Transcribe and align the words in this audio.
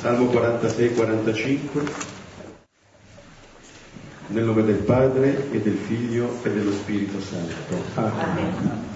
Salmo 0.00 0.24
46-45. 0.26 1.56
Nel 4.26 4.44
nome 4.44 4.64
del 4.64 4.76
Padre 4.76 5.50
e 5.52 5.60
del 5.60 5.76
Figlio 5.76 6.38
e 6.42 6.50
dello 6.50 6.72
Spirito 6.72 7.20
Santo. 7.20 7.82
Amen. 7.94 8.92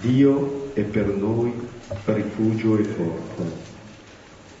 Dio 0.00 0.70
è 0.72 0.82
per 0.82 1.08
noi 1.08 1.52
rifugio 2.04 2.78
e 2.78 2.84
forza, 2.84 3.42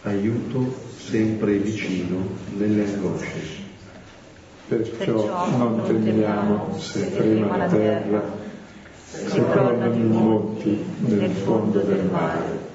aiuto 0.02 0.74
sempre 0.98 1.56
vicino 1.56 2.16
nelle 2.56 2.84
angosce. 2.84 3.66
Perciò 4.68 5.48
non 5.56 5.82
temiamo 5.86 6.76
se 6.78 7.14
trema 7.14 7.56
la 7.56 7.66
terra, 7.66 8.22
se 9.06 9.42
crollano 9.48 9.94
i 9.94 10.02
monti 10.02 10.84
nel 10.98 11.30
fondo 11.30 11.80
del 11.80 12.04
mare. 12.10 12.67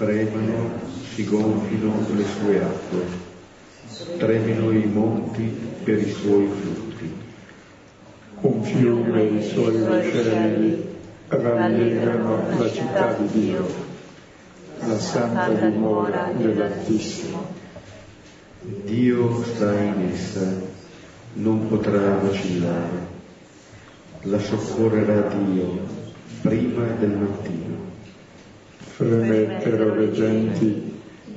Fremano, 0.00 0.80
si 1.12 1.26
gonfino 1.26 1.92
le 2.14 2.24
sue 2.24 2.58
acque, 2.58 3.04
tremino 4.16 4.70
i 4.70 4.86
monti 4.86 5.42
per 5.84 5.98
i 5.98 6.10
suoi 6.10 6.48
frutti. 6.48 7.12
Un 8.40 8.62
fiume 8.64 9.22
i 9.24 9.42
suoi 9.46 9.76
ruscelli 9.76 10.82
rallegrano 11.28 12.58
la 12.58 12.70
città 12.70 13.12
di 13.12 13.40
Dio, 13.40 13.66
la 14.86 14.98
santa 14.98 15.68
dimora 15.68 16.32
dell'Altissimo. 16.34 17.44
Dio 18.62 19.44
sta 19.44 19.78
in 19.80 20.08
essa, 20.14 20.62
non 21.34 21.68
potrà 21.68 22.14
vacillare. 22.14 23.06
La 24.22 24.38
soccorrerà 24.38 25.28
Dio 25.28 25.78
prima 26.40 26.86
del 26.98 27.10
mattino. 27.10 27.69
Fremettero 29.00 29.94
le 29.94 30.12
genti 30.12 30.92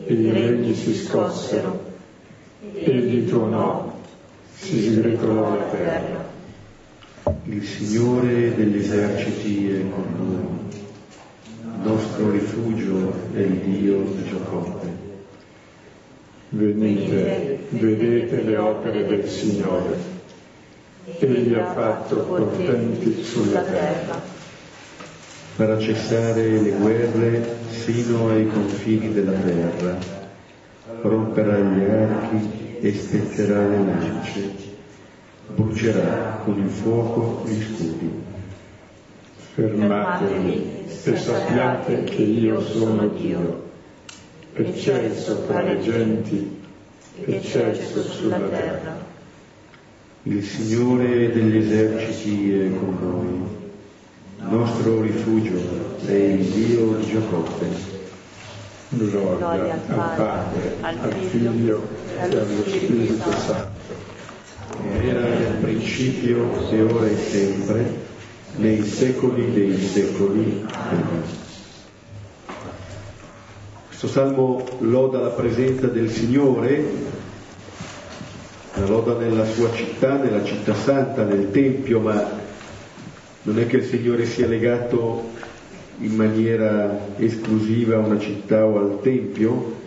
e 0.06 0.14
i 0.14 0.32
regni 0.32 0.76
si 0.76 0.94
scossero. 0.94 1.92
Egli 2.74 3.26
tuonò, 3.26 4.00
si 4.54 4.82
sgretolò 4.82 5.56
la 5.56 5.64
terra. 5.72 6.30
Il 7.46 7.64
Signore 7.64 8.54
degli 8.54 8.80
eserciti 8.80 9.70
è 9.70 9.80
con 9.90 10.06
noi. 10.18 10.82
Nostro 11.84 12.32
rifugio 12.32 13.14
è 13.34 13.40
il 13.40 13.60
Dio 13.60 14.02
di 14.14 14.24
Giacobbe. 14.26 14.88
Venite, 16.50 17.60
vedete 17.70 18.42
le 18.42 18.58
opere 18.58 19.08
del 19.08 19.30
Signore. 19.30 19.98
Egli 21.18 21.54
ha 21.54 21.72
fatto 21.72 22.18
portenti 22.24 23.24
sulla 23.24 23.62
terra. 23.62 24.33
Farà 25.56 25.78
cessare 25.80 26.62
le 26.62 26.72
guerre 26.72 27.56
sino 27.70 28.30
ai 28.30 28.48
confini 28.48 29.14
della 29.14 29.34
terra. 29.34 29.98
Romperà 31.02 31.60
gli 31.60 31.84
archi 31.84 32.78
e 32.82 32.94
spezzerà 32.94 33.68
le 33.68 33.78
lance. 33.78 34.52
Brucerà 35.56 36.42
con 36.44 36.60
il 36.60 36.70
fuoco 36.70 37.48
gli 37.48 37.62
scudi. 37.62 38.12
Fermatevi 39.54 40.86
e 41.04 41.16
sappiate 41.18 42.04
che 42.04 42.22
io 42.22 42.60
sono 42.62 43.08
Dio 43.10 43.64
eccelso 44.56 45.46
tra 45.48 45.62
le 45.62 45.82
genti, 45.82 46.62
eccelso 47.26 48.04
sulla 48.04 48.40
terra. 48.40 49.12
Il 50.24 50.44
Signore 50.44 51.32
degli 51.32 51.58
eserciti 51.58 52.54
è 52.54 52.70
con 52.70 52.98
noi, 53.02 53.53
nostro 54.50 55.02
rifugio 55.02 55.58
è 56.06 56.12
il 56.12 56.46
Dio 56.46 56.96
di 56.96 57.06
Giacobbe. 57.06 57.92
Gloria 58.90 59.74
al 59.74 59.80
Padre, 59.80 60.76
al 60.82 61.14
Figlio 61.30 61.82
e 62.16 62.22
allo 62.22 62.46
Spirito 62.68 63.32
Santo. 63.32 64.12
Era 65.02 65.22
nel 65.22 65.58
principio 65.62 66.70
e 66.70 66.82
ora 66.82 67.08
e 67.08 67.18
sempre, 67.18 68.02
nei 68.58 68.84
secoli 68.84 69.52
dei 69.52 69.78
secoli. 69.80 70.66
Amen. 70.70 71.24
Questo 73.88 74.08
salmo 74.08 74.64
loda 74.80 75.20
la 75.20 75.30
presenza 75.30 75.88
del 75.88 76.10
Signore, 76.12 76.84
la 78.76 78.86
loda 78.86 79.18
nella 79.18 79.46
sua 79.46 79.72
città, 79.74 80.18
nella 80.18 80.44
città 80.44 80.76
santa, 80.76 81.24
nel 81.24 81.50
Tempio, 81.52 82.00
ma 82.00 82.42
non 83.44 83.60
è 83.60 83.68
che 83.68 83.78
il 83.78 83.84
Signore 83.84 84.26
sia 84.26 84.48
legato 84.48 85.32
in 86.00 86.16
maniera 86.16 87.16
esclusiva 87.18 87.96
a 87.96 88.00
una 88.00 88.20
città 88.20 88.66
o 88.66 88.78
al 88.78 89.02
Tempio, 89.02 89.82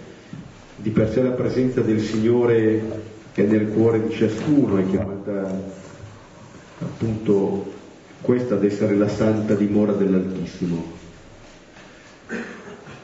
di 0.76 0.90
per 0.90 1.10
sé 1.10 1.22
la 1.22 1.30
presenza 1.30 1.80
del 1.80 2.00
Signore 2.00 3.02
è 3.32 3.42
nel 3.42 3.68
cuore 3.68 4.06
di 4.06 4.14
ciascuno, 4.14 4.78
è 4.78 4.86
chiamata 4.86 5.58
appunto 6.80 7.72
questa 8.20 8.54
ad 8.54 8.64
essere 8.64 8.94
la 8.94 9.08
santa 9.08 9.54
dimora 9.54 9.92
dell'Altissimo. 9.92 10.94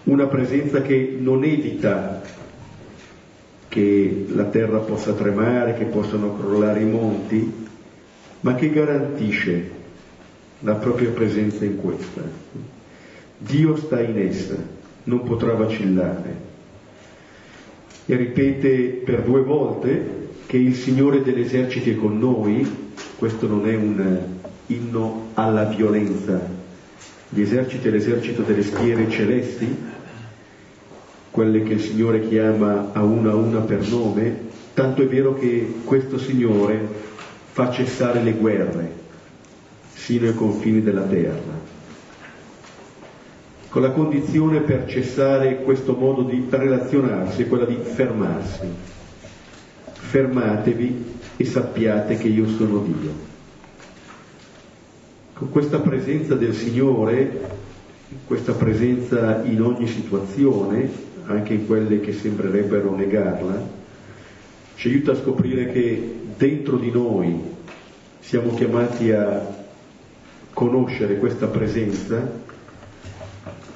Una 0.04 0.26
presenza 0.26 0.82
che 0.82 1.16
non 1.18 1.44
evita 1.44 2.22
che 3.68 4.26
la 4.28 4.44
terra 4.44 4.78
possa 4.78 5.12
tremare, 5.12 5.74
che 5.74 5.84
possano 5.84 6.36
crollare 6.36 6.80
i 6.80 6.86
monti, 6.86 7.66
ma 8.40 8.54
che 8.54 8.70
garantisce 8.70 9.80
la 10.62 10.74
propria 10.74 11.10
presenza 11.10 11.64
in 11.64 11.80
questa. 11.80 12.22
Dio 13.38 13.76
sta 13.76 14.00
in 14.00 14.18
essa, 14.18 14.56
non 15.04 15.22
potrà 15.24 15.54
vacillare. 15.54 16.50
E 18.06 18.16
ripete 18.16 19.02
per 19.04 19.22
due 19.22 19.42
volte 19.42 20.20
che 20.46 20.56
il 20.56 20.74
Signore 20.74 21.22
degli 21.22 21.40
eserciti 21.40 21.90
è 21.90 21.96
con 21.96 22.18
noi, 22.18 22.90
questo 23.16 23.46
non 23.46 23.68
è 23.68 23.74
un 23.74 24.18
inno 24.66 25.28
alla 25.34 25.64
violenza, 25.64 26.40
gli 27.28 27.40
eserciti 27.40 27.88
e 27.88 27.90
l'esercito 27.90 28.42
delle 28.42 28.62
schiere 28.62 29.10
celesti, 29.10 29.66
quelle 31.30 31.62
che 31.62 31.74
il 31.74 31.80
Signore 31.80 32.28
chiama 32.28 32.90
a 32.92 33.02
una 33.02 33.30
a 33.30 33.36
una 33.36 33.60
per 33.60 33.88
nome, 33.88 34.50
tanto 34.74 35.02
è 35.02 35.06
vero 35.06 35.34
che 35.34 35.74
questo 35.84 36.18
Signore 36.18 36.86
fa 37.52 37.70
cessare 37.70 38.22
le 38.22 38.32
guerre 38.32 39.00
sino 40.04 40.26
ai 40.26 40.34
confini 40.34 40.82
della 40.82 41.02
terra, 41.02 41.60
con 43.68 43.82
la 43.82 43.92
condizione 43.92 44.58
per 44.60 44.86
cessare 44.88 45.62
questo 45.62 45.94
modo 45.94 46.22
di 46.22 46.44
relazionarsi 46.50 47.46
quella 47.46 47.64
di 47.64 47.78
fermarsi. 47.80 48.66
Fermatevi 49.92 51.04
e 51.36 51.44
sappiate 51.44 52.16
che 52.16 52.26
io 52.26 52.48
sono 52.48 52.80
Dio. 52.80 53.30
Con 55.34 55.50
questa 55.50 55.78
presenza 55.78 56.34
del 56.34 56.52
Signore, 56.52 57.40
questa 58.26 58.52
presenza 58.52 59.42
in 59.44 59.62
ogni 59.62 59.86
situazione, 59.86 60.90
anche 61.26 61.54
in 61.54 61.66
quelle 61.66 62.00
che 62.00 62.12
sembrerebbero 62.12 62.94
negarla, 62.94 63.68
ci 64.74 64.88
aiuta 64.88 65.12
a 65.12 65.16
scoprire 65.16 65.70
che 65.70 66.16
dentro 66.36 66.76
di 66.76 66.90
noi 66.90 67.40
siamo 68.18 68.52
chiamati 68.54 69.12
a 69.12 69.60
conoscere 70.52 71.18
questa 71.18 71.46
presenza 71.46 72.40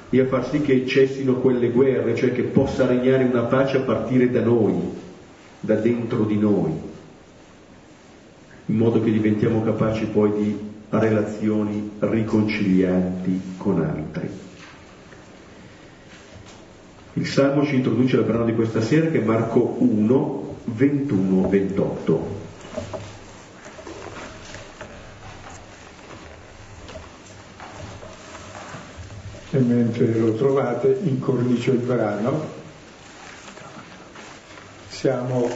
e 0.09 0.19
a 0.19 0.25
far 0.25 0.49
sì 0.49 0.61
che 0.61 0.85
cessino 0.87 1.35
quelle 1.35 1.69
guerre, 1.69 2.15
cioè 2.15 2.31
che 2.31 2.43
possa 2.43 2.85
regnare 2.85 3.25
una 3.25 3.43
pace 3.43 3.77
a 3.77 3.81
partire 3.81 4.31
da 4.31 4.41
noi, 4.41 4.73
da 5.59 5.75
dentro 5.75 6.23
di 6.23 6.37
noi, 6.37 6.71
in 8.67 8.75
modo 8.75 9.01
che 9.01 9.11
diventiamo 9.11 9.63
capaci 9.63 10.05
poi 10.05 10.31
di 10.31 10.59
relazioni 10.89 11.91
riconcilianti 11.99 13.41
con 13.57 13.81
altri. 13.81 14.29
Il 17.13 17.25
Salmo 17.25 17.65
ci 17.65 17.75
introduce 17.75 18.15
al 18.17 18.23
brano 18.23 18.45
di 18.45 18.53
questa 18.53 18.79
sera 18.79 19.07
che 19.07 19.21
è 19.21 19.25
Marco 19.25 19.75
1, 19.79 20.55
21, 20.65 21.49
E 29.57 29.59
mentre 29.59 30.13
lo 30.13 30.35
trovate, 30.35 30.99
incornicio 31.01 31.71
il 31.71 31.79
brano. 31.79 32.45
Siamo 34.87 35.49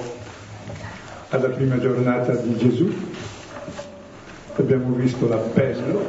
alla 1.30 1.50
prima 1.50 1.78
giornata 1.78 2.34
di 2.34 2.58
Gesù, 2.58 2.92
abbiamo 4.56 4.96
visto 4.96 5.28
l'appello, 5.28 6.04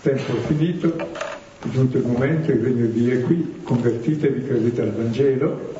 tempo 0.00 0.32
finito, 0.46 0.96
è 0.96 1.68
giunto 1.70 1.96
il 1.96 2.06
momento, 2.06 2.52
il 2.52 2.62
regno 2.62 2.86
di 2.86 2.92
Dio 2.92 3.18
è 3.18 3.22
qui, 3.22 3.60
convertitevi, 3.64 4.46
credete 4.46 4.82
al 4.82 4.92
Vangelo, 4.92 5.74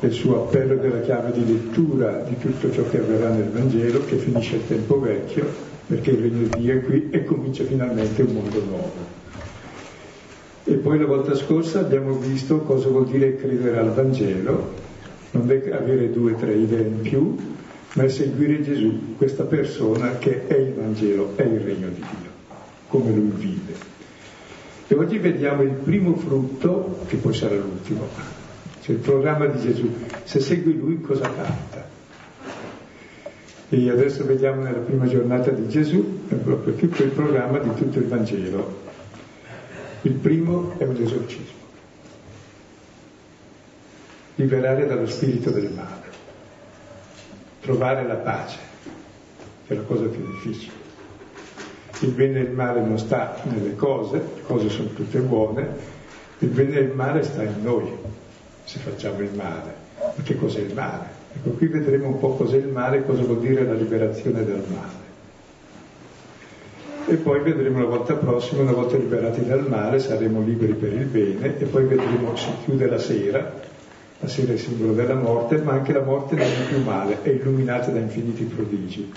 il 0.00 0.12
suo 0.12 0.44
appello 0.44 0.76
della 0.76 1.00
chiave 1.00 1.32
di 1.32 1.44
lettura 1.44 2.22
di 2.26 2.38
tutto 2.38 2.72
ciò 2.72 2.88
che 2.88 3.00
avverrà 3.00 3.28
nel 3.28 3.50
Vangelo, 3.50 4.02
che 4.06 4.16
finisce 4.16 4.56
il 4.56 4.66
tempo 4.66 4.98
vecchio, 4.98 5.74
perché 5.86 6.10
il 6.10 6.18
regno 6.18 6.48
di 6.48 6.60
Dio 6.60 6.74
è 6.74 6.80
qui 6.82 7.08
e 7.10 7.24
comincia 7.24 7.64
finalmente 7.64 8.22
un 8.22 8.32
mondo 8.32 8.62
nuovo. 8.64 9.14
E 10.64 10.74
poi 10.74 10.98
la 10.98 11.06
volta 11.06 11.34
scorsa 11.36 11.78
abbiamo 11.78 12.14
visto 12.14 12.58
cosa 12.58 12.88
vuol 12.88 13.06
dire 13.06 13.36
credere 13.36 13.78
al 13.78 13.92
Vangelo, 13.94 14.74
non 15.30 15.50
è 15.50 15.70
avere 15.70 16.10
due 16.10 16.32
o 16.32 16.36
tre 16.36 16.54
idee 16.54 16.86
in 16.86 17.00
più, 17.02 17.36
ma 17.92 18.02
è 18.02 18.08
seguire 18.08 18.62
Gesù, 18.62 19.16
questa 19.16 19.44
persona 19.44 20.18
che 20.18 20.48
è 20.48 20.54
il 20.54 20.72
Vangelo, 20.72 21.32
è 21.36 21.42
il 21.42 21.60
regno 21.60 21.88
di 21.88 22.00
Dio, 22.00 22.30
come 22.88 23.12
lui 23.12 23.30
vive. 23.36 23.94
E 24.88 24.94
oggi 24.94 25.18
vediamo 25.18 25.62
il 25.62 25.70
primo 25.70 26.16
frutto, 26.16 26.98
che 27.06 27.16
poi 27.16 27.32
sarà 27.32 27.54
l'ultimo, 27.54 28.08
cioè 28.82 28.96
il 28.96 29.00
programma 29.00 29.46
di 29.46 29.60
Gesù. 29.60 29.88
Se 30.24 30.40
segui 30.40 30.76
lui 30.76 31.00
cosa 31.00 31.30
canta? 31.32 31.95
E 33.68 33.90
adesso 33.90 34.24
vediamo 34.24 34.62
nella 34.62 34.78
prima 34.78 35.08
giornata 35.08 35.50
di 35.50 35.68
Gesù, 35.68 36.20
è 36.28 36.34
proprio 36.34 36.74
tutto 36.74 37.02
il 37.02 37.10
programma 37.10 37.58
di 37.58 37.74
tutto 37.74 37.98
il 37.98 38.06
Vangelo. 38.06 38.84
Il 40.02 40.12
primo 40.12 40.78
è 40.78 40.84
un 40.84 40.94
esorcismo. 40.94 41.64
Liberare 44.36 44.86
dallo 44.86 45.06
spirito 45.06 45.50
del 45.50 45.72
male. 45.72 46.04
Trovare 47.60 48.06
la 48.06 48.14
pace, 48.14 48.58
che 49.66 49.74
è 49.74 49.76
la 49.76 49.82
cosa 49.82 50.04
più 50.04 50.24
difficile. 50.24 50.84
Il 52.00 52.10
bene 52.10 52.38
e 52.38 52.42
il 52.42 52.52
male 52.52 52.80
non 52.80 52.98
sta 52.98 53.40
nelle 53.44 53.74
cose, 53.74 54.18
le 54.18 54.42
cose 54.42 54.68
sono 54.68 54.90
tutte 54.90 55.18
buone, 55.18 55.66
il 56.38 56.48
bene 56.48 56.76
e 56.76 56.80
il 56.82 56.94
male 56.94 57.24
sta 57.24 57.42
in 57.42 57.62
noi, 57.62 57.90
se 58.62 58.78
facciamo 58.78 59.22
il 59.22 59.34
male. 59.34 59.74
Ma 59.98 60.22
che 60.22 60.36
cos'è 60.36 60.60
il 60.60 60.72
male? 60.72 61.15
Ecco, 61.36 61.50
qui 61.50 61.66
vedremo 61.66 62.08
un 62.08 62.18
po' 62.18 62.34
cos'è 62.34 62.56
il 62.56 62.68
male 62.68 62.98
e 62.98 63.04
cosa 63.04 63.22
vuol 63.22 63.40
dire 63.40 63.64
la 63.64 63.74
liberazione 63.74 64.44
dal 64.44 64.64
male. 64.68 65.04
E 67.08 67.14
poi 67.16 67.40
vedremo 67.40 67.78
la 67.78 67.86
volta 67.86 68.14
prossima, 68.14 68.62
una 68.62 68.72
volta 68.72 68.96
liberati 68.96 69.44
dal 69.44 69.68
male, 69.68 69.98
saremo 70.00 70.40
liberi 70.40 70.72
per 70.72 70.92
il 70.92 71.04
bene 71.04 71.58
e 71.58 71.64
poi 71.66 71.84
vedremo, 71.84 72.34
si 72.34 72.50
chiude 72.64 72.88
la 72.88 72.98
sera, 72.98 73.52
la 74.18 74.28
sera 74.28 74.50
è 74.50 74.54
il 74.54 74.58
simbolo 74.58 74.92
della 74.92 75.14
morte, 75.14 75.58
ma 75.58 75.72
anche 75.72 75.92
la 75.92 76.02
morte 76.02 76.34
non 76.34 76.46
è 76.46 76.66
più 76.68 76.82
male, 76.82 77.22
è 77.22 77.28
illuminata 77.28 77.90
da 77.92 78.00
infiniti 78.00 78.42
prodigi. 78.44 79.12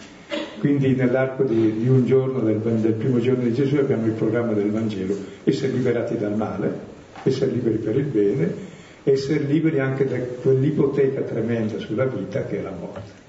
Quindi 0.60 0.94
nell'arco 0.94 1.44
di, 1.44 1.80
di 1.80 1.88
un 1.88 2.06
giorno, 2.06 2.42
del, 2.42 2.58
del, 2.60 2.94
primo 2.94 3.20
giorno 3.20 3.44
di 3.44 3.54
Gesù, 3.54 3.78
abbiamo 3.78 4.06
il 4.06 4.12
programma 4.12 4.52
del 4.54 4.70
Vangelo, 4.70 5.16
essere 5.46 5.72
liberati 5.72 6.18
dal 6.18 6.36
male, 6.36 6.98
essere 7.24 7.52
liberi 7.52 7.78
per 7.78 7.96
il 7.96 8.06
bene 8.06 8.69
essere 9.12 9.44
liberi 9.44 9.80
anche 9.80 10.06
da 10.06 10.18
quell'ipoteca 10.18 11.22
tremenda 11.22 11.78
sulla 11.80 12.06
vita 12.06 12.46
che 12.46 12.60
è 12.60 12.62
la 12.62 12.72
morte. 12.72 13.28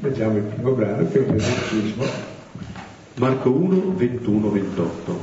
Leggiamo 0.00 0.36
il 0.36 0.42
primo 0.42 0.72
brano 0.72 1.08
che 1.08 1.24
è 1.24 1.28
un 1.28 1.34
esorcismo. 1.34 2.04
Marco 3.14 3.50
1, 3.50 3.94
21, 3.96 4.50
28. 4.50 5.20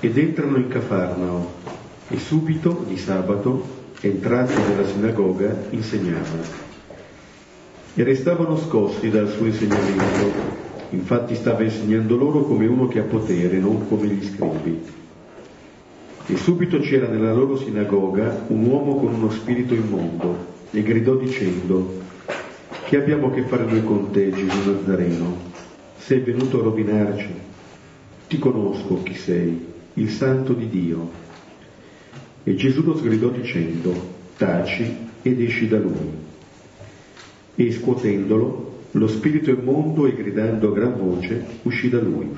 Ed 0.00 0.18
entrano 0.18 0.56
in 0.56 0.68
Cafarnao 0.68 1.52
e 2.08 2.18
subito, 2.18 2.84
di 2.86 2.96
sabato, 2.96 3.80
entrati 4.00 4.54
nella 4.54 4.86
sinagoga, 4.86 5.66
insegnava. 5.70 6.70
E 7.94 8.02
restavano 8.02 8.56
scossi 8.56 9.10
dal 9.10 9.28
suo 9.28 9.46
insegnamento, 9.46 10.32
infatti 10.90 11.34
stava 11.34 11.62
insegnando 11.62 12.16
loro 12.16 12.42
come 12.42 12.66
uno 12.66 12.88
che 12.88 13.00
ha 13.00 13.04
potere, 13.04 13.58
non 13.58 13.86
come 13.88 14.06
gli 14.06 14.24
scribi 14.24 15.00
e 16.26 16.36
subito 16.36 16.78
c'era 16.78 17.08
nella 17.08 17.32
loro 17.32 17.56
sinagoga 17.56 18.44
un 18.46 18.64
uomo 18.64 18.94
con 18.96 19.12
uno 19.12 19.28
spirito 19.30 19.74
immondo 19.74 20.50
e 20.70 20.82
gridò 20.82 21.16
dicendo, 21.16 22.00
che 22.84 22.96
abbiamo 22.96 23.26
a 23.26 23.32
che 23.32 23.42
fare 23.42 23.64
noi 23.64 23.82
con 23.82 24.10
te, 24.12 24.30
Gesù 24.30 24.70
Nazareno? 24.70 25.50
Sei 25.98 26.20
venuto 26.20 26.60
a 26.60 26.62
rovinarci? 26.62 27.28
Ti 28.28 28.38
conosco 28.38 29.02
chi 29.02 29.14
sei, 29.14 29.66
il 29.94 30.10
santo 30.10 30.52
di 30.52 30.68
Dio. 30.68 31.10
E 32.44 32.54
Gesù 32.54 32.82
lo 32.84 32.96
sgridò 32.96 33.28
dicendo, 33.28 33.92
taci 34.36 34.96
ed 35.22 35.40
esci 35.40 35.66
da 35.66 35.78
lui. 35.78 36.10
E 37.56 37.72
scuotendolo, 37.72 38.80
lo 38.92 39.08
spirito 39.08 39.50
immondo 39.50 40.06
e 40.06 40.14
gridando 40.14 40.68
a 40.68 40.72
gran 40.72 40.96
voce 40.96 41.44
uscì 41.62 41.88
da 41.88 42.00
lui 42.00 42.30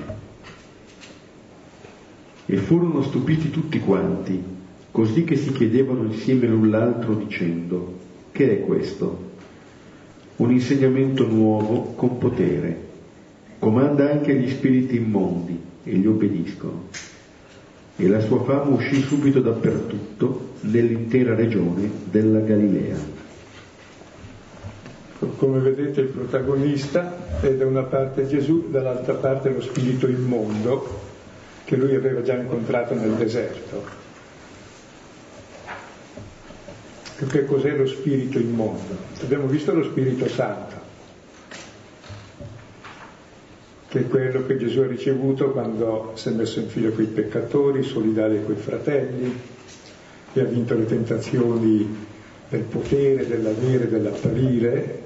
e 2.45 2.57
furono 2.57 3.01
stupiti 3.01 3.49
tutti 3.49 3.79
quanti, 3.79 4.41
così 4.91 5.23
che 5.23 5.35
si 5.35 5.51
chiedevano 5.51 6.03
insieme 6.03 6.47
l'un 6.47 6.69
l'altro 6.69 7.15
dicendo, 7.15 7.93
che 8.31 8.51
è 8.51 8.65
questo? 8.65 9.33
Un 10.37 10.51
insegnamento 10.51 11.25
nuovo 11.25 11.93
con 11.95 12.17
potere. 12.17 12.83
Comanda 13.57 14.11
anche 14.11 14.35
gli 14.35 14.49
spiriti 14.49 14.97
immondi 14.97 15.59
e 15.83 15.91
gli 15.95 16.05
obbediscono. 16.05 16.89
E 17.95 18.07
la 18.07 18.19
sua 18.19 18.43
fama 18.43 18.75
uscì 18.75 19.01
subito 19.01 19.39
dappertutto 19.39 20.53
nell'intera 20.61 21.33
regione 21.33 21.89
della 22.11 22.39
Galilea. 22.41 22.97
Come 25.37 25.59
vedete 25.59 26.01
il 26.01 26.07
protagonista 26.07 27.39
è 27.41 27.53
da 27.53 27.65
una 27.65 27.83
parte 27.83 28.27
Gesù, 28.27 28.69
dall'altra 28.69 29.13
parte 29.13 29.49
lo 29.49 29.61
spirito 29.61 30.07
immondo 30.07 31.04
che 31.65 31.75
lui 31.75 31.95
aveva 31.95 32.21
già 32.21 32.35
incontrato 32.35 32.93
nel 32.93 33.13
deserto. 33.13 34.03
Che 37.27 37.45
cos'è 37.45 37.75
lo 37.75 37.87
spirito 37.87 38.37
immondo? 38.37 38.95
Abbiamo 39.21 39.47
visto 39.47 39.73
lo 39.73 39.83
Spirito 39.83 40.27
Santo, 40.27 40.75
che 43.87 43.99
è 43.99 44.07
quello 44.07 44.45
che 44.45 44.57
Gesù 44.57 44.81
ha 44.81 44.87
ricevuto 44.87 45.49
quando 45.51 46.11
si 46.15 46.29
è 46.29 46.31
messo 46.33 46.59
in 46.59 46.67
fila 46.67 46.91
con 46.91 47.03
i 47.03 47.07
peccatori, 47.07 47.83
solidale 47.83 48.43
con 48.43 48.53
i 48.53 48.59
fratelli, 48.59 49.39
e 50.33 50.39
ha 50.39 50.43
vinto 50.43 50.75
le 50.75 50.85
tentazioni 50.85 52.05
del 52.49 52.61
potere, 52.61 53.25
dell'avere, 53.25 53.89
dell'apparire, 53.89 55.01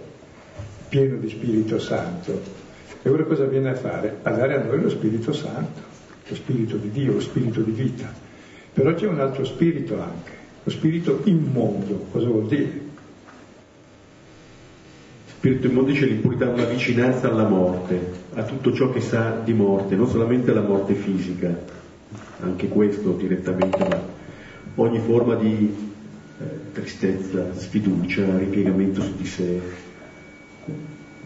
pieno 0.89 1.17
di 1.17 1.29
Spirito 1.29 1.79
Santo. 1.79 2.41
E 3.01 3.09
ora 3.09 3.23
cosa 3.23 3.45
viene 3.45 3.69
a 3.69 3.75
fare? 3.75 4.17
A 4.23 4.31
dare 4.31 4.55
a 4.55 4.63
noi 4.63 4.81
lo 4.81 4.89
Spirito 4.89 5.31
Santo 5.31 5.88
lo 6.29 6.35
spirito 6.35 6.77
di 6.77 6.91
Dio, 6.91 7.13
lo 7.13 7.19
spirito 7.19 7.61
di 7.61 7.71
vita. 7.71 8.13
Però 8.71 8.93
c'è 8.93 9.07
un 9.07 9.19
altro 9.19 9.43
spirito 9.43 9.99
anche, 9.99 10.31
lo 10.63 10.71
spirito 10.71 11.21
immondo. 11.25 12.05
Cosa 12.11 12.27
vuol 12.27 12.47
dire? 12.47 12.87
Spirito 15.27 15.67
immondo 15.67 15.91
dice 15.91 16.05
l'impurità, 16.05 16.49
una 16.49 16.65
vicinanza 16.65 17.29
alla 17.29 17.47
morte, 17.47 18.11
a 18.33 18.43
tutto 18.43 18.73
ciò 18.73 18.91
che 18.91 19.01
sa 19.01 19.41
di 19.43 19.53
morte, 19.53 19.95
non 19.95 20.07
solamente 20.07 20.51
alla 20.51 20.61
morte 20.61 20.93
fisica, 20.93 21.57
anche 22.41 22.67
questo 22.67 23.11
direttamente, 23.11 23.87
ma 23.87 24.01
ogni 24.75 24.99
forma 24.99 25.35
di 25.35 25.75
eh, 26.39 26.71
tristezza, 26.73 27.53
sfiducia, 27.55 28.37
ripiegamento 28.37 29.01
su 29.01 29.15
di 29.15 29.25
sé, 29.25 29.61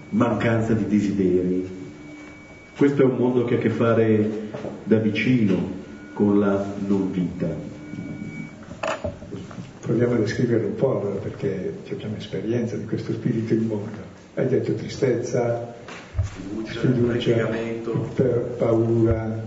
mancanza 0.10 0.74
di 0.74 0.88
desideri, 0.88 1.83
questo 2.76 3.04
è 3.04 3.06
un 3.06 3.16
mondo 3.18 3.46
che 3.46 3.56
ha 3.56 3.58
a 3.58 3.62
che 3.62 3.70
fare 3.70 4.30
da 4.84 4.98
vicino 4.98 5.82
con 6.14 6.40
la 6.40 6.66
non 6.88 7.12
vita. 7.12 7.48
Proviamo 9.80 10.14
a 10.14 10.18
descriverlo 10.18 10.68
un 10.68 10.76
po' 10.76 11.00
allora 11.00 11.16
perché 11.16 11.74
abbiamo 11.92 12.16
esperienza 12.18 12.76
di 12.76 12.86
questo 12.86 13.12
spirito 13.14 13.54
immondo. 13.54 14.12
Hai 14.36 14.48
detto 14.48 14.74
tristezza, 14.74 15.76
sfiducia, 16.64 17.50
paura, 18.58 19.44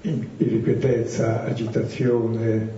irripetezza, 0.00 1.44
agitazione, 1.44 2.68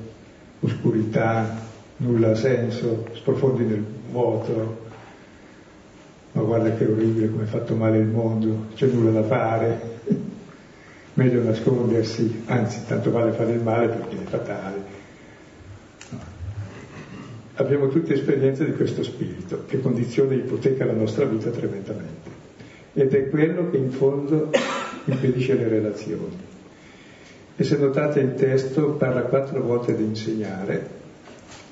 oscurità, 0.60 1.60
nulla 1.98 2.30
ha 2.30 2.34
senso, 2.34 3.06
sprofondi 3.14 3.64
nel 3.64 3.84
vuoto, 4.10 4.81
ma 6.32 6.42
guarda 6.42 6.74
che 6.74 6.86
orribile 6.86 7.30
come 7.30 7.44
è 7.44 7.46
fatto 7.46 7.74
male 7.74 7.98
il 7.98 8.06
mondo, 8.06 8.66
c'è 8.74 8.86
nulla 8.86 9.10
da 9.10 9.22
fare, 9.22 9.80
meglio 11.14 11.42
nascondersi, 11.42 12.42
anzi 12.46 12.86
tanto 12.86 13.10
vale 13.10 13.32
fare 13.32 13.52
il 13.52 13.62
male 13.62 13.88
perché 13.88 14.16
è 14.16 14.24
fatale. 14.28 15.00
Abbiamo 17.56 17.88
tutti 17.88 18.12
esperienza 18.12 18.64
di 18.64 18.72
questo 18.72 19.02
spirito 19.02 19.64
che 19.66 19.80
condiziona 19.80 20.32
e 20.32 20.36
ipoteca 20.36 20.86
la 20.86 20.92
nostra 20.92 21.26
vita 21.26 21.50
tremendamente 21.50 22.30
ed 22.94 23.14
è 23.14 23.28
quello 23.28 23.70
che 23.70 23.76
in 23.76 23.90
fondo 23.90 24.50
impedisce 25.04 25.54
le 25.54 25.68
relazioni. 25.68 26.50
E 27.54 27.64
se 27.64 27.76
notate 27.76 28.20
il 28.20 28.34
testo 28.34 28.92
parla 28.92 29.22
quattro 29.22 29.60
volte 29.60 29.94
di 29.94 30.02
insegnare, 30.02 31.00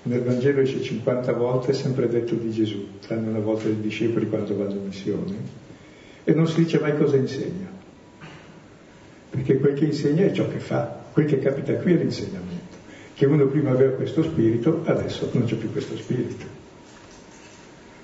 nel 0.02 0.22
Vangelo 0.22 0.60
esce 0.60 0.80
50 0.80 1.32
volte, 1.32 1.72
sempre 1.72 2.08
detto 2.08 2.34
di 2.34 2.50
Gesù, 2.50 2.86
tranne 3.00 3.28
una 3.28 3.38
volta 3.38 3.64
dei 3.64 3.80
discepoli 3.80 4.28
quando 4.28 4.56
vanno 4.56 4.72
in 4.72 4.86
missione, 4.86 5.34
e 6.24 6.32
non 6.32 6.46
si 6.46 6.62
dice 6.62 6.78
mai 6.78 6.96
cosa 6.96 7.16
insegna, 7.16 7.68
perché 9.30 9.58
quel 9.58 9.74
che 9.74 9.84
insegna 9.84 10.24
è 10.24 10.32
ciò 10.32 10.48
che 10.48 10.58
fa, 10.58 11.02
quel 11.12 11.26
che 11.26 11.38
capita 11.38 11.74
qui 11.74 11.92
è 11.92 11.96
l'insegnamento, 11.96 12.76
che 13.14 13.26
uno 13.26 13.46
prima 13.46 13.70
aveva 13.70 13.92
questo 13.92 14.22
spirito, 14.22 14.82
adesso 14.86 15.28
non 15.32 15.44
c'è 15.44 15.56
più 15.56 15.70
questo 15.70 15.96
spirito. 15.96 16.58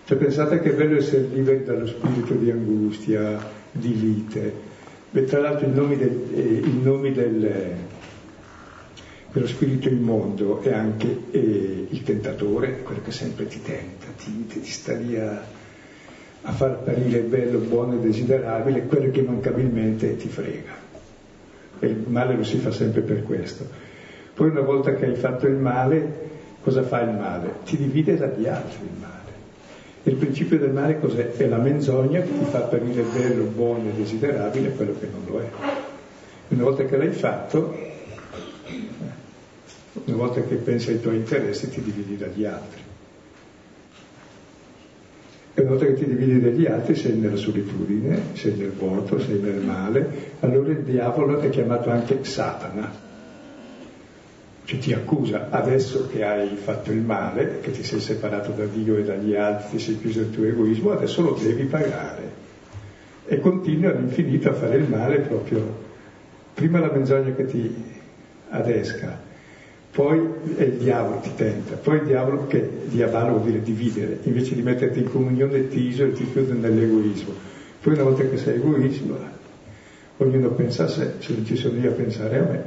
Cioè 0.04 0.16
pensate 0.18 0.60
che 0.60 0.70
è 0.70 0.74
bello 0.74 0.98
essere 0.98 1.26
liberi 1.32 1.64
dallo 1.64 1.86
spirito 1.86 2.34
di 2.34 2.50
angustia, 2.50 3.38
di 3.72 3.98
lite, 3.98 4.74
Beh, 5.16 5.24
tra 5.24 5.40
l'altro 5.40 5.66
i 5.66 5.72
nomi, 5.72 5.96
del, 5.96 6.24
eh, 6.34 6.68
i 6.68 6.80
nomi 6.82 7.12
del, 7.12 7.74
dello 9.32 9.46
spirito 9.46 9.88
immondo 9.88 10.62
è 10.62 10.72
anche 10.72 11.24
eh, 11.30 11.86
il 11.88 12.02
tentatore, 12.02 12.82
quello 12.82 13.00
che 13.02 13.12
sempre 13.12 13.46
ti 13.46 13.60
tenta, 13.62 14.06
ti, 14.16 14.46
ti 14.46 14.64
sta 14.64 14.94
lì 14.94 15.18
a, 15.18 15.42
a 16.42 16.52
far 16.52 16.70
apparire 16.70 17.20
bello, 17.20 17.58
buono 17.58 17.94
e 17.94 18.00
desiderabile, 18.00 18.86
quello 18.86 19.10
che 19.10 19.22
mancabilmente 19.22 20.16
ti 20.16 20.28
frega. 20.28 20.84
E 21.80 21.86
il 21.86 22.04
male 22.06 22.36
lo 22.36 22.44
si 22.44 22.56
fa 22.58 22.70
sempre 22.70 23.02
per 23.02 23.24
questo. 23.24 23.66
Poi 24.32 24.50
una 24.50 24.60
volta 24.60 24.94
che 24.94 25.06
hai 25.06 25.16
fatto 25.16 25.46
il 25.46 25.56
male, 25.56 26.28
cosa 26.62 26.82
fa 26.82 27.00
il 27.02 27.14
male? 27.16 27.56
Ti 27.64 27.76
divide 27.76 28.16
dagli 28.16 28.46
altri 28.46 28.78
il 28.82 29.00
male. 29.00 29.14
Il 30.04 30.14
principio 30.14 30.58
del 30.58 30.70
male 30.70 31.00
cos'è? 31.00 31.32
È 31.32 31.46
la 31.46 31.58
menzogna 31.58 32.20
che 32.20 32.38
ti 32.38 32.44
fa 32.44 32.58
apparire 32.58 33.02
bello, 33.02 33.44
buono 33.44 33.88
e 33.88 33.96
desiderabile 33.96 34.70
quello 34.70 34.94
che 34.98 35.08
non 35.10 35.22
lo 35.26 35.40
è. 35.40 35.48
Una 36.48 36.62
volta 36.62 36.84
che 36.84 36.96
l'hai 36.96 37.10
fatto, 37.10 37.74
una 40.04 40.16
volta 40.16 40.42
che 40.42 40.56
pensi 40.56 40.90
ai 40.90 41.00
tuoi 41.00 41.16
interessi, 41.16 41.68
ti 41.70 41.82
dividi 41.82 42.16
dagli 42.16 42.44
altri. 42.44 42.82
E 45.54 45.60
una 45.62 45.70
volta 45.70 45.86
che 45.86 45.94
ti 45.94 46.04
dividi 46.04 46.40
dagli 46.40 46.66
altri 46.66 46.94
sei 46.94 47.16
nella 47.16 47.36
solitudine, 47.36 48.20
sei 48.34 48.54
nel 48.56 48.72
vuoto, 48.72 49.18
sei 49.18 49.40
nel 49.40 49.62
male, 49.62 50.34
allora 50.40 50.70
il 50.70 50.82
diavolo 50.82 51.38
è 51.40 51.48
chiamato 51.48 51.90
anche 51.90 52.22
Satana, 52.24 53.04
cioè 54.66 54.78
ti 54.78 54.92
accusa 54.92 55.48
adesso 55.50 56.08
che 56.08 56.24
hai 56.24 56.56
fatto 56.56 56.90
il 56.92 57.00
male, 57.00 57.60
che 57.60 57.70
ti 57.70 57.82
sei 57.82 58.00
separato 58.00 58.50
da 58.50 58.64
Dio 58.66 58.98
e 58.98 59.04
dagli 59.04 59.34
altri, 59.34 59.76
ti 59.76 59.82
sei 59.82 59.98
chiuso 59.98 60.20
il 60.20 60.30
tuo 60.30 60.44
egoismo, 60.44 60.90
adesso 60.90 61.22
lo 61.22 61.38
devi 61.40 61.64
pagare. 61.64 62.44
E 63.26 63.40
continua 63.40 63.90
all'infinito 63.90 64.50
a 64.50 64.52
fare 64.52 64.76
il 64.76 64.88
male 64.88 65.20
proprio, 65.20 65.84
prima 66.52 66.80
la 66.80 66.90
menzogna 66.90 67.32
che 67.32 67.46
ti 67.46 67.74
adesca, 68.50 69.25
poi 69.96 70.20
è 70.56 70.62
il 70.62 70.72
diavolo 70.72 71.20
ti 71.20 71.30
tenta, 71.34 71.74
poi 71.76 71.96
il 71.96 72.04
diavolo 72.04 72.46
che 72.46 72.70
diavolo 72.84 73.38
vuol 73.38 73.44
dire 73.44 73.62
dividere, 73.62 74.18
invece 74.24 74.54
di 74.54 74.60
metterti 74.60 74.98
in 74.98 75.10
comunione 75.10 75.68
ti 75.68 75.86
isola 75.86 76.10
e 76.10 76.12
ti 76.12 76.30
chiude 76.30 76.52
nell'egoismo. 76.52 77.32
Poi 77.80 77.94
una 77.94 78.02
volta 78.02 78.28
che 78.28 78.36
sei 78.36 78.56
egoismo, 78.56 79.16
ognuno 80.18 80.50
pensa 80.50 80.84
a 80.84 80.88
sé, 80.88 81.12
se 81.20 81.32
non 81.32 81.46
ci 81.46 81.56
sono 81.56 81.78
io 81.78 81.92
a 81.92 81.94
pensare 81.94 82.38
a 82.38 82.42
me, 82.42 82.62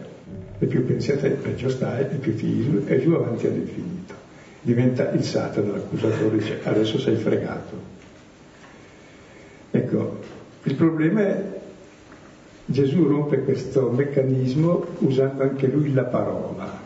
e 0.57 0.65
più 0.65 0.83
pensi 0.87 1.11
a 1.11 1.17
te, 1.17 1.29
peggio 1.29 1.69
stai, 1.69 2.01
e 2.01 2.15
più 2.15 2.33
ti 2.35 2.47
isoli, 2.47 2.85
e 2.87 2.99
giù 2.99 3.11
avanti 3.11 3.45
all'infinito. 3.45 4.15
Diventa 4.61 5.11
il 5.11 5.23
Satana 5.23 5.73
l'accusatore, 5.73 6.35
dice 6.35 6.61
adesso 6.63 6.97
sei 6.97 7.15
fregato. 7.15 7.77
Ecco, 9.69 10.19
il 10.63 10.73
problema 10.73 11.27
è 11.27 11.43
Gesù 12.65 13.05
rompe 13.05 13.43
questo 13.43 13.91
meccanismo 13.91 14.83
usando 15.01 15.43
anche 15.43 15.67
lui 15.67 15.93
la 15.93 16.05
parola 16.05 16.78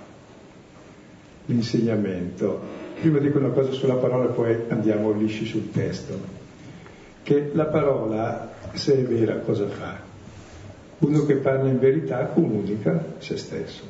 l'insegnamento. 1.46 2.82
Prima 3.00 3.20
dico 3.20 3.38
una 3.38 3.50
cosa 3.50 3.72
sulla 3.72 3.96
parola 3.96 4.28
poi 4.28 4.56
andiamo 4.70 5.12
lisci 5.12 5.46
sul 5.46 5.72
testo. 5.72 6.42
Che 7.24 7.52
la 7.54 7.66
parola, 7.66 8.54
se 8.74 8.98
è 8.98 9.04
vera, 9.04 9.38
cosa 9.38 9.68
fa? 9.68 10.00
Uno 11.00 11.26
che 11.26 11.36
parla 11.36 11.70
in 11.70 11.80
verità 11.80 12.26
comunica 12.28 13.16
se 13.18 13.38
stesso. 13.38 13.84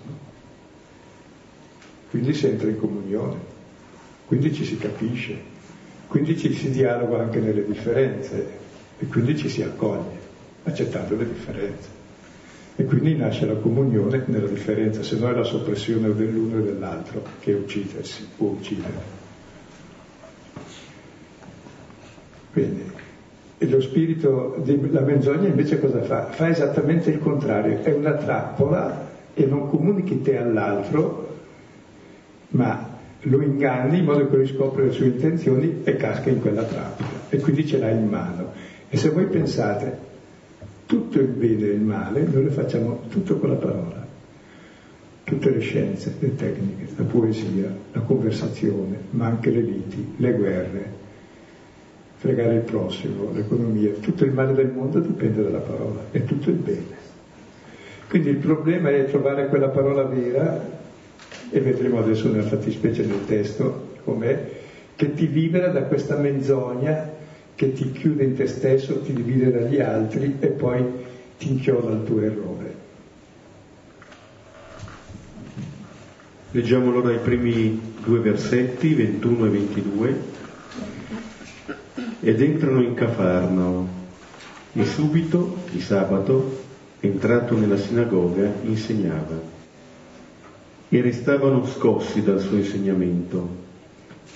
Quindi 2.10 2.33
si 2.33 2.48
entra 2.48 2.69
in 2.69 2.79
comunione, 2.79 3.38
quindi 4.27 4.53
ci 4.53 4.65
si 4.65 4.77
capisce, 4.77 5.36
quindi 6.07 6.38
ci 6.38 6.53
si 6.53 6.69
dialoga 6.69 7.19
anche 7.19 7.39
nelle 7.39 7.65
differenze 7.65 8.48
e 9.00 9.07
quindi 9.07 9.36
ci 9.36 9.50
si 9.50 9.63
accoglie, 9.63 10.19
accettando 10.63 11.15
le 11.15 11.27
differenze. 11.27 11.93
E 12.75 12.86
quindi 12.86 13.15
nasce 13.15 13.46
la 13.46 13.56
comunione 13.56 14.24
nella 14.25 14.48
differenza, 14.48 15.03
se 15.03 15.18
no 15.18 15.30
è 15.30 15.34
la 15.34 15.44
soppressione 15.44 16.13
dell'uno 16.15 16.58
e 16.58 16.63
dell'altro 16.63 17.24
che 17.39 17.53
uccidersi, 17.53 18.27
può 18.36 18.50
uccidere. 18.50 19.22
Quindi, 22.51 22.84
lo 23.60 23.80
spirito 23.80 24.62
della 24.63 25.01
menzogna 25.01 25.48
invece 25.48 25.80
cosa 25.80 26.01
fa? 26.01 26.25
Fa 26.25 26.50
esattamente 26.50 27.10
il 27.10 27.20
contrario, 27.20 27.82
è 27.82 27.94
una 27.94 28.13
trappola 28.13 29.12
e 29.34 29.46
non 29.46 29.70
comunichi 29.70 30.22
te 30.22 30.38
all'altro, 30.38 31.38
ma 32.50 32.89
lo 33.22 33.42
inganni 33.42 34.00
in 34.00 34.06
modo 34.06 34.27
che 34.27 34.36
lui 34.36 34.86
le 34.86 34.92
sue 34.92 35.06
intenzioni 35.06 35.82
e 35.84 35.96
casca 35.96 36.30
in 36.30 36.42
quella 36.42 36.63
trappola 36.63 37.10
e 37.30 37.38
quindi 37.38 37.65
ce 37.65 37.77
l'ha 37.77 37.89
in 37.89 38.08
mano. 38.08 38.51
E 38.89 38.98
se 38.98 39.10
voi 39.10 39.25
pensate, 39.25 40.12
tutto 40.94 41.20
il 41.20 41.26
bene 41.26 41.66
e 41.66 41.72
il 41.72 41.82
male 41.82 42.22
noi 42.22 42.44
lo 42.44 42.52
facciamo 42.52 43.02
tutto 43.10 43.38
con 43.38 43.50
la 43.50 43.56
parola. 43.56 44.06
Tutte 45.24 45.50
le 45.50 45.60
scienze, 45.60 46.14
le 46.20 46.36
tecniche, 46.36 46.88
la 46.96 47.04
poesia, 47.04 47.76
la 47.94 48.02
conversazione, 48.02 48.98
ma 49.12 49.26
anche 49.26 49.50
le 49.50 49.62
liti, 49.62 50.14
le 50.18 50.34
guerre, 50.34 50.92
fregare 52.18 52.56
il 52.56 52.62
prossimo, 52.62 53.32
l'economia, 53.34 53.90
tutto 54.02 54.24
il 54.24 54.34
male 54.34 54.54
del 54.54 54.68
mondo 54.68 55.00
dipende 55.00 55.42
dalla 55.42 55.60
parola, 55.60 56.00
è 56.12 56.24
tutto 56.26 56.50
il 56.50 56.58
bene. 56.58 57.02
Quindi 58.08 58.30
il 58.30 58.38
problema 58.38 58.92
è 58.92 59.06
trovare 59.06 59.48
quella 59.48 59.70
parola 59.70 60.04
vera, 60.04 60.82
e 61.50 61.60
vedremo 61.60 61.98
adesso 61.98 62.30
nella 62.30 62.44
fattispecie 62.44 63.08
del 63.08 63.26
testo 63.26 63.88
com'è, 64.04 64.52
che 64.96 65.14
ti 65.16 65.32
libera 65.32 65.70
da 65.70 65.82
questa 65.84 66.18
menzogna 66.18 67.12
che 67.55 67.74
ti 67.74 67.91
chiude 67.91 68.24
in 68.24 68.36
te 68.36 68.48
stesso, 68.48 69.01
ti 69.01 69.13
divide 69.13 69.51
dagli 69.51 69.79
altri 69.79 70.38
e 70.39 70.48
poi 70.48 70.83
ti 71.38 71.50
inchioda 71.50 71.91
al 71.91 72.03
tuo 72.03 72.22
errore. 72.22 72.81
Leggiamo 76.51 76.89
allora 76.89 77.12
i 77.12 77.19
primi 77.19 77.93
due 78.03 78.19
versetti, 78.19 78.93
21 78.93 79.45
e 79.45 79.50
22. 79.50 80.22
Ed 82.19 82.41
entrano 82.41 82.81
in 82.81 82.93
Cafarnao 82.93 83.88
e 84.74 84.86
subito, 84.86 85.57
di 85.72 85.81
sabato, 85.81 86.62
entrato 87.00 87.57
nella 87.57 87.77
sinagoga, 87.77 88.51
insegnava. 88.63 89.41
E 90.89 91.01
restavano 91.01 91.65
scossi 91.65 92.22
dal 92.22 92.39
suo 92.39 92.57
insegnamento. 92.57 93.62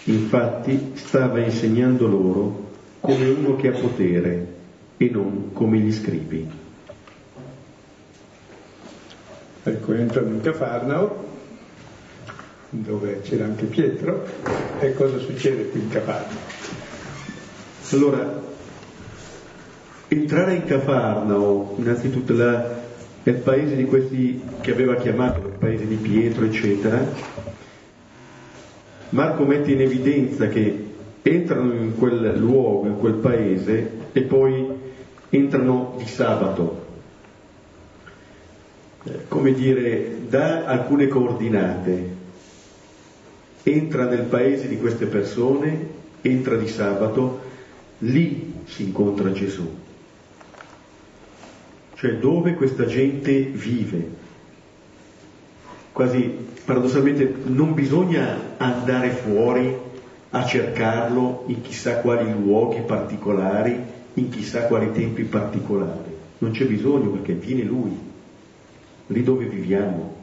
Infatti 0.06 0.94
stava 0.96 1.40
insegnando 1.40 2.08
loro 2.08 2.67
come 3.00 3.30
uno 3.30 3.56
che 3.56 3.68
ha 3.70 3.72
potere 3.72 4.56
e 4.98 5.10
non 5.10 5.52
come 5.54 5.78
gli 5.80 5.92
scribi. 5.92 6.48
Ecco, 9.64 9.94
entrano 9.94 10.30
in 10.30 10.42
Cafarnao, 10.42 11.26
dove 12.70 13.22
c'era 13.22 13.46
anche 13.46 13.66
Pietro, 13.66 14.26
e 14.80 14.94
cosa 14.94 15.18
succede 15.18 15.70
qui 15.70 15.82
in 15.82 15.90
Cafarnao? 15.90 16.38
Allora, 17.92 18.42
entrare 20.08 20.56
in 20.56 20.64
Cafarnao, 20.66 21.76
innanzitutto 21.78 22.34
la, 22.34 22.80
è 23.24 23.32
paese 23.34 23.76
di 23.76 23.86
questi 23.86 24.42
che 24.62 24.72
aveva 24.72 24.96
chiamato, 24.96 25.48
il 25.48 25.58
paese 25.58 25.86
di 25.86 25.96
Pietro, 25.96 26.46
eccetera. 26.46 27.06
Marco 29.10 29.46
mette 29.46 29.72
in 29.72 29.82
evidenza 29.82 30.48
che 30.48 30.87
entrano 31.28 31.74
in 31.74 31.98
quel 31.98 32.38
luogo, 32.38 32.88
in 32.88 32.98
quel 32.98 33.16
paese 33.16 33.92
e 34.14 34.22
poi 34.22 34.66
entrano 35.30 35.96
di 35.98 36.06
sabato. 36.06 36.86
Eh, 39.04 39.28
come 39.28 39.54
dire, 39.54 40.22
dà 40.28 40.66
alcune 40.66 41.08
coordinate, 41.08 42.16
entra 43.64 44.06
nel 44.06 44.24
paese 44.24 44.68
di 44.68 44.78
queste 44.78 45.06
persone, 45.06 45.96
entra 46.22 46.56
di 46.56 46.68
sabato, 46.68 47.42
lì 48.00 48.54
si 48.66 48.84
incontra 48.84 49.32
Gesù, 49.32 49.70
cioè 51.96 52.16
dove 52.16 52.54
questa 52.54 52.86
gente 52.86 53.42
vive. 53.42 54.26
Quasi 55.92 56.46
paradossalmente 56.64 57.34
non 57.46 57.74
bisogna 57.74 58.56
andare 58.58 59.10
fuori 59.10 59.86
a 60.30 60.46
cercarlo 60.46 61.44
in 61.48 61.62
chissà 61.62 61.98
quali 61.98 62.32
luoghi 62.32 62.82
particolari, 62.82 63.80
in 64.16 64.30
chissà 64.30 64.64
quali 64.64 64.92
tempi 64.92 65.24
particolari. 65.24 66.16
Non 66.40 66.52
c'è 66.52 66.66
bisogno 66.66 67.10
perché 67.10 67.34
viene 67.34 67.64
lui, 67.64 67.98
lì 69.08 69.24
dove 69.24 69.46
viviamo. 69.46 70.16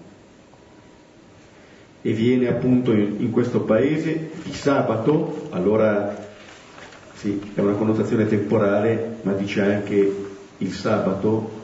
E 2.02 2.12
viene 2.12 2.48
appunto 2.48 2.92
in, 2.92 3.16
in 3.20 3.30
questo 3.30 3.62
paese 3.62 4.30
di 4.42 4.52
sabato, 4.52 5.48
allora 5.50 6.22
sì, 7.14 7.40
è 7.54 7.60
una 7.60 7.72
connotazione 7.72 8.26
temporale, 8.26 9.16
ma 9.22 9.32
dice 9.32 9.62
anche 9.62 10.26
il 10.58 10.72
sabato, 10.72 11.62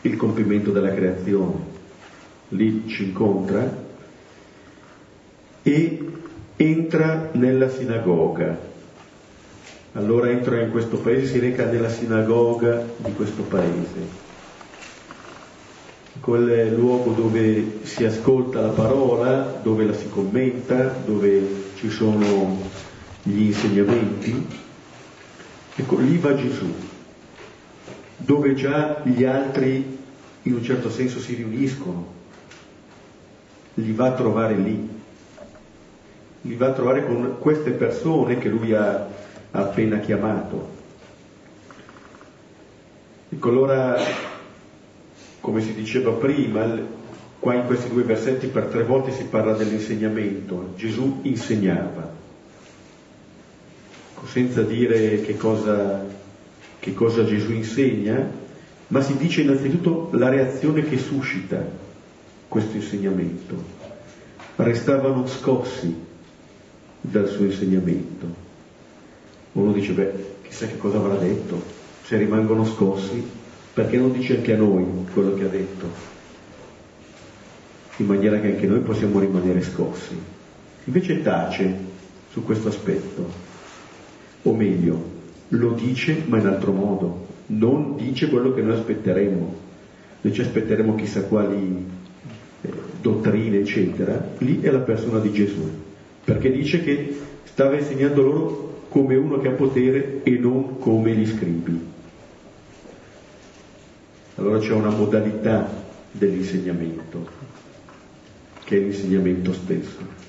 il 0.00 0.16
compimento 0.16 0.70
della 0.70 0.94
creazione. 0.94 1.72
Lì 2.48 2.84
ci 2.86 3.04
incontra 3.04 3.82
e 5.62 6.03
entra 6.56 7.30
nella 7.32 7.68
sinagoga. 7.68 8.72
Allora 9.92 10.30
entra 10.30 10.60
in 10.60 10.70
questo 10.70 10.98
paese, 10.98 11.26
si 11.26 11.38
reca 11.38 11.64
nella 11.64 11.88
sinagoga 11.88 12.84
di 12.96 13.12
questo 13.12 13.42
paese. 13.42 14.22
quel 16.20 16.72
luogo 16.74 17.12
dove 17.12 17.80
si 17.82 18.04
ascolta 18.04 18.60
la 18.60 18.70
parola, 18.70 19.60
dove 19.62 19.84
la 19.84 19.92
si 19.92 20.08
commenta, 20.08 20.94
dove 21.04 21.64
ci 21.76 21.90
sono 21.90 22.62
gli 23.22 23.42
insegnamenti. 23.42 24.46
Ecco, 25.76 25.98
lì 25.98 26.16
va 26.18 26.34
Gesù, 26.34 26.72
dove 28.16 28.54
già 28.54 29.02
gli 29.02 29.24
altri 29.24 29.98
in 30.42 30.54
un 30.54 30.62
certo 30.62 30.88
senso 30.88 31.18
si 31.18 31.34
riuniscono, 31.34 32.06
li 33.74 33.92
va 33.92 34.06
a 34.06 34.12
trovare 34.12 34.54
lì, 34.54 34.93
li 36.46 36.56
va 36.56 36.68
a 36.68 36.72
trovare 36.72 37.06
con 37.06 37.36
queste 37.38 37.70
persone 37.70 38.38
che 38.38 38.48
lui 38.48 38.74
ha 38.74 39.06
appena 39.50 39.98
chiamato. 39.98 40.72
Ecco, 43.30 43.48
allora, 43.48 43.96
come 45.40 45.62
si 45.62 45.72
diceva 45.74 46.10
prima, 46.12 46.78
qua 47.38 47.54
in 47.54 47.64
questi 47.64 47.88
due 47.88 48.02
versetti 48.02 48.48
per 48.48 48.66
tre 48.66 48.84
volte 48.84 49.10
si 49.12 49.24
parla 49.24 49.54
dell'insegnamento. 49.54 50.74
Gesù 50.76 51.20
insegnava, 51.22 52.12
ecco, 54.12 54.26
senza 54.26 54.62
dire 54.62 55.22
che 55.22 55.38
cosa, 55.38 56.04
che 56.78 56.92
cosa 56.92 57.24
Gesù 57.24 57.52
insegna, 57.52 58.42
ma 58.88 59.00
si 59.00 59.16
dice 59.16 59.40
innanzitutto 59.40 60.10
la 60.12 60.28
reazione 60.28 60.82
che 60.82 60.98
suscita 60.98 61.64
questo 62.48 62.76
insegnamento. 62.76 63.72
Restavano 64.56 65.26
scossi 65.26 66.03
dal 67.10 67.28
suo 67.28 67.44
insegnamento. 67.44 68.26
Uno 69.52 69.72
dice, 69.72 69.92
beh, 69.92 70.12
chissà 70.42 70.66
che 70.66 70.78
cosa 70.78 70.96
avrà 70.96 71.16
detto, 71.16 71.62
se 72.02 72.16
rimangono 72.16 72.64
scossi, 72.64 73.22
perché 73.74 73.98
non 73.98 74.12
dice 74.12 74.36
anche 74.36 74.54
a 74.54 74.56
noi 74.56 74.84
quello 75.12 75.34
che 75.34 75.44
ha 75.44 75.48
detto, 75.48 76.12
in 77.98 78.06
maniera 78.06 78.40
che 78.40 78.52
anche 78.52 78.66
noi 78.66 78.80
possiamo 78.80 79.20
rimanere 79.20 79.62
scossi. 79.62 80.18
Invece 80.84 81.22
tace 81.22 81.76
su 82.30 82.42
questo 82.42 82.68
aspetto, 82.68 83.30
o 84.42 84.54
meglio, 84.54 85.12
lo 85.48 85.72
dice 85.72 86.22
ma 86.26 86.38
in 86.38 86.46
altro 86.46 86.72
modo, 86.72 87.26
non 87.46 87.96
dice 87.96 88.28
quello 88.28 88.54
che 88.54 88.62
noi 88.62 88.76
aspetteremo. 88.78 89.54
Noi 90.22 90.32
ci 90.32 90.40
aspetteremo 90.40 90.94
chissà 90.94 91.24
quali 91.24 91.86
eh, 92.62 92.72
dottrine, 93.00 93.58
eccetera, 93.58 94.30
lì 94.38 94.62
è 94.62 94.70
la 94.70 94.78
persona 94.78 95.18
di 95.18 95.32
Gesù, 95.32 95.70
perché 96.24 96.50
dice 96.50 96.82
che 96.82 97.20
stava 97.44 97.76
insegnando 97.76 98.22
loro 98.22 98.86
come 98.88 99.16
uno 99.16 99.38
che 99.40 99.48
ha 99.48 99.52
potere 99.52 100.22
e 100.22 100.30
non 100.38 100.78
come 100.78 101.14
gli 101.14 101.26
scribi. 101.26 101.92
Allora 104.36 104.58
c'è 104.58 104.72
una 104.72 104.90
modalità 104.90 105.68
dell'insegnamento, 106.10 107.28
che 108.64 108.76
è 108.76 108.80
l'insegnamento 108.80 109.52
stesso. 109.52 110.22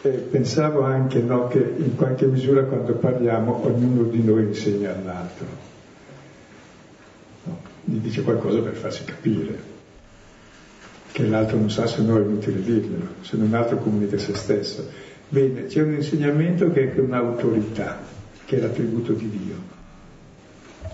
E 0.00 0.08
pensavo 0.08 0.82
anche 0.82 1.20
no, 1.20 1.48
che 1.48 1.58
in 1.58 1.94
qualche 1.96 2.26
misura 2.26 2.62
quando 2.62 2.94
parliamo 2.94 3.64
ognuno 3.64 4.04
di 4.04 4.22
noi 4.22 4.44
insegna 4.44 4.94
all'altro, 4.94 5.46
no, 7.44 7.58
gli 7.84 7.96
dice 7.96 8.22
qualcosa 8.22 8.60
per 8.60 8.74
farsi 8.74 9.04
capire, 9.04 9.76
che 11.18 11.26
l'altro 11.26 11.58
non 11.58 11.68
sa 11.68 11.84
se 11.88 12.00
no 12.00 12.16
è 12.16 12.20
inutile 12.20 12.62
dirglielo, 12.62 13.08
se 13.22 13.36
non 13.36 13.52
altro 13.52 13.78
comunica 13.78 14.16
se 14.18 14.36
stesso. 14.36 14.88
Bene, 15.28 15.66
c'è 15.66 15.82
un 15.82 15.94
insegnamento 15.94 16.70
che 16.70 16.94
è 16.94 16.98
un'autorità, 17.00 17.98
che 18.44 18.56
è 18.56 18.60
l'attributo 18.60 19.14
di 19.14 19.28
Dio 19.28 19.76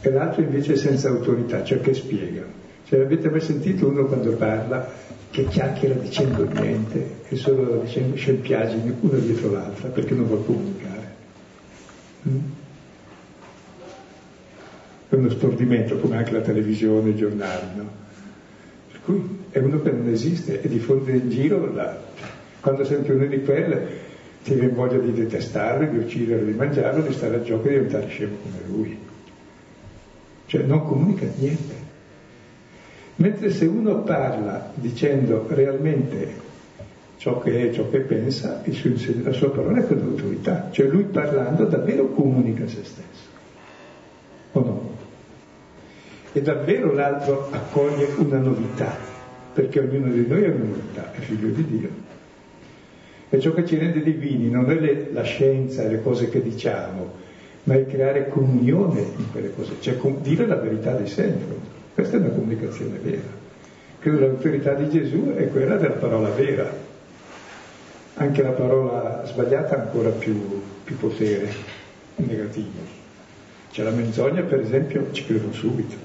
e 0.00 0.10
l'altro 0.10 0.40
invece 0.40 0.76
senza 0.76 1.08
autorità, 1.08 1.62
cioè 1.62 1.82
che 1.82 1.92
spiega. 1.92 2.42
Cioè, 2.86 3.00
avete 3.00 3.28
mai 3.28 3.42
sentito 3.42 3.86
uno 3.86 4.06
quando 4.06 4.32
parla 4.32 4.90
che 5.30 5.44
chiacchiera 5.44 5.94
dicendo 5.94 6.48
niente 6.50 7.16
e 7.28 7.36
solo 7.36 7.82
dicendo 7.82 8.16
scempiaggini 8.16 8.96
una 9.00 9.18
dietro 9.18 9.50
l'altra 9.50 9.88
perché 9.88 10.14
non 10.14 10.26
vuole 10.26 10.44
comunicare? 10.44 11.14
Mm? 12.28 12.38
È 15.10 15.14
uno 15.16 15.28
stordimento 15.28 15.98
come 15.98 16.16
anche 16.16 16.32
la 16.32 16.40
televisione, 16.40 17.10
i 17.10 17.16
giornali, 17.16 17.66
no? 17.76 18.03
Cui 19.04 19.38
è 19.50 19.58
uno 19.58 19.80
che 19.82 19.90
non 19.90 20.08
esiste 20.08 20.60
e 20.60 20.68
diffonde 20.68 21.12
in 21.12 21.30
giro 21.30 21.72
la... 21.72 21.96
quando 22.60 22.84
senti 22.84 23.10
uno 23.10 23.26
di 23.26 23.42
quelle 23.42 24.02
ti 24.42 24.54
viene 24.54 24.72
voglia 24.72 24.98
di 24.98 25.12
detestarlo, 25.12 25.86
di 25.90 25.98
ucciderlo, 25.98 26.44
di 26.44 26.56
mangiarlo, 26.56 27.02
di 27.02 27.12
stare 27.12 27.36
a 27.36 27.42
gioco 27.42 27.68
e 27.68 27.70
diventare 27.70 28.08
scemo 28.08 28.36
come 28.42 28.58
lui 28.66 28.98
cioè 30.54 30.62
non 30.62 30.86
comunica 30.86 31.26
niente. 31.36 31.82
Mentre 33.16 33.50
se 33.50 33.64
uno 33.64 34.02
parla 34.02 34.70
dicendo 34.74 35.46
realmente 35.48 36.42
ciò 37.16 37.40
che 37.40 37.70
è, 37.70 37.72
ciò 37.72 37.88
che 37.90 37.98
pensa, 38.00 38.62
la 39.22 39.32
sua 39.32 39.50
parola 39.50 39.78
è 39.80 39.86
con 39.86 40.00
autorità, 40.00 40.68
cioè 40.70 40.86
lui 40.86 41.04
parlando 41.04 41.64
davvero 41.64 42.08
comunica 42.08 42.66
se 42.66 42.84
stesso, 42.84 43.28
o 44.52 44.60
no? 44.60 44.83
E 46.36 46.42
davvero 46.42 46.92
l'altro 46.92 47.46
accoglie 47.52 48.08
una 48.16 48.38
novità, 48.38 48.92
perché 49.52 49.78
ognuno 49.78 50.10
di 50.12 50.26
noi 50.26 50.42
è 50.42 50.48
una 50.48 50.64
novità, 50.64 51.12
è 51.12 51.20
figlio 51.20 51.46
di 51.50 51.64
Dio. 51.64 51.88
E 53.30 53.38
ciò 53.38 53.54
che 53.54 53.64
ci 53.64 53.78
rende 53.78 54.02
divini 54.02 54.50
non 54.50 54.68
è 54.68 54.74
le, 54.74 55.10
la 55.12 55.22
scienza 55.22 55.84
e 55.84 55.90
le 55.90 56.02
cose 56.02 56.28
che 56.30 56.42
diciamo, 56.42 57.08
ma 57.62 57.74
è 57.74 57.86
creare 57.86 58.26
comunione 58.26 59.00
in 59.16 59.30
quelle 59.30 59.54
cose, 59.54 59.74
cioè 59.78 59.96
dire 60.22 60.46
la 60.46 60.56
verità 60.56 60.96
di 60.96 61.06
sempre. 61.06 61.54
Questa 61.94 62.16
è 62.16 62.18
una 62.18 62.30
comunicazione 62.30 62.98
vera. 63.00 63.42
Credo 64.00 64.18
l'autorità 64.18 64.74
di 64.74 64.90
Gesù 64.90 65.34
è 65.36 65.48
quella 65.50 65.76
della 65.76 65.94
parola 65.94 66.30
vera. 66.30 66.68
Anche 68.14 68.42
la 68.42 68.50
parola 68.50 69.22
sbagliata 69.24 69.76
ha 69.76 69.82
ancora 69.82 70.10
più, 70.10 70.62
più 70.82 70.96
potere 70.96 71.48
negativo. 72.16 72.80
C'è 73.70 73.84
la 73.84 73.90
menzogna, 73.90 74.42
per 74.42 74.58
esempio, 74.58 75.12
ci 75.12 75.24
credo 75.24 75.52
subito. 75.52 76.03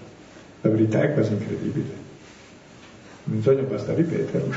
La 0.61 0.69
verità 0.69 1.01
è 1.03 1.13
quasi 1.13 1.33
incredibile. 1.33 2.07
Menzogna 3.25 3.61
basta 3.61 3.93
ripeterla. 3.93 4.55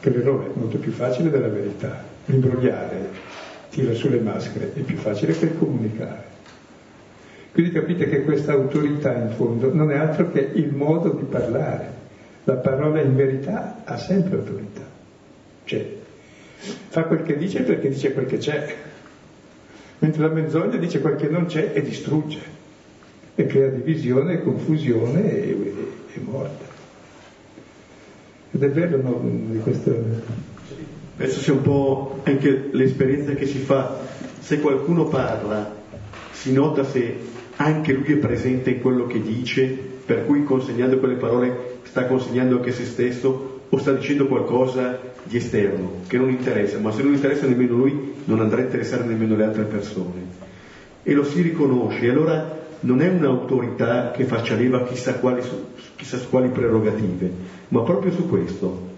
Che 0.00 0.10
l'errore 0.10 0.46
è 0.46 0.50
molto 0.54 0.78
più 0.78 0.92
facile 0.92 1.30
della 1.30 1.48
verità. 1.48 2.02
Imbrogliare 2.26 3.32
tira 3.70 3.92
sulle 3.92 4.20
maschere, 4.20 4.72
è 4.72 4.80
più 4.80 4.96
facile 4.96 5.36
che 5.36 5.56
comunicare. 5.56 6.32
Quindi 7.52 7.72
capite 7.72 8.08
che 8.08 8.22
questa 8.22 8.52
autorità 8.52 9.14
in 9.14 9.30
fondo 9.30 9.72
non 9.72 9.90
è 9.90 9.96
altro 9.96 10.30
che 10.30 10.40
il 10.40 10.72
modo 10.72 11.10
di 11.10 11.24
parlare. 11.24 12.02
La 12.44 12.54
parola 12.54 13.00
in 13.00 13.14
verità 13.16 13.82
ha 13.84 13.96
sempre 13.96 14.36
autorità. 14.36 14.82
Cioè, 15.64 15.96
fa 16.88 17.04
quel 17.04 17.22
che 17.22 17.36
dice 17.36 17.62
perché 17.62 17.88
dice 17.88 18.12
quel 18.12 18.26
che 18.26 18.38
c'è. 18.38 18.74
Mentre 19.98 20.22
la 20.22 20.34
menzogna 20.34 20.76
dice 20.76 21.00
quel 21.00 21.16
che 21.16 21.28
non 21.28 21.46
c'è 21.46 21.70
e 21.74 21.82
distrugge. 21.82 22.62
E 23.36 23.46
crea 23.46 23.68
divisione, 23.68 24.42
confusione 24.42 25.32
e, 25.32 25.50
e, 25.50 25.74
e 26.14 26.20
morte. 26.20 26.64
Ed 28.52 28.62
è 28.62 28.68
bello 28.68 29.02
no, 29.02 29.20
di 29.50 29.58
questo 29.58 29.92
Penso 31.16 31.40
sia 31.40 31.52
un 31.52 31.62
po' 31.62 32.20
anche 32.24 32.70
l'esperienza 32.72 33.34
che 33.34 33.46
si 33.46 33.58
fa. 33.58 33.98
Se 34.40 34.58
qualcuno 34.60 35.06
parla, 35.06 35.74
si 36.32 36.52
nota 36.52 36.84
se 36.84 37.16
anche 37.56 37.92
lui 37.92 38.12
è 38.12 38.16
presente 38.16 38.70
in 38.70 38.80
quello 38.80 39.06
che 39.06 39.22
dice, 39.22 39.66
per 40.04 40.26
cui 40.26 40.42
consegnando 40.42 40.98
quelle 40.98 41.14
parole 41.14 41.78
sta 41.84 42.06
consegnando 42.06 42.56
anche 42.56 42.72
se 42.72 42.84
stesso 42.84 43.60
o 43.68 43.78
sta 43.78 43.92
dicendo 43.92 44.26
qualcosa 44.26 45.00
di 45.22 45.36
esterno 45.36 46.00
che 46.08 46.18
non 46.18 46.30
interessa, 46.30 46.78
ma 46.78 46.90
se 46.90 47.02
non 47.02 47.14
interessa 47.14 47.46
nemmeno 47.46 47.76
lui 47.76 48.14
non 48.24 48.40
andrà 48.40 48.60
a 48.60 48.64
interessare 48.64 49.04
nemmeno 49.04 49.36
le 49.36 49.44
altre 49.44 49.64
persone. 49.64 50.42
E 51.04 51.12
lo 51.12 51.24
si 51.24 51.42
riconosce, 51.42 52.10
allora 52.10 52.63
non 52.84 53.00
è 53.00 53.08
un'autorità 53.08 54.10
che 54.10 54.24
faccia 54.24 54.54
leva 54.54 54.82
chissà 54.84 55.14
quali, 55.14 55.42
chissà 55.96 56.18
quali 56.28 56.48
prerogative, 56.48 57.30
ma 57.68 57.80
proprio 57.82 58.12
su 58.12 58.28
questo, 58.28 58.92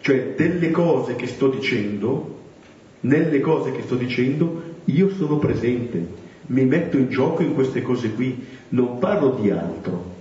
cioè 0.00 0.34
delle 0.36 0.70
cose 0.70 1.16
che 1.16 1.26
sto 1.26 1.48
dicendo, 1.48 2.34
nelle 3.00 3.40
cose 3.40 3.72
che 3.72 3.82
sto 3.82 3.96
dicendo, 3.96 4.62
io 4.84 5.10
sono 5.10 5.38
presente, 5.38 6.24
mi 6.46 6.64
metto 6.64 6.96
in 6.96 7.08
gioco 7.08 7.42
in 7.42 7.54
queste 7.54 7.82
cose 7.82 8.12
qui, 8.12 8.44
non 8.70 8.98
parlo 8.98 9.36
di 9.40 9.50
altro. 9.50 10.14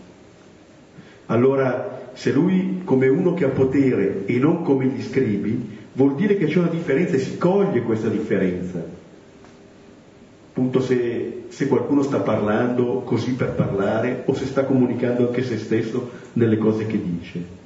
Allora, 1.27 2.09
se 2.13 2.31
lui 2.31 2.81
come 2.83 3.07
uno 3.07 3.33
che 3.33 3.45
ha 3.45 3.49
potere 3.49 4.25
e 4.25 4.37
non 4.37 4.63
come 4.63 4.87
gli 4.87 5.01
scribi, 5.01 5.77
vuol 5.93 6.15
dire 6.15 6.37
che 6.37 6.45
c'è 6.45 6.57
una 6.59 6.67
differenza 6.67 7.15
e 7.15 7.19
si 7.19 7.37
coglie 7.37 7.81
questa 7.81 8.09
differenza. 8.09 8.83
Appunto 10.49 10.79
se, 10.79 11.34
se 11.49 11.67
qualcuno 11.67 12.03
sta 12.03 12.19
parlando 12.19 13.01
così 13.05 13.33
per 13.33 13.51
parlare 13.51 14.23
o 14.25 14.33
se 14.33 14.45
sta 14.45 14.65
comunicando 14.65 15.27
anche 15.27 15.43
se 15.43 15.57
stesso 15.57 16.09
nelle 16.33 16.57
cose 16.57 16.85
che 16.85 17.01
dice. 17.01 17.63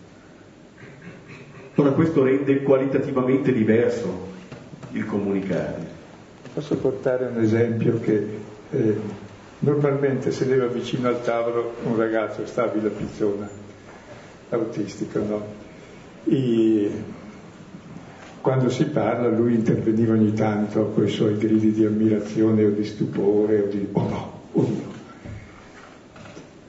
Allora 1.76 1.94
questo 1.94 2.24
rende 2.24 2.62
qualitativamente 2.62 3.54
diverso 3.54 4.28
il 4.92 5.06
comunicare. 5.06 5.98
Posso 6.54 6.76
portare 6.78 7.28
un 7.28 7.42
esempio 7.42 8.00
che 8.00 8.28
eh, 8.72 9.28
Normalmente 9.62 10.32
sedeva 10.32 10.68
vicino 10.68 11.10
al 11.10 11.22
tavolo 11.22 11.74
un 11.84 11.98
ragazzo 11.98 12.46
stabile 12.46 12.88
a 12.88 12.92
Pizzona, 12.92 13.50
autistico, 14.52 15.20
no? 15.20 15.46
Quando 18.41 18.69
si 18.69 18.86
parla 18.86 19.28
lui 19.30 19.56
interveniva 19.56 20.13
ogni 20.13 20.34
tanto 20.34 20.91
con 20.93 21.06
i 21.06 21.10
suoi 21.10 21.38
gridi 21.38 21.71
di 21.71 21.86
ammirazione 21.86 22.65
o 22.65 22.69
di 22.69 22.84
stupore 22.84 23.62
o 23.62 23.65
di 23.67 23.88
oh 23.91 24.08
no, 24.08 24.32
oh 24.54 24.62
no. 24.62 24.97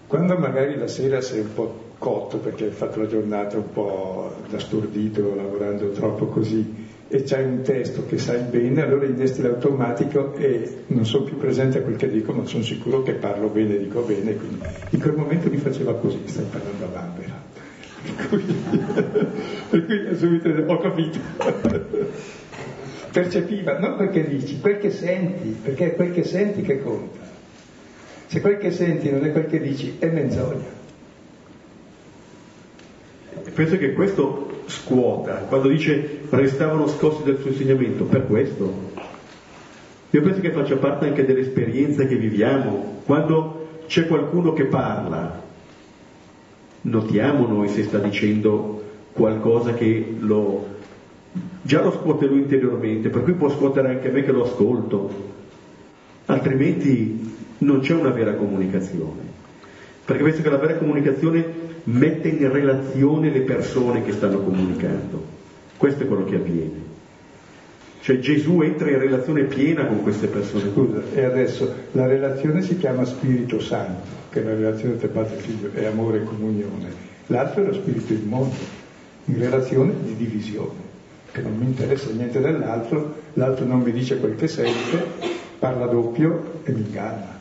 Quando 0.07 0.37
magari 0.37 0.77
la 0.77 0.89
sera 0.89 1.21
sei 1.21 1.41
un 1.41 1.55
po' 1.55 1.89
cotto 1.99 2.39
perché 2.39 2.65
hai 2.65 2.71
fatto 2.71 3.01
la 3.01 3.07
giornata 3.07 3.59
un 3.59 3.71
po' 3.73 4.35
da 4.49 4.59
stordito, 4.59 5.35
lavorando 5.37 5.91
troppo 5.91 6.27
così, 6.27 6.89
e 7.07 7.23
c'hai 7.25 7.45
un 7.45 7.63
testo 7.63 8.07
che 8.07 8.19
sai 8.19 8.41
bene, 8.43 8.83
allora 8.83 9.05
innesti 9.05 9.43
l'automatico 9.43 10.35
e 10.35 10.85
non 10.89 11.05
sono 11.05 11.25
più 11.25 11.37
presente 11.37 11.79
a 11.79 11.83
quel 11.83 11.97
che 11.97 12.09
dico, 12.09 12.33
ma 12.33 12.45
sono 12.47 12.63
sicuro 12.63 13.03
che 13.03 13.13
parlo 13.13 13.49
bene, 13.49 13.79
dico 13.79 14.01
bene, 14.01 14.35
quindi 14.35 14.59
in 14.91 15.01
quel 15.01 15.15
momento 15.15 15.51
mi 15.51 15.59
faceva 15.59 15.95
così, 15.95 16.21
stai 16.25 16.47
parlando 16.51 16.85
a 16.85 16.89
Bambera. 16.89 17.50
Per 19.71 19.87
cui, 19.87 20.17
subito 20.17 20.49
ho 20.67 20.79
capito. 20.79 21.19
Percepiva, 23.11 23.79
non 23.79 23.97
perché 23.97 24.27
dici, 24.29 24.61
quel 24.61 24.79
che 24.79 24.91
senti, 24.91 25.57
perché 25.63 25.87
è 25.87 25.95
quel 25.97 26.13
che 26.13 26.23
senti 26.23 26.63
che 26.63 26.81
conta. 26.81 27.19
Se 28.27 28.41
quel 28.41 28.59
che 28.59 28.71
senti 28.71 29.11
non 29.11 29.25
è 29.25 29.33
quel 29.33 29.47
che 29.47 29.61
dici, 29.61 29.97
è 29.99 30.07
menzogna. 30.07 30.79
Penso 33.53 33.77
che 33.77 33.93
questo 33.93 34.63
scuota, 34.67 35.35
quando 35.49 35.69
dice 35.69 36.21
restavano 36.31 36.87
scossi 36.87 37.25
dal 37.25 37.39
suo 37.39 37.51
insegnamento, 37.51 38.05
per 38.05 38.27
questo. 38.27 38.93
Io 40.11 40.23
penso 40.23 40.41
che 40.41 40.53
faccia 40.53 40.77
parte 40.77 41.07
anche 41.07 41.25
dell'esperienza 41.25 42.05
che 42.05 42.17
viviamo. 42.17 43.03
Quando 43.05 43.83
c'è 43.87 44.07
qualcuno 44.07 44.53
che 44.53 44.67
parla, 44.67 45.43
notiamo 46.83 47.47
noi 47.47 47.69
se 47.69 47.85
sta 47.85 47.99
dicendo 47.99 48.83
qualcosa 49.13 49.75
che 49.75 50.17
lo... 50.19 50.67
già 51.63 51.83
lo 51.83 51.93
scuote 51.93 52.27
lui 52.27 52.41
interiormente, 52.41 53.09
per 53.09 53.23
cui 53.23 53.35
può 53.35 53.51
scuotere 53.51 53.89
anche 53.89 54.11
me 54.11 54.23
che 54.23 54.33
lo 54.33 54.45
ascolto, 54.45 55.11
altrimenti 56.27 57.35
non 57.59 57.81
c'è 57.81 57.95
una 57.95 58.11
vera 58.11 58.35
comunicazione. 58.35 59.29
Perché 60.05 60.23
penso 60.23 60.43
che 60.43 60.51
la 60.51 60.57
vera 60.57 60.77
comunicazione 60.77 61.45
mette 61.85 62.29
in 62.29 62.51
relazione 62.51 63.31
le 63.31 63.43
persone 63.43 64.03
che 64.03 64.13
stanno 64.13 64.39
comunicando. 64.39 65.23
Questo 65.77 66.03
è 66.03 66.07
quello 66.07 66.25
che 66.25 66.37
avviene. 66.37 66.90
Cioè 68.01 68.19
Gesù 68.19 68.63
entra 68.63 68.91
in 68.91 68.99
relazione 68.99 69.43
piena 69.43 69.87
con 69.87 70.03
queste 70.03 70.27
persone. 70.27 70.71
Scusa, 70.73 71.03
e 71.15 71.25
adesso 71.25 71.75
la 71.93 72.07
relazione 72.07 72.63
si 72.63 72.79
chiama 72.79 73.05
Spirito 73.05 73.61
Santo, 73.61 74.09
che 74.31 74.41
è 74.41 74.45
la 74.45 74.55
relazione 74.55 74.97
tra 74.97 75.09
padre 75.09 75.37
e 75.37 75.41
figlio, 75.41 75.71
è 75.75 75.85
amore 75.85 76.19
e 76.19 76.25
comunione. 76.25 77.09
L'altro 77.27 77.63
è 77.63 77.67
lo 77.67 77.75
Spirito 77.75 78.13
immondo, 78.13 78.57
in 79.27 79.39
relazione 79.39 79.93
di 80.03 80.17
divisione, 80.17 80.79
che 81.31 81.43
non 81.43 81.57
mi 81.57 81.67
interessa 81.67 82.11
niente 82.11 82.41
dell'altro, 82.41 83.15
l'altro 83.35 83.67
non 83.67 83.81
mi 83.81 83.93
dice 83.93 84.19
quel 84.19 84.35
che 84.35 84.49
sente, 84.49 85.05
parla 85.59 85.87
doppio 85.87 86.61
e 86.65 86.73
mi 86.73 86.81
inganna 86.81 87.39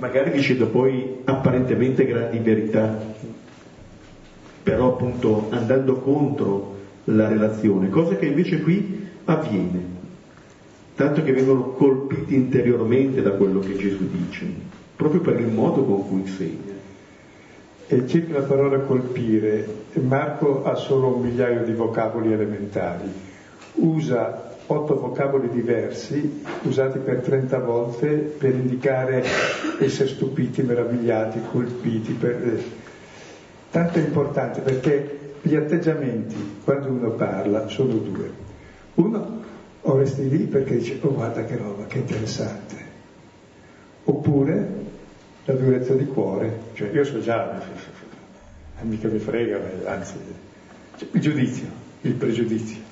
magari 0.00 0.30
dicendo 0.30 0.66
poi 0.66 1.18
apparentemente 1.24 2.06
grandi 2.06 2.38
verità, 2.38 2.98
però 4.62 4.94
appunto 4.94 5.48
andando 5.50 5.96
contro 5.96 6.78
la 7.04 7.28
relazione, 7.28 7.90
cosa 7.90 8.16
che 8.16 8.26
invece 8.26 8.60
qui 8.62 8.99
avviene, 9.32 9.98
tanto 10.94 11.22
che 11.22 11.32
vengono 11.32 11.70
colpiti 11.70 12.34
interiormente 12.34 13.22
da 13.22 13.30
quello 13.30 13.60
che 13.60 13.76
Gesù 13.76 14.08
dice, 14.10 14.46
proprio 14.96 15.20
per 15.20 15.40
il 15.40 15.46
modo 15.46 15.84
con 15.84 16.08
cui 16.08 16.20
insegna. 16.20 16.78
E 17.86 18.06
cita 18.06 18.38
la 18.38 18.44
parola 18.44 18.78
colpire, 18.80 19.66
Marco 19.94 20.62
ha 20.64 20.74
solo 20.74 21.16
un 21.16 21.22
migliaio 21.22 21.64
di 21.64 21.72
vocaboli 21.72 22.32
elementari, 22.32 23.10
usa 23.74 24.48
otto 24.66 25.00
vocaboli 25.00 25.48
diversi 25.48 26.42
usati 26.62 26.98
per 27.00 27.20
30 27.20 27.58
volte 27.58 28.08
per 28.08 28.54
indicare 28.54 29.24
essere 29.80 30.08
stupiti, 30.08 30.62
meravigliati, 30.62 31.40
colpiti. 31.50 32.12
Per... 32.12 32.62
Tanto 33.70 33.98
è 33.98 34.02
importante 34.02 34.60
perché 34.60 35.34
gli 35.42 35.56
atteggiamenti 35.56 36.58
quando 36.62 36.88
uno 36.88 37.10
parla 37.10 37.66
sono 37.66 37.94
due. 37.94 38.49
Uno 39.00 39.38
o 39.82 39.96
resti 39.96 40.28
lì 40.28 40.44
perché 40.44 40.76
dice 40.76 40.98
oh 41.00 41.12
guarda 41.12 41.44
che 41.44 41.56
roba, 41.56 41.86
che 41.86 41.98
interessante. 41.98 42.76
Oppure 44.04 44.68
la 45.46 45.54
durezza 45.54 45.94
di 45.94 46.04
cuore, 46.06 46.58
cioè 46.74 46.90
io 46.92 47.04
so 47.04 47.20
già, 47.20 47.62
mica 48.82 49.08
mi 49.08 49.18
frega, 49.18 49.58
anzi, 49.86 50.14
il 51.12 51.20
giudizio, 51.20 51.66
il 52.02 52.14
pregiudizio. 52.14 52.88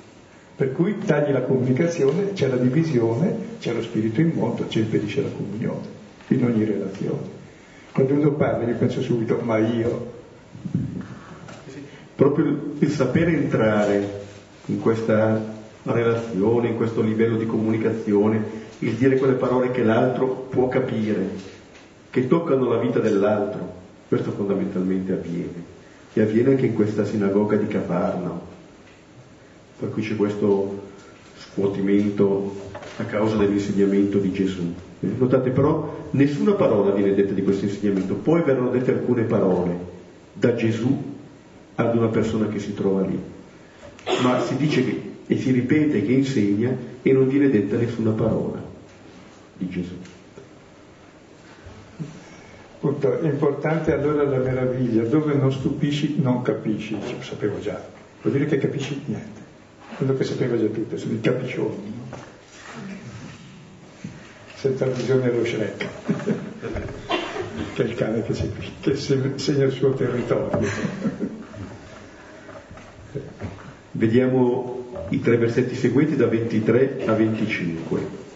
Per 0.55 0.73
cui 0.73 0.97
tagli 0.97 1.31
la 1.31 1.43
comunicazione, 1.43 2.33
c'è 2.33 2.47
la 2.47 2.57
divisione, 2.57 3.57
c'è 3.59 3.71
lo 3.71 3.81
spirito 3.81 4.19
immondo, 4.21 4.67
ci 4.67 4.79
impedisce 4.79 5.21
la 5.21 5.29
comunione 5.29 5.87
in 6.27 6.43
ogni 6.43 6.63
relazione. 6.63 7.37
Quando 7.91 8.13
uno 8.13 8.31
parla 8.33 8.67
io 8.67 8.75
penso 8.75 9.01
subito, 9.01 9.39
ma 9.43 9.57
io... 9.57 10.17
Proprio 12.15 12.73
il 12.79 12.89
sapere 12.91 13.31
entrare 13.31 14.21
in 14.65 14.79
questa 14.79 15.57
relazione, 15.83 16.69
in 16.69 16.75
questo 16.75 17.01
livello 17.01 17.37
di 17.37 17.45
comunicazione, 17.45 18.67
il 18.79 18.93
dire 18.93 19.17
quelle 19.17 19.33
parole 19.33 19.71
che 19.71 19.83
l'altro 19.83 20.47
può 20.49 20.67
capire, 20.67 21.29
che 22.09 22.27
toccano 22.27 22.69
la 22.69 22.77
vita 22.77 22.99
dell'altro, 22.99 23.77
questo 24.07 24.31
fondamentalmente 24.31 25.13
avviene. 25.13 25.77
E 26.13 26.21
avviene 26.21 26.51
anche 26.51 26.65
in 26.65 26.73
questa 26.73 27.05
sinagoga 27.05 27.55
di 27.55 27.67
Cafarno 27.67 28.49
per 29.79 29.91
cui 29.91 30.01
c'è 30.01 30.17
questo 30.17 30.87
scuotimento 31.37 32.55
a 32.97 33.03
causa 33.05 33.37
dell'insegnamento 33.37 34.17
di 34.17 34.33
Gesù. 34.33 34.73
Notate 34.99 35.51
però, 35.51 36.07
nessuna 36.11 36.51
parola 36.51 36.91
viene 36.91 37.15
detta 37.15 37.31
di 37.31 37.41
questo 37.41 37.63
insegnamento, 37.63 38.15
poi 38.15 38.41
verranno 38.41 38.69
dette 38.69 38.91
alcune 38.91 39.23
parole 39.23 39.77
da 40.33 40.53
Gesù 40.53 41.15
ad 41.75 41.95
una 41.95 42.07
persona 42.07 42.47
che 42.49 42.59
si 42.59 42.73
trova 42.73 43.05
lì, 43.05 43.17
ma 44.21 44.41
si 44.41 44.57
dice 44.57 44.83
che, 44.83 45.08
e 45.31 45.37
si 45.37 45.51
ripete 45.51 46.03
che 46.03 46.11
insegna 46.11 46.75
e 47.03 47.13
non 47.13 47.27
viene 47.27 47.51
detta 47.51 47.77
nessuna 47.77 48.09
parola 48.11 48.59
di 49.57 49.69
Gesù. 49.69 49.93
Punto. 52.79 53.19
Importante 53.21 53.93
allora 53.93 54.23
la 54.23 54.39
meraviglia, 54.39 55.03
dove 55.03 55.35
non 55.35 55.51
stupisci 55.51 56.15
non 56.19 56.41
capisci, 56.41 56.93
lo 56.93 57.21
sapevo 57.21 57.59
già, 57.59 57.79
vuol 58.21 58.33
dire 58.33 58.47
che 58.47 58.57
capisci 58.57 58.99
niente 59.05 59.39
quello 59.97 60.15
che 60.15 60.23
sapeva 60.23 60.57
già 60.57 60.65
tutto, 60.65 60.97
sono 60.97 61.13
i 61.13 61.21
capiccioni, 61.21 61.93
no? 61.95 62.17
senza 64.55 64.85
visione 64.87 65.29
dello 65.29 65.45
Shrek, 65.45 65.87
che 67.75 67.83
è 67.83 67.85
il 67.85 67.93
cane 67.93 68.23
che, 68.23 68.33
segui, 68.33 68.71
che 68.79 68.95
segna 68.95 69.65
il 69.65 69.71
suo 69.71 69.93
territorio. 69.93 70.67
Vediamo 73.91 74.78
i 75.09 75.19
tre 75.19 75.37
versetti 75.37 75.75
seguenti 75.75 76.15
da 76.15 76.27
23 76.27 77.03
a 77.05 77.13
25. 77.13 78.27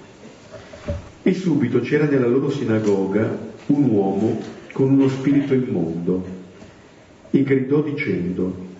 E 1.21 1.33
subito 1.33 1.79
c'era 1.79 2.05
nella 2.05 2.27
loro 2.27 2.49
sinagoga 2.49 3.51
un 3.67 3.89
uomo 3.89 4.41
con 4.73 4.91
uno 4.91 5.07
spirito 5.07 5.53
immondo 5.53 6.25
e 7.29 7.43
gridò 7.43 7.81
dicendo 7.81 8.71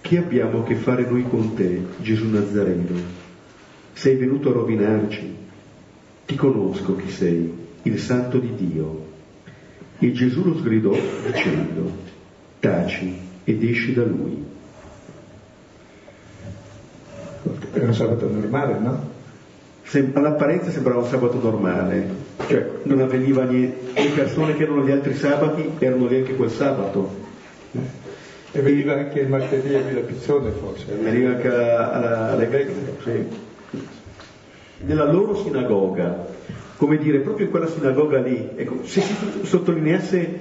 che 0.00 0.18
abbiamo 0.18 0.60
a 0.60 0.64
che 0.64 0.74
fare 0.74 1.08
noi 1.08 1.24
con 1.28 1.54
te, 1.54 1.80
Gesù 2.00 2.28
Nazareno? 2.28 3.22
Sei 3.92 4.16
venuto 4.16 4.50
a 4.50 4.52
rovinarci? 4.52 5.34
Ti 6.26 6.34
conosco 6.34 6.96
chi 6.96 7.10
sei, 7.10 7.52
il 7.82 7.98
santo 7.98 8.38
di 8.38 8.54
Dio. 8.54 9.06
E 9.98 10.12
Gesù 10.12 10.44
lo 10.44 10.58
sgridò 10.58 10.94
dicendo, 11.24 11.90
taci 12.60 13.14
ed 13.44 13.62
esci 13.62 13.92
da 13.92 14.04
lui. 14.04 14.43
È 17.74 17.80
un 17.80 17.92
sabato 17.92 18.30
normale, 18.30 18.78
no? 18.78 19.12
all'apparenza 20.14 20.70
sembrava 20.70 21.00
un 21.00 21.06
sabato 21.06 21.40
normale, 21.40 22.08
cioè 22.46 22.68
non 22.84 23.00
avveniva 23.00 23.42
niente, 23.44 24.00
le 24.00 24.10
persone 24.10 24.54
che 24.54 24.62
erano 24.62 24.84
gli 24.84 24.90
altri 24.90 25.14
sabati 25.14 25.72
erano 25.78 26.06
lì 26.06 26.16
anche 26.18 26.34
quel 26.34 26.50
sabato. 26.50 27.22
E 28.52 28.60
veniva 28.60 28.94
anche 28.94 29.20
il 29.20 29.28
martedì 29.28 29.74
a 29.74 29.80
Villa 29.80 30.00
Pizzone 30.00 30.50
forse. 30.50 30.92
Veniva 30.94 31.30
anche 31.30 31.48
alle 31.48 32.48
greche, 32.48 32.72
sì. 33.02 33.82
Nella 34.86 35.10
loro 35.10 35.34
sinagoga, 35.34 36.26
come 36.76 36.96
dire, 36.98 37.18
proprio 37.18 37.46
in 37.46 37.50
quella 37.50 37.66
sinagoga 37.66 38.20
lì, 38.20 38.50
ecco, 38.54 38.84
se 38.84 39.00
si 39.00 39.14
sottolineasse 39.42 40.40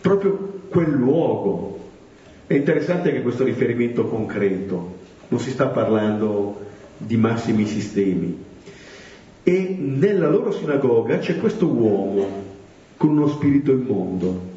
proprio 0.00 0.62
quel 0.68 0.90
luogo, 0.90 1.78
è 2.46 2.54
interessante 2.54 3.10
anche 3.10 3.22
questo 3.22 3.44
riferimento 3.44 4.06
concreto, 4.06 4.98
non 5.28 5.38
si 5.38 5.50
sta 5.50 5.66
parlando 5.66 6.70
di 7.04 7.16
massimi 7.16 7.66
sistemi. 7.66 8.44
E 9.42 9.76
nella 9.78 10.28
loro 10.28 10.52
sinagoga 10.52 11.18
c'è 11.18 11.38
questo 11.38 11.66
uomo 11.66 12.26
con 12.96 13.10
uno 13.10 13.28
spirito 13.28 13.72
immondo. 13.72 14.50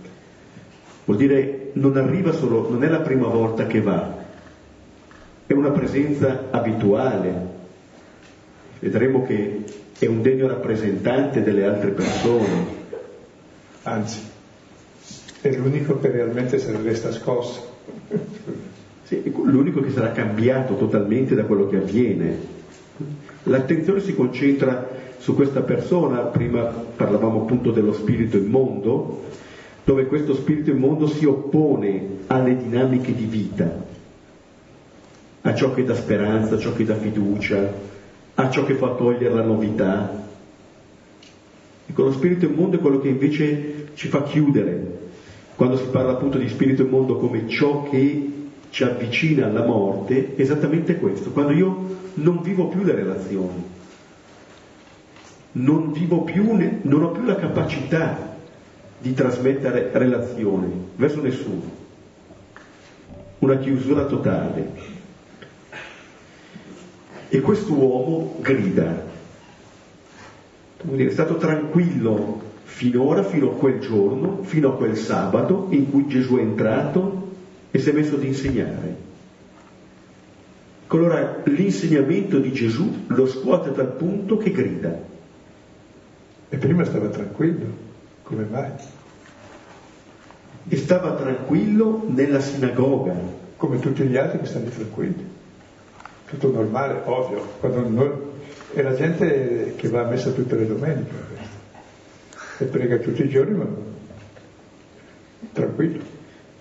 Vuol 1.05 1.17
dire 1.17 1.69
non 1.73 1.97
arriva 1.97 2.31
solo, 2.31 2.69
non 2.69 2.83
è 2.83 2.87
la 2.87 3.01
prima 3.01 3.27
volta 3.27 3.65
che 3.67 3.81
va, 3.81 4.23
è 5.47 5.53
una 5.53 5.71
presenza 5.71 6.47
abituale. 6.51 7.53
Vedremo 8.79 9.25
che 9.25 9.63
è 9.97 10.05
un 10.05 10.21
degno 10.21 10.47
rappresentante 10.47 11.41
delle 11.41 11.65
altre 11.65 11.91
persone. 11.91 12.83
Anzi, 13.83 14.21
è 15.41 15.51
l'unico 15.51 15.99
che 15.99 16.11
realmente 16.11 16.57
se 16.59 16.71
ne 16.71 16.81
resta 16.81 17.11
scosso. 17.11 17.73
Sì, 19.05 19.21
l'unico 19.43 19.81
che 19.81 19.91
sarà 19.91 20.11
cambiato 20.13 20.75
totalmente 20.77 21.35
da 21.35 21.43
quello 21.43 21.67
che 21.67 21.77
avviene. 21.77 22.37
L'attenzione 23.43 23.99
si 23.99 24.15
concentra 24.15 24.89
su 25.19 25.35
questa 25.35 25.61
persona, 25.61 26.21
prima 26.21 26.63
parlavamo 26.63 27.41
appunto 27.41 27.69
dello 27.69 27.93
spirito 27.93 28.35
immondo, 28.35 29.25
dove 29.83 30.07
questo 30.07 30.33
spirito 30.33 30.71
immondo 30.71 31.05
si 31.05 31.23
oppone 31.25 32.23
alle 32.25 32.57
dinamiche 32.57 33.13
di 33.13 33.25
vita, 33.25 33.85
a 35.41 35.53
ciò 35.53 35.71
che 35.75 35.83
dà 35.83 35.93
speranza, 35.93 36.55
a 36.55 36.57
ciò 36.57 36.73
che 36.73 36.83
dà 36.83 36.95
fiducia, 36.95 37.73
a 38.33 38.49
ciò 38.49 38.65
che 38.65 38.73
fa 38.73 38.95
togliere 38.95 39.35
la 39.35 39.43
novità. 39.43 40.23
Ecco, 41.85 42.03
lo 42.03 42.11
spirito 42.11 42.45
immondo 42.45 42.77
è 42.77 42.79
quello 42.79 42.99
che 42.99 43.09
invece 43.09 43.89
ci 43.93 44.07
fa 44.07 44.23
chiudere, 44.23 44.93
quando 45.55 45.77
si 45.77 45.85
parla 45.91 46.13
appunto 46.13 46.39
di 46.39 46.49
spirito 46.49 46.81
immondo 46.81 47.17
come 47.17 47.47
ciò 47.47 47.83
che 47.83 48.34
ci 48.75 48.83
avvicina 48.83 49.45
alla 49.45 49.63
morte, 49.63 50.35
esattamente 50.35 50.97
questo, 50.97 51.31
quando 51.31 51.53
io 51.53 51.97
non 52.15 52.41
vivo 52.41 52.67
più 52.67 52.83
le 52.83 52.93
relazioni, 52.93 53.63
non 55.53 55.93
più, 55.93 56.57
non 56.81 57.03
ho 57.03 57.11
più 57.11 57.23
la 57.23 57.37
capacità 57.37 58.35
di 58.99 59.13
trasmettere 59.13 59.91
relazioni 59.93 60.89
verso 60.97 61.21
nessuno, 61.21 61.71
una 63.39 63.57
chiusura 63.59 64.07
totale. 64.07 64.69
E 67.29 67.39
quest'uomo 67.39 68.39
grida, 68.41 69.05
è 70.97 71.09
stato 71.11 71.37
tranquillo 71.37 72.41
finora, 72.65 73.23
fino 73.23 73.51
a 73.51 73.53
quel 73.53 73.79
giorno, 73.79 74.43
fino 74.43 74.67
a 74.67 74.75
quel 74.75 74.97
sabato 74.97 75.67
in 75.69 75.89
cui 75.89 76.07
Gesù 76.07 76.35
è 76.35 76.41
entrato 76.41 77.24
e 77.75 77.79
si 77.79 77.89
è 77.89 77.91
messo 77.91 78.15
ad 78.15 78.23
insegnare. 78.23 78.95
Allora 80.87 81.41
l'insegnamento 81.43 82.39
di 82.39 82.53
Gesù 82.53 83.03
lo 83.07 83.27
scuote 83.27 83.67
a 83.67 83.71
tal 83.73 83.91
punto 83.91 84.37
che 84.37 84.51
grida. 84.51 84.97
E 86.47 86.55
prima 86.55 86.85
stava 86.85 87.07
tranquillo, 87.07 87.65
come 88.23 88.45
mai? 88.49 88.71
E 90.69 90.77
stava 90.77 91.15
tranquillo 91.15 92.05
nella 92.07 92.39
sinagoga. 92.39 93.13
Come 93.57 93.79
tutti 93.79 94.03
gli 94.03 94.15
altri 94.15 94.39
che 94.39 94.45
stanno 94.45 94.69
tranquilli. 94.69 95.29
Tutto 96.27 96.51
normale, 96.53 97.01
ovvio. 97.03 97.45
Non... 97.61 98.21
E 98.71 98.81
la 98.81 98.95
gente 98.95 99.73
che 99.75 99.89
va 99.89 100.05
a 100.05 100.09
messa 100.09 100.31
tutte 100.31 100.55
le 100.55 100.65
domeniche 100.65 101.13
e 102.57 102.63
prega 102.63 102.99
tutti 102.99 103.21
i 103.21 103.27
giorni, 103.27 103.57
ma 103.57 103.67
tranquillo 105.51 106.14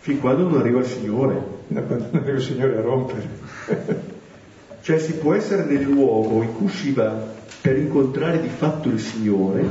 fin 0.05 0.21
quando 0.21 0.47
non 0.47 0.61
arriva 0.61 0.81
il 0.81 0.85
Signore. 0.85 1.43
Quando 1.67 1.97
non 1.97 2.11
arriva 2.13 2.37
il 2.37 2.43
Signore 2.43 2.77
a 2.77 2.83
rompere. 2.83 3.27
cioè 4.83 4.99
si 4.99 5.15
può 5.15 5.33
essere 5.33 5.65
nel 5.65 5.81
luogo 5.81 6.43
in 6.43 6.55
cui 6.55 6.69
si 6.69 6.93
va 6.93 7.33
per 7.63 7.79
incontrare 7.79 8.39
di 8.39 8.49
fatto 8.49 8.91
il 8.91 9.01
Signore 9.01 9.65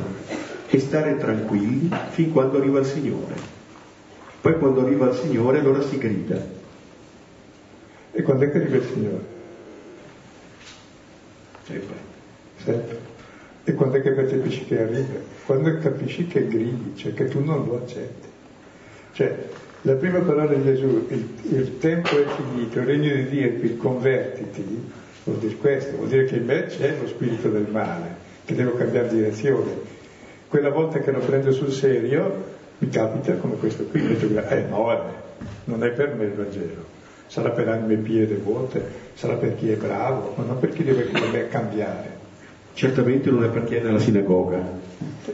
e 0.68 0.80
stare 0.80 1.18
tranquilli 1.18 1.88
fin 2.10 2.32
quando 2.32 2.58
arriva 2.58 2.80
il 2.80 2.86
Signore. 2.88 3.36
Poi 4.42 4.58
quando 4.58 4.84
arriva 4.84 5.10
il 5.10 5.16
Signore 5.16 5.60
allora 5.60 5.84
si 5.84 6.00
grida. 6.00 6.44
E 8.12 8.22
quando 8.24 8.46
è 8.46 8.52
che 8.52 8.58
arriva 8.58 8.78
il 8.78 8.90
Signore? 8.92 9.26
Sempre. 11.64 11.96
Sempre. 12.58 13.00
E 13.66 13.74
quando 13.76 13.98
è 13.98 14.02
che 14.02 14.16
capisci 14.16 14.66
che 14.66 14.82
arriva? 14.82 15.20
Quando 15.46 15.78
capisci 15.78 16.26
che 16.26 16.48
gridi, 16.48 16.94
cioè 16.96 17.14
che 17.14 17.28
tu 17.28 17.44
non 17.44 17.66
lo 17.68 17.76
accetti. 17.84 18.28
Cioè, 19.12 19.62
la 19.86 19.96
prima 19.96 20.20
parola 20.20 20.54
di 20.54 20.64
Gesù, 20.64 21.08
il, 21.10 21.28
il 21.50 21.78
tempo 21.78 22.10
è 22.10 22.24
finito, 22.26 22.80
il 22.80 22.86
regno 22.86 23.14
di 23.14 23.28
Dio 23.28 23.48
è 23.48 23.60
qui, 23.60 23.76
convertiti, 23.76 24.92
vuol 25.26 25.38
dire 25.40 25.56
questo, 25.56 25.98
vuol 25.98 26.08
dire 26.08 26.24
che 26.24 26.38
in 26.38 26.46
me 26.46 26.66
c'è 26.68 26.96
lo 27.02 27.08
spirito 27.08 27.50
del 27.50 27.68
male, 27.70 28.16
che 28.46 28.56
devo 28.56 28.76
cambiare 28.76 29.10
direzione. 29.10 29.72
Quella 30.48 30.70
volta 30.70 31.00
che 31.00 31.12
lo 31.12 31.20
prendo 31.20 31.52
sul 31.52 31.72
serio, 31.72 32.52
mi 32.78 32.88
capita 32.88 33.34
come 33.36 33.56
questo 33.56 33.84
qui, 33.84 34.08
detto, 34.08 34.34
è 34.34 34.56
enorme, 34.56 35.12
non 35.66 35.84
è 35.84 35.90
per 35.90 36.16
me 36.16 36.26
il 36.26 36.32
Vangelo, 36.32 36.86
sarà 37.28 37.50
per 37.50 37.68
anime 37.68 37.96
pie 37.96 38.26
devote, 38.26 38.82
sarà 39.16 39.34
per 39.34 39.56
chi 39.56 39.70
è 39.70 39.76
bravo, 39.76 40.34
ma 40.38 40.46
non 40.46 40.60
per 40.60 40.70
chi 40.70 40.84
deve 40.84 41.48
cambiare. 41.50 42.22
Certamente 42.74 43.30
non 43.30 43.44
è 43.44 43.50
per 43.50 43.66
chi 43.66 43.76
è 43.76 43.82
nella 43.82 44.00
sinagoga, 44.00 44.62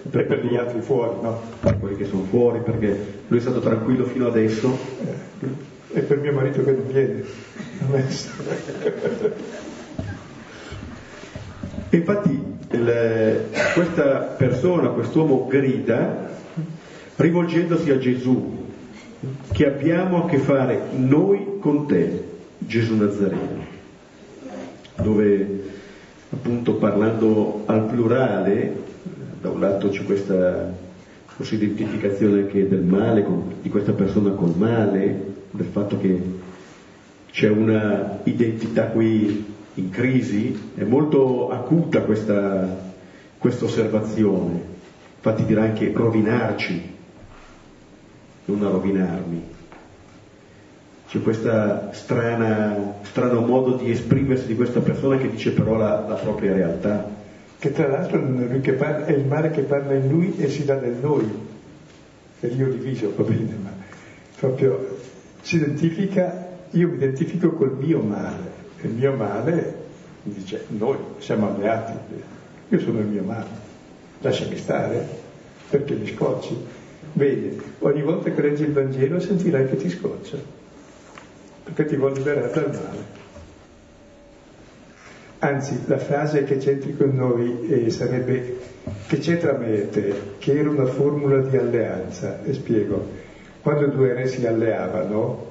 per, 0.09 0.25
per 0.25 0.45
gli 0.45 0.55
altri 0.55 0.81
fuori, 0.81 1.21
no? 1.21 1.41
Per 1.59 1.79
quelli 1.79 1.95
che 1.95 2.05
sono 2.05 2.23
fuori, 2.23 2.59
perché 2.59 3.21
lui 3.27 3.37
è 3.37 3.41
stato 3.41 3.59
tranquillo 3.59 4.05
fino 4.05 4.27
adesso. 4.27 4.77
Eh, 5.05 5.67
e 5.91 6.01
per 6.01 6.19
mio 6.19 6.33
marito 6.33 6.63
che 6.63 6.71
non 6.71 6.87
viene. 6.87 7.23
Infatti 11.89 12.43
il, 12.71 13.45
questa 13.73 14.35
persona, 14.37 14.89
quest'uomo 14.89 15.47
grida 15.47 16.29
rivolgendosi 17.15 17.89
a 17.89 17.97
Gesù, 17.97 18.67
che 19.51 19.65
abbiamo 19.65 20.23
a 20.23 20.29
che 20.29 20.37
fare 20.37 20.79
noi 20.95 21.57
con 21.59 21.87
te, 21.87 22.23
Gesù 22.59 22.95
Nazareno, 22.95 23.65
dove 25.01 25.63
appunto 26.29 26.75
parlando 26.75 27.63
al 27.65 27.85
plurale 27.85 28.87
da 29.41 29.49
un 29.49 29.59
lato 29.59 29.89
c'è 29.89 30.03
questa 30.03 30.71
forse 31.25 31.55
identificazione 31.55 32.41
anche 32.41 32.67
del 32.67 32.81
male, 32.81 33.23
con, 33.23 33.53
di 33.61 33.69
questa 33.69 33.93
persona 33.93 34.31
col 34.31 34.55
male, 34.57 35.35
del 35.51 35.67
fatto 35.67 35.97
che 35.97 36.21
c'è 37.31 37.47
una 37.47 38.19
identità 38.23 38.87
qui 38.87 39.45
in 39.75 39.89
crisi, 39.89 40.71
è 40.75 40.83
molto 40.83 41.49
acuta 41.49 42.01
questa, 42.01 42.91
questa 43.37 43.65
osservazione, 43.65 44.61
infatti 45.15 45.45
dirà 45.45 45.63
anche 45.63 45.91
rovinarci, 45.93 46.95
non 48.45 48.63
a 48.63 48.69
rovinarmi. 48.69 49.57
C'è 51.07 51.21
questo 51.21 51.89
strano 51.91 53.39
modo 53.45 53.75
di 53.77 53.89
esprimersi 53.89 54.45
di 54.45 54.55
questa 54.55 54.81
persona 54.81 55.17
che 55.17 55.29
dice 55.29 55.51
però 55.51 55.77
la, 55.77 56.05
la 56.07 56.15
propria 56.15 56.53
realtà 56.53 57.18
che 57.59 57.73
tra 57.73 57.87
l'altro 57.87 58.21
parla, 58.77 59.05
è 59.05 59.11
il 59.11 59.25
male 59.25 59.51
che 59.51 59.61
parla 59.61 59.93
in 59.93 60.07
lui 60.07 60.37
e 60.37 60.49
si 60.49 60.63
dà 60.63 60.79
nel 60.79 60.95
noi, 61.01 61.29
è 62.39 62.45
io 62.45 62.69
diviso, 62.69 63.13
va 63.15 63.23
bene, 63.23 63.57
ma 63.61 63.71
proprio 64.39 64.97
si 65.41 65.57
identifica, 65.57 66.47
io 66.71 66.87
mi 66.87 66.95
identifico 66.95 67.51
col 67.51 67.75
mio 67.77 67.99
male, 67.99 68.57
e 68.79 68.87
il 68.87 68.93
mio 68.93 69.13
male 69.13 69.75
mi 70.23 70.33
dice 70.33 70.63
noi 70.69 70.97
siamo 71.17 71.53
alleati, 71.53 71.93
io 72.69 72.79
sono 72.79 72.99
il 72.99 73.07
mio 73.07 73.23
male, 73.23 73.47
lasciami 74.21 74.55
stare, 74.57 75.05
perché 75.69 75.95
mi 75.95 76.07
scocci. 76.07 76.55
Bene, 77.11 77.57
ogni 77.79 78.01
volta 78.01 78.31
che 78.31 78.41
leggi 78.41 78.63
il 78.63 78.71
Vangelo 78.71 79.19
sentirai 79.19 79.67
che 79.67 79.75
ti 79.75 79.89
scoccia, 79.89 80.37
perché 81.63 81.85
ti 81.85 81.97
vuole 81.97 82.15
liberare 82.15 82.51
dal 82.53 82.69
male. 82.69 83.18
Anzi, 85.39 85.83
la 85.85 85.97
frase 85.97 86.43
che 86.43 86.57
c'entri 86.57 86.97
con 86.97 87.15
noi 87.15 87.69
eh, 87.69 87.89
sarebbe 87.89 88.57
che 89.07 89.19
c'è 89.19 89.39
me 89.57 89.73
e 89.73 89.89
te, 89.89 90.13
che 90.37 90.59
era 90.59 90.69
una 90.69 90.85
formula 90.85 91.39
di 91.39 91.55
alleanza. 91.55 92.43
E 92.43 92.53
spiego, 92.53 93.07
quando 93.61 93.87
due 93.87 94.13
re 94.13 94.27
si 94.27 94.45
alleavano, 94.45 95.47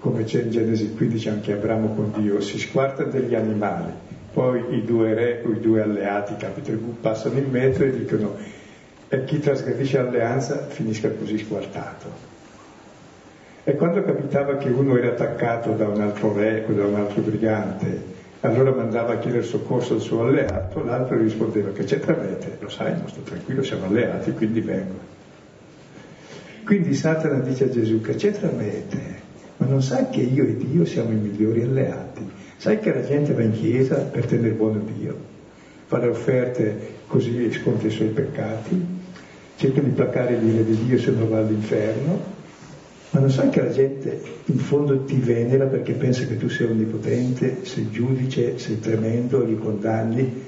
come 0.00 0.24
c'è 0.24 0.42
in 0.42 0.50
Genesi 0.50 0.94
15 0.94 1.28
anche 1.28 1.52
Abramo 1.52 1.94
con 1.94 2.12
Dio, 2.16 2.40
si 2.40 2.58
squartano 2.58 3.10
degli 3.10 3.34
animali, 3.34 3.92
poi 4.32 4.76
i 4.76 4.84
due 4.84 5.14
re 5.14 5.42
o 5.44 5.50
i 5.50 5.60
due 5.60 5.82
alleati, 5.82 6.36
capitolo 6.36 6.78
passano 7.00 7.38
in 7.38 7.48
mezzo 7.48 7.84
e 7.84 7.90
dicono 7.90 8.36
e 9.08 9.24
chi 9.24 9.38
trasgredisce 9.38 10.02
l'alleanza 10.02 10.66
finisca 10.66 11.08
così 11.10 11.38
squartato. 11.38 12.34
E 13.62 13.74
quando 13.76 14.02
capitava 14.02 14.56
che 14.56 14.68
uno 14.68 14.96
era 14.96 15.08
attaccato 15.08 15.72
da 15.72 15.88
un 15.88 16.00
altro 16.00 16.32
re 16.32 16.64
o 16.68 16.72
da 16.72 16.86
un 16.86 16.94
altro 16.96 17.22
brigante, 17.22 18.14
allora 18.46 18.72
mandava 18.72 19.14
a 19.14 19.18
chiedere 19.18 19.42
soccorso 19.42 19.94
al 19.94 20.00
suo 20.00 20.22
alleato, 20.22 20.82
l'altro 20.84 21.18
rispondeva 21.18 21.70
che 21.70 21.84
c'è 21.84 22.00
tremete, 22.00 22.58
lo 22.60 22.68
sai, 22.68 22.92
non 22.92 23.08
sto 23.08 23.20
tranquillo, 23.20 23.62
siamo 23.62 23.86
alleati, 23.86 24.32
quindi 24.32 24.60
vengo. 24.60 25.14
Quindi 26.64 26.94
Satana 26.94 27.38
dice 27.38 27.64
a 27.64 27.68
Gesù 27.68 28.00
che 28.00 28.14
c'è 28.14 28.32
tremete, 28.32 28.98
ma 29.58 29.66
non 29.66 29.82
sai 29.82 30.08
che 30.10 30.20
io 30.20 30.44
e 30.44 30.56
Dio 30.56 30.84
siamo 30.84 31.10
i 31.10 31.16
migliori 31.16 31.62
alleati? 31.62 32.28
Sai 32.56 32.80
che 32.80 32.92
la 32.92 33.04
gente 33.04 33.32
va 33.32 33.42
in 33.42 33.52
chiesa 33.52 33.96
per 33.96 34.26
tenere 34.26 34.54
buono 34.54 34.82
Dio, 34.96 35.16
fa 35.86 35.98
le 35.98 36.08
offerte 36.08 36.94
così 37.06 37.52
sconta 37.52 37.86
i 37.86 37.90
suoi 37.90 38.08
peccati? 38.08 38.96
cerca 39.56 39.80
di 39.80 39.90
placare 39.90 40.36
l'ira 40.36 40.62
di 40.62 40.84
Dio 40.84 40.98
se 40.98 41.10
non 41.10 41.28
va 41.28 41.38
all'inferno, 41.38 42.34
ma 43.16 43.22
non 43.22 43.30
sai 43.30 43.48
che 43.48 43.62
la 43.62 43.70
gente 43.70 44.20
in 44.44 44.58
fondo 44.58 45.04
ti 45.04 45.16
venera 45.16 45.64
perché 45.64 45.94
pensa 45.94 46.26
che 46.26 46.36
tu 46.36 46.50
sia 46.50 46.66
onnipotente, 46.66 47.64
sei 47.64 47.90
giudice, 47.90 48.58
sei 48.58 48.78
tremendo, 48.78 49.42
li 49.42 49.56
condanni. 49.56 50.44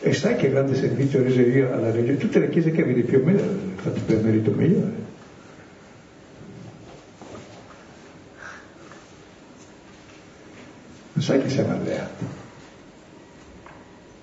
E 0.00 0.12
sai 0.12 0.36
che 0.36 0.50
grande 0.50 0.74
servizio 0.74 1.20
ho 1.20 1.22
reso 1.22 1.40
io 1.40 1.72
alla 1.72 1.90
religione? 1.90 2.18
Tutte 2.18 2.40
le 2.40 2.50
chiese 2.50 2.72
che 2.72 2.84
vedi 2.84 3.02
più 3.04 3.20
o 3.20 3.24
meno 3.24 3.40
le 3.40 3.72
fatte 3.76 4.00
per 4.04 4.22
merito 4.22 4.50
mio. 4.50 4.76
Eh. 4.76 5.06
Non 11.14 11.24
sai 11.24 11.40
che 11.40 11.48
siamo 11.48 11.72
alleati. 11.72 12.24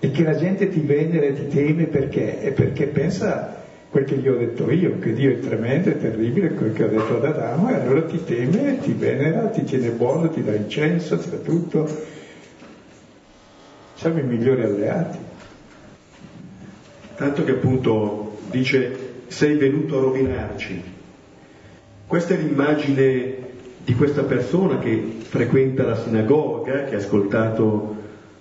E 0.01 0.11
che 0.11 0.23
la 0.23 0.35
gente 0.35 0.69
ti 0.69 0.81
venera 0.81 1.25
e 1.25 1.33
ti 1.33 1.47
teme 1.47 1.85
perché? 1.85 2.41
È 2.41 2.51
perché 2.51 2.85
pensa 2.85 3.64
quel 3.95 4.03
che 4.03 4.17
gli 4.17 4.27
ho 4.27 4.35
detto 4.35 4.69
io, 4.69 4.99
che 4.99 5.13
Dio 5.13 5.31
è 5.31 5.39
tremendo, 5.39 5.87
è 5.87 5.97
terribile, 5.97 6.49
quel 6.49 6.73
che 6.73 6.83
ho 6.83 6.89
detto 6.89 7.15
ad 7.15 7.23
Adamo, 7.23 7.69
e 7.69 7.75
allora 7.75 8.01
ti 8.01 8.21
teme, 8.25 8.77
ti 8.79 8.91
venera, 8.91 9.47
ti 9.47 9.63
tiene 9.63 9.87
buono, 9.91 10.29
ti 10.29 10.43
dà 10.43 10.53
incenso, 10.53 11.17
ti 11.17 11.29
dà 11.29 11.37
tutto. 11.37 11.87
Siamo 13.93 14.19
i 14.19 14.23
migliori 14.23 14.63
alleati. 14.63 15.17
Tanto 17.15 17.45
che 17.45 17.51
appunto 17.51 18.37
dice 18.51 18.97
sei 19.27 19.55
venuto 19.55 19.97
a 19.97 20.01
rovinarci. 20.01 20.83
Questa 22.05 22.33
è 22.33 22.37
l'immagine 22.37 23.35
di 23.81 23.95
questa 23.95 24.23
persona 24.23 24.77
che 24.77 25.19
frequenta 25.21 25.83
la 25.85 25.95
sinagoga, 25.95 26.83
che 26.83 26.95
ha 26.95 26.97
ascoltato 26.97 27.95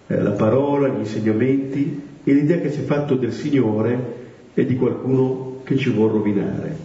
eh, 0.08 0.20
la 0.20 0.32
parola, 0.32 0.88
gli 0.88 0.98
insegnamenti 0.98 2.02
e 2.24 2.32
l'idea 2.32 2.58
che 2.58 2.72
si 2.72 2.80
è 2.80 2.82
fatto 2.82 3.14
del 3.14 3.32
Signore 3.32 4.22
e 4.54 4.64
di 4.64 4.76
qualcuno 4.76 5.43
che 5.64 5.76
ci 5.76 5.90
vuole 5.90 6.12
rovinare. 6.12 6.76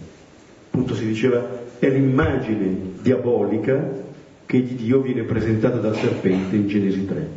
Appunto 0.70 0.94
si 0.94 1.06
diceva, 1.06 1.46
è 1.78 1.88
l'immagine 1.88 2.76
diabolica 3.00 3.98
che 4.46 4.62
di 4.62 4.74
Dio 4.74 5.00
viene 5.00 5.22
presentata 5.22 5.76
dal 5.76 5.94
serpente 5.94 6.56
in 6.56 6.66
Genesi 6.66 7.06
3. 7.06 7.28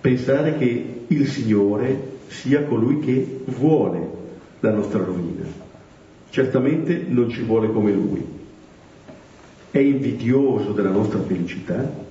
Pensare 0.00 0.56
che 0.58 1.04
il 1.06 1.28
Signore 1.28 2.12
sia 2.26 2.64
colui 2.64 2.98
che 2.98 3.42
vuole 3.46 4.00
la 4.60 4.72
nostra 4.72 5.04
rovina. 5.04 5.44
Certamente 6.30 7.04
non 7.06 7.30
ci 7.30 7.42
vuole 7.42 7.70
come 7.70 7.92
Lui. 7.92 8.24
È 9.70 9.78
invidioso 9.78 10.72
della 10.72 10.90
nostra 10.90 11.20
felicità 11.20 12.02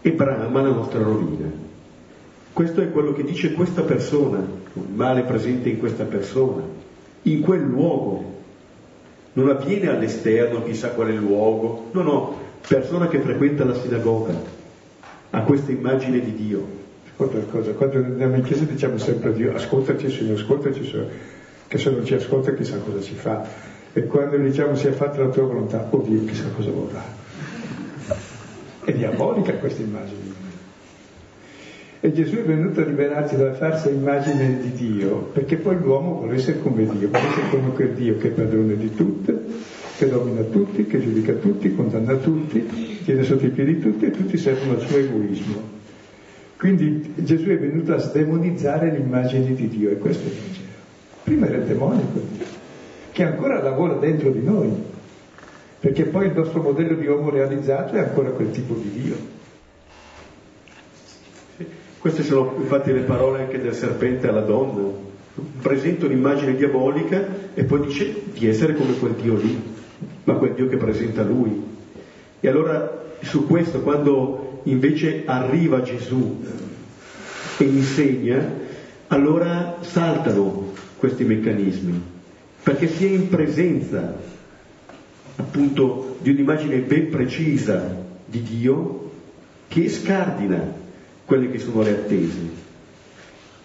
e 0.00 0.12
brama 0.12 0.62
la 0.62 0.70
nostra 0.70 1.02
rovina. 1.02 1.50
Questo 2.52 2.80
è 2.80 2.90
quello 2.90 3.12
che 3.12 3.24
dice 3.24 3.52
questa 3.52 3.82
persona, 3.82 4.44
il 4.86 4.94
male 4.94 5.22
presente 5.22 5.68
in 5.68 5.78
questa 5.78 6.04
persona, 6.04 6.62
in 7.22 7.40
quel 7.40 7.62
luogo. 7.62 8.36
Non 9.32 9.50
avviene 9.50 9.88
all'esterno, 9.88 10.64
chissà 10.64 10.90
quale 10.90 11.12
luogo, 11.12 11.88
no, 11.92 12.02
no, 12.02 12.36
persona 12.66 13.08
che 13.08 13.20
frequenta 13.20 13.64
la 13.64 13.74
sinagoga, 13.74 14.34
ha 15.30 15.42
questa 15.42 15.70
immagine 15.70 16.20
di 16.20 16.34
Dio. 16.34 16.76
Cosa, 17.16 17.72
quando 17.72 17.98
andiamo 17.98 18.36
in 18.36 18.42
chiesa 18.42 18.64
diciamo 18.64 18.96
sempre 18.96 19.30
a 19.30 19.32
Dio, 19.32 19.54
ascoltaci 19.54 20.08
Signore, 20.08 20.40
ascoltaci 20.40 20.84
Signore, 20.84 21.10
che 21.66 21.78
se 21.78 21.90
non 21.90 22.04
ci 22.04 22.14
ascolta 22.14 22.54
chissà 22.54 22.78
cosa 22.78 23.00
ci 23.00 23.14
fa. 23.14 23.44
E 23.92 24.06
quando 24.06 24.36
diciamo 24.36 24.76
sia 24.76 24.92
fatta 24.92 25.22
la 25.22 25.28
tua 25.28 25.42
volontà, 25.42 25.86
oh 25.90 26.00
Dio, 26.02 26.24
chissà 26.24 26.48
cosa 26.54 26.70
vorrà. 26.70 27.02
È 28.84 28.92
diabolica 28.92 29.52
questa 29.54 29.82
immagine. 29.82 30.27
E 32.00 32.12
Gesù 32.12 32.36
è 32.36 32.42
venuto 32.42 32.80
a 32.80 32.84
liberarci 32.84 33.34
dalla 33.34 33.54
falsa 33.54 33.90
immagine 33.90 34.60
di 34.60 34.72
Dio, 34.72 35.30
perché 35.32 35.56
poi 35.56 35.76
l'uomo 35.80 36.18
vuole 36.18 36.36
essere 36.36 36.60
come 36.60 36.86
Dio, 36.86 37.08
vuole 37.08 37.26
essere 37.26 37.48
come 37.50 37.72
quel 37.72 37.92
Dio 37.94 38.16
che 38.18 38.28
è 38.28 38.30
padrone 38.30 38.76
di 38.76 38.94
tutte, 38.94 39.36
che 39.96 40.08
domina 40.08 40.42
tutti, 40.42 40.86
che 40.86 41.00
giudica 41.00 41.32
tutti, 41.32 41.74
condanna 41.74 42.14
tutti, 42.14 43.00
tiene 43.04 43.24
sotto 43.24 43.46
i 43.46 43.50
piedi 43.50 43.80
tutti 43.80 44.04
e 44.04 44.12
tutti 44.12 44.36
servono 44.36 44.74
al 44.74 44.80
suo 44.80 44.96
egoismo. 44.96 45.76
Quindi 46.56 47.14
Gesù 47.16 47.48
è 47.48 47.58
venuto 47.58 47.92
a 47.94 47.98
sdemonizzare 47.98 48.92
l'immagine 48.92 49.52
di 49.54 49.68
Dio 49.68 49.90
e 49.90 49.98
questo 49.98 50.28
è 50.28 50.30
il 50.30 50.36
Vangelo. 50.36 50.66
Prima 51.24 51.46
era 51.48 51.56
il 51.56 51.64
demonico, 51.64 52.20
che 53.10 53.24
ancora 53.24 53.60
lavora 53.60 53.94
dentro 53.94 54.30
di 54.30 54.42
noi, 54.44 54.70
perché 55.80 56.04
poi 56.04 56.26
il 56.26 56.32
nostro 56.32 56.62
modello 56.62 56.94
di 56.94 57.06
uomo 57.06 57.30
realizzato 57.30 57.96
è 57.96 57.98
ancora 57.98 58.30
quel 58.30 58.52
tipo 58.52 58.74
di 58.74 59.02
Dio. 59.02 59.37
Queste 61.98 62.22
sono 62.22 62.54
infatti 62.58 62.92
le 62.92 63.00
parole 63.00 63.42
anche 63.42 63.60
del 63.60 63.74
serpente 63.74 64.28
alla 64.28 64.42
donna. 64.42 65.06
Presenta 65.60 66.06
un'immagine 66.06 66.54
diabolica 66.54 67.26
e 67.54 67.64
poi 67.64 67.86
dice 67.86 68.22
di 68.32 68.46
essere 68.46 68.74
come 68.74 68.96
quel 68.98 69.14
Dio 69.14 69.34
lì, 69.34 69.60
ma 70.24 70.34
quel 70.34 70.54
Dio 70.54 70.68
che 70.68 70.76
presenta 70.76 71.22
lui. 71.22 71.60
E 72.40 72.48
allora 72.48 73.04
su 73.20 73.46
questo, 73.46 73.80
quando 73.80 74.60
invece 74.64 75.22
arriva 75.26 75.82
Gesù 75.82 76.44
e 77.56 77.64
insegna, 77.64 78.48
allora 79.08 79.78
saltano 79.80 80.72
questi 80.98 81.24
meccanismi, 81.24 82.00
perché 82.62 82.86
si 82.88 83.06
è 83.06 83.08
in 83.08 83.28
presenza 83.28 84.16
appunto 85.36 86.16
di 86.20 86.30
un'immagine 86.30 86.78
ben 86.78 87.08
precisa 87.08 87.96
di 88.24 88.42
Dio 88.42 89.10
che 89.68 89.88
scardina 89.88 90.86
quelle 91.28 91.50
che 91.50 91.58
sono 91.58 91.82
le 91.82 91.90
attese. 91.90 92.38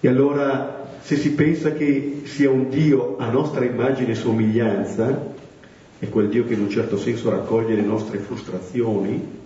E 0.02 0.08
allora 0.10 0.98
se 1.00 1.16
si 1.16 1.32
pensa 1.32 1.72
che 1.72 2.24
sia 2.26 2.50
un 2.50 2.68
Dio 2.68 3.16
a 3.18 3.30
nostra 3.30 3.64
immagine 3.64 4.12
e 4.12 4.16
somiglianza, 4.16 5.32
è 5.98 6.10
quel 6.10 6.28
Dio 6.28 6.44
che 6.44 6.56
in 6.56 6.60
un 6.60 6.70
certo 6.70 6.98
senso 6.98 7.30
raccoglie 7.30 7.76
le 7.76 7.82
nostre 7.82 8.18
frustrazioni, 8.18 9.42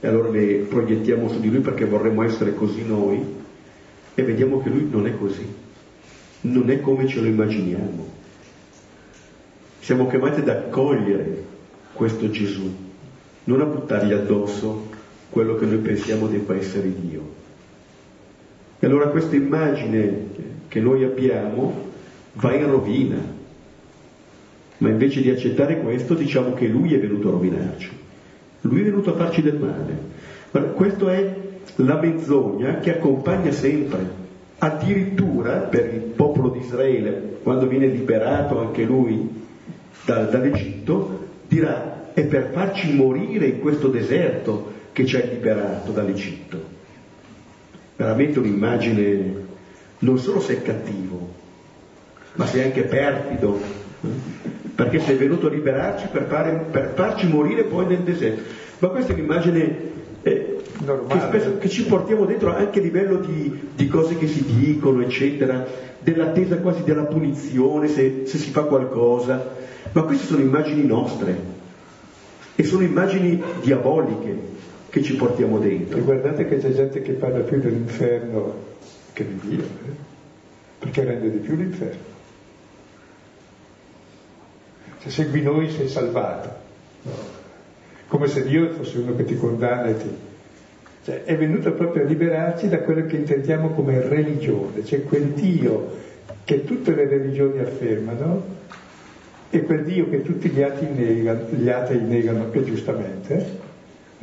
e 0.00 0.06
allora 0.06 0.30
le 0.30 0.64
proiettiamo 0.66 1.28
su 1.28 1.38
di 1.38 1.50
Lui 1.50 1.60
perché 1.60 1.84
vorremmo 1.84 2.22
essere 2.22 2.54
così 2.54 2.82
noi, 2.82 3.22
e 4.14 4.22
vediamo 4.22 4.62
che 4.62 4.70
Lui 4.70 4.88
non 4.90 5.06
è 5.06 5.14
così, 5.14 5.46
non 6.40 6.70
è 6.70 6.80
come 6.80 7.06
ce 7.06 7.20
lo 7.20 7.26
immaginiamo. 7.26 8.08
Siamo 9.80 10.06
chiamati 10.06 10.40
ad 10.40 10.48
accogliere 10.48 11.44
questo 11.92 12.30
Gesù, 12.30 12.74
non 13.44 13.60
a 13.60 13.66
buttargli 13.66 14.14
addosso 14.14 14.83
quello 15.34 15.56
che 15.56 15.66
noi 15.66 15.78
pensiamo 15.78 16.28
debba 16.28 16.54
essere 16.54 16.92
Dio. 16.94 17.20
E 18.78 18.86
allora 18.86 19.08
questa 19.08 19.34
immagine 19.34 20.26
che 20.68 20.78
noi 20.78 21.02
abbiamo 21.02 21.90
va 22.34 22.54
in 22.54 22.70
rovina, 22.70 23.16
ma 24.78 24.88
invece 24.88 25.22
di 25.22 25.30
accettare 25.30 25.80
questo 25.80 26.14
diciamo 26.14 26.54
che 26.54 26.68
Lui 26.68 26.94
è 26.94 27.00
venuto 27.00 27.28
a 27.28 27.32
rovinarci, 27.32 27.90
Lui 28.60 28.80
è 28.82 28.84
venuto 28.84 29.12
a 29.12 29.16
farci 29.16 29.42
del 29.42 29.56
male. 29.56 29.98
Ma 30.52 30.60
questa 30.60 31.12
è 31.12 31.34
la 31.76 32.00
menzogna 32.00 32.78
che 32.78 32.94
accompagna 32.94 33.50
sempre, 33.50 34.08
addirittura 34.58 35.56
per 35.62 35.92
il 35.92 36.00
popolo 36.00 36.50
di 36.50 36.60
Israele, 36.60 37.38
quando 37.42 37.66
viene 37.66 37.88
liberato 37.88 38.60
anche 38.60 38.84
lui 38.84 39.42
da, 40.04 40.26
dall'Egitto, 40.26 41.26
dirà 41.48 42.12
è 42.14 42.24
per 42.24 42.50
farci 42.52 42.94
morire 42.94 43.46
in 43.46 43.58
questo 43.58 43.88
deserto 43.88 44.73
che 44.94 45.04
ci 45.04 45.16
ha 45.16 45.24
liberato 45.24 45.90
dall'Egitto. 45.90 46.72
Veramente 47.96 48.38
un'immagine, 48.38 49.34
non 49.98 50.18
solo 50.18 50.40
sei 50.40 50.62
cattivo, 50.62 51.32
ma 52.34 52.46
sei 52.46 52.62
anche 52.62 52.82
perfido, 52.82 53.60
perché 54.74 55.00
sei 55.00 55.16
venuto 55.16 55.48
a 55.48 55.50
liberarci 55.50 56.06
per, 56.12 56.26
fare, 56.26 56.66
per, 56.70 56.92
farci 56.94 57.26
morire 57.26 57.64
poi 57.64 57.86
nel 57.86 58.02
deserto. 58.02 58.42
Ma 58.78 58.88
questa 58.88 59.12
è 59.12 59.16
un'immagine 59.16 59.78
eh, 60.22 60.56
che, 61.08 61.20
spesso, 61.20 61.58
che, 61.58 61.68
ci 61.68 61.84
portiamo 61.86 62.24
dentro 62.24 62.54
anche 62.54 62.78
a 62.78 62.82
livello 62.82 63.16
di, 63.16 63.70
di, 63.74 63.88
cose 63.88 64.16
che 64.16 64.28
si 64.28 64.44
dicono, 64.44 65.02
eccetera, 65.02 65.66
dell'attesa 65.98 66.58
quasi 66.58 66.84
della 66.84 67.04
punizione 67.04 67.88
se, 67.88 68.22
se 68.26 68.38
si 68.38 68.50
fa 68.50 68.62
qualcosa. 68.62 69.62
Ma 69.90 70.02
queste 70.02 70.26
sono 70.26 70.40
immagini 70.40 70.86
nostre 70.86 71.52
e 72.54 72.62
sono 72.62 72.84
immagini 72.84 73.42
diaboliche 73.60 74.53
che 74.94 75.02
ci 75.02 75.16
portiamo 75.16 75.58
dentro. 75.58 75.98
E 75.98 76.02
guardate 76.02 76.46
che 76.46 76.58
c'è 76.58 76.70
gente 76.70 77.02
che 77.02 77.14
parla 77.14 77.40
più 77.40 77.58
dell'inferno 77.58 78.54
che 79.12 79.26
di 79.26 79.40
Dio, 79.42 79.64
eh? 79.64 79.94
perché 80.78 81.02
rende 81.02 81.32
di 81.32 81.38
più 81.38 81.56
l'inferno. 81.56 82.12
Se 84.98 85.10
segui 85.10 85.42
noi 85.42 85.68
sei 85.72 85.88
salvato, 85.88 86.48
come 88.06 88.28
se 88.28 88.44
Dio 88.44 88.70
fosse 88.70 88.98
uno 88.98 89.16
che 89.16 89.24
ti 89.24 89.36
condanna 89.36 89.86
e 89.86 89.96
ti... 89.96 90.08
Cioè, 91.02 91.24
è 91.24 91.36
venuto 91.36 91.72
proprio 91.72 92.04
a 92.04 92.06
liberarci 92.06 92.68
da 92.68 92.78
quello 92.78 93.04
che 93.06 93.16
intendiamo 93.16 93.70
come 93.70 94.00
religione, 94.00 94.84
cioè 94.84 95.02
quel 95.02 95.30
Dio 95.30 95.90
che 96.44 96.64
tutte 96.64 96.94
le 96.94 97.08
religioni 97.08 97.58
affermano 97.58 98.44
e 99.50 99.60
quel 99.62 99.82
Dio 99.82 100.08
che 100.08 100.22
tutti 100.22 100.50
gli 100.50 100.62
atei 100.62 100.92
negano, 100.92 101.48
gli 101.50 101.68
atei 101.68 102.00
negano 102.00 102.52
e 102.52 102.64
giustamente, 102.64 103.63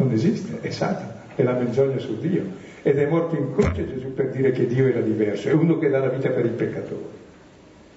non 0.02 0.12
esiste, 0.12 0.60
è 0.62 0.70
Satana, 0.70 1.24
è 1.36 1.44
la 1.44 1.54
menzogna 1.54 2.00
su 2.00 2.18
Dio. 2.20 2.44
Ed 2.82 2.98
è 2.98 3.06
morto 3.08 3.36
in 3.36 3.54
croce 3.54 3.88
Gesù 3.88 4.14
per 4.14 4.30
dire 4.32 4.52
che 4.52 4.66
Dio 4.66 4.88
era 4.88 5.02
diverso, 5.02 5.50
è 5.50 5.54
uno 5.54 5.78
che 5.78 5.90
dà 5.90 6.00
la 6.00 6.10
vita 6.10 6.30
per 6.30 6.46
i 6.46 6.50
peccatori. 6.50 7.20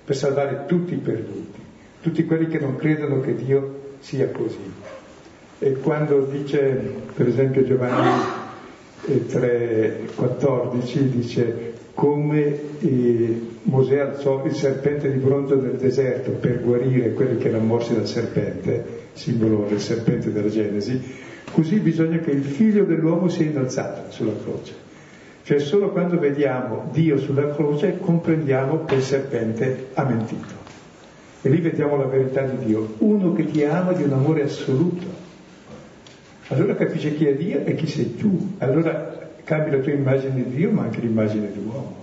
per 0.05 0.15
salvare 0.15 0.65
tutti 0.67 0.93
i 0.93 0.99
perduti, 0.99 1.59
tutti 2.03 2.27
quelli 2.27 2.47
che 2.49 2.59
non 2.59 2.77
credono 2.77 3.21
che 3.21 3.35
Dio 3.35 3.93
sia 4.01 4.29
così. 4.29 4.73
E 5.59 5.73
quando 5.79 6.27
dice, 6.31 6.59
per 7.15 7.27
esempio 7.27 7.65
Giovanni 7.65 8.11
3,14, 9.07 10.99
dice 11.05 11.73
come 11.95 12.59
eh, 12.81 13.41
Mosè 13.63 13.99
alzò 13.99 14.45
il 14.45 14.53
serpente 14.53 15.11
di 15.11 15.19
bronzo 15.19 15.55
nel 15.55 15.77
deserto 15.77 16.33
per 16.33 16.61
guarire 16.61 17.15
quelli 17.15 17.39
che 17.39 17.49
erano 17.49 17.65
morsi 17.65 17.95
dal 17.95 18.07
serpente, 18.07 18.85
simbolo 19.15 19.65
del 19.67 19.81
serpente 19.81 20.31
della 20.33 20.51
Genesi, 20.51 21.01
così 21.55 21.79
bisogna 21.79 22.19
che 22.19 22.33
il 22.33 22.43
figlio 22.43 22.85
dell'uomo 22.85 23.29
sia 23.29 23.47
innalzato 23.47 24.11
sulla 24.11 24.35
croce. 24.43 24.75
Cioè 25.45 25.61
solo 25.61 25.91
quando 25.91 26.19
vediamo 26.19 26.89
Dio 26.91 27.17
sulla 27.17 27.55
croce 27.55 27.99
comprendiamo 27.99 28.85
che 28.85 28.97
il 28.97 29.03
serpente 29.03 29.91
ha 29.95 30.05
mentito. 30.05 30.63
E 31.43 31.49
lì 31.49 31.61
vediamo 31.61 31.97
la 31.97 32.07
verità 32.07 32.43
di 32.43 32.65
Dio, 32.65 32.95
uno 32.99 33.33
che 33.35 33.45
ti 33.45 33.63
ama 33.63 33.93
di 33.93 34.03
un 34.03 34.13
amore 34.13 34.43
assoluto. 34.43 35.23
Allora 36.49 36.75
capisce 36.75 37.15
chi 37.15 37.27
è 37.27 37.35
Dio 37.35 37.65
e 37.65 37.75
chi 37.75 37.87
sei 37.87 38.17
tu. 38.17 38.55
Allora 38.59 39.31
cambi 39.45 39.71
la 39.71 39.79
tua 39.79 39.93
immagine 39.93 40.35
di 40.35 40.57
Dio 40.57 40.71
ma 40.71 40.83
anche 40.83 41.01
l'immagine 41.01 41.53
dell'uomo. 41.53 42.03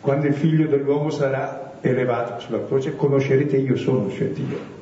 Quando 0.00 0.26
il 0.26 0.34
figlio 0.34 0.66
dell'uomo 0.66 1.10
sarà 1.10 1.78
elevato 1.80 2.40
sulla 2.40 2.64
croce, 2.64 2.94
conoscerete 2.94 3.56
io 3.56 3.76
sono, 3.76 4.10
cioè 4.10 4.28
Dio. 4.28 4.75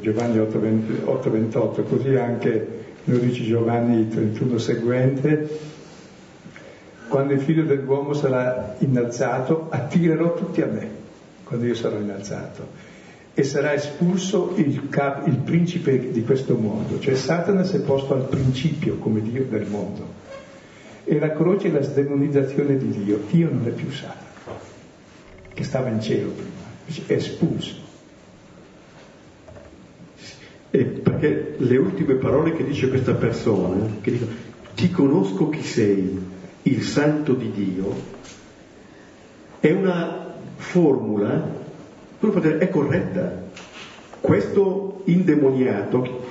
Giovanni 0.00 0.38
8:28, 0.38 1.82
così 1.84 2.14
anche 2.16 2.84
lo 3.04 3.18
dice 3.18 3.44
Giovanni 3.44 4.08
31 4.08 4.58
seguente, 4.58 5.48
quando 7.08 7.34
il 7.34 7.40
figlio 7.40 7.62
dell'uomo 7.62 8.14
sarà 8.14 8.74
innalzato, 8.78 9.68
attirerò 9.70 10.34
tutti 10.34 10.60
a 10.60 10.66
me, 10.66 10.88
quando 11.44 11.66
io 11.66 11.74
sarò 11.74 11.98
innalzato. 11.98 12.94
E 13.32 13.42
sarà 13.44 13.74
espulso 13.74 14.54
il, 14.56 14.88
cap, 14.88 15.26
il 15.28 15.36
principe 15.36 16.10
di 16.10 16.24
questo 16.24 16.56
mondo, 16.56 16.98
cioè 16.98 17.14
Satana 17.14 17.62
si 17.62 17.76
è 17.76 17.80
posto 17.80 18.14
al 18.14 18.26
principio 18.26 18.96
come 18.96 19.20
Dio 19.20 19.44
del 19.44 19.66
mondo. 19.66 20.24
E 21.04 21.18
la 21.20 21.30
croce 21.30 21.68
è 21.68 21.70
la 21.70 21.82
sdemonizzazione 21.82 22.76
di 22.76 22.88
Dio. 22.88 23.20
Dio 23.30 23.48
non 23.52 23.66
è 23.66 23.70
più 23.70 23.90
Satana, 23.92 24.58
che 25.54 25.62
stava 25.62 25.90
in 25.90 26.00
cielo 26.00 26.30
prima, 26.30 27.04
è 27.06 27.12
espulso. 27.12 27.85
E 30.70 30.84
perché 30.84 31.54
le 31.58 31.76
ultime 31.76 32.14
parole 32.14 32.52
che 32.54 32.64
dice 32.64 32.88
questa 32.88 33.14
persona, 33.14 33.86
che 34.00 34.10
dicono 34.10 34.30
ti 34.74 34.90
conosco 34.90 35.48
chi 35.48 35.62
sei, 35.62 36.18
il 36.62 36.82
santo 36.82 37.32
di 37.32 37.50
Dio, 37.50 37.94
è 39.60 39.70
una 39.70 40.34
formula, 40.56 41.50
è 42.18 42.68
corretta. 42.68 43.44
Questo 44.20 45.02
indemoniato 45.04 46.24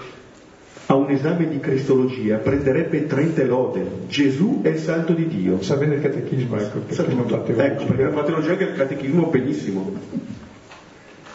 a 0.88 0.96
un 0.96 1.10
esame 1.10 1.48
di 1.48 1.60
cristologia 1.60 2.38
prenderebbe 2.38 3.08
30 3.08 3.44
lode. 3.46 3.86
Gesù 4.08 4.60
è 4.62 4.70
il 4.70 4.78
santo 4.78 5.14
di 5.14 5.28
Dio. 5.28 5.62
Sa 5.62 5.76
bene 5.78 5.96
il 5.96 6.02
catechismo, 6.02 6.58
ecco, 6.58 6.80
perché 6.80 7.14
non 7.14 7.28
fa 7.28 7.40
teologia. 7.40 7.66
Ecco, 7.66 7.86
perché 7.86 8.04
non 8.04 8.14
fa 8.14 8.24
teologia 8.24 8.52
anche 8.52 8.64
il 8.66 8.76
catechismo 8.76 9.26
benissimo. 9.28 9.94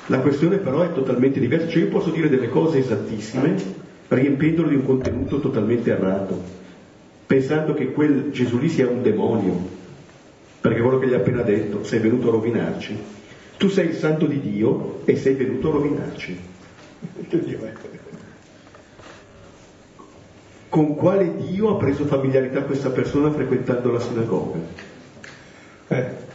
La 0.07 0.21
questione 0.21 0.59
però 0.59 0.83
è 0.83 0.93
totalmente 0.93 1.41
diversa. 1.41 1.69
Cioè 1.69 1.83
io 1.83 1.89
posso 1.89 2.11
dire 2.11 2.29
delle 2.29 2.49
cose 2.49 2.79
esattissime 2.79 3.55
riempiendolo 4.09 4.69
di 4.69 4.75
un 4.75 4.85
contenuto 4.85 5.39
totalmente 5.39 5.91
errato 5.91 6.59
pensando 7.31 7.75
che 7.75 7.93
quel 7.93 8.33
Gesù 8.33 8.59
lì 8.59 8.69
sia 8.69 8.89
un 8.89 9.03
demonio, 9.03 9.57
perché 10.61 10.81
quello 10.81 10.99
che 10.99 11.07
gli 11.07 11.15
ha 11.15 11.19
appena 11.19 11.43
detto, 11.43 11.85
sei 11.85 12.01
venuto 12.01 12.27
a 12.27 12.33
rovinarci. 12.33 12.99
Tu 13.57 13.69
sei 13.69 13.87
il 13.87 13.95
santo 13.95 14.27
di 14.27 14.41
Dio 14.41 15.03
e 15.05 15.15
sei 15.15 15.35
venuto 15.35 15.69
a 15.69 15.73
rovinarci. 15.75 16.41
Con 20.69 20.97
quale 20.97 21.37
Dio 21.37 21.71
ha 21.71 21.77
preso 21.77 22.05
familiarità 22.07 22.63
questa 22.63 22.91
persona 22.91 23.31
frequentando 23.31 23.93
la 23.93 24.01
sinagoga? 24.01 24.59
Eh 25.87 26.30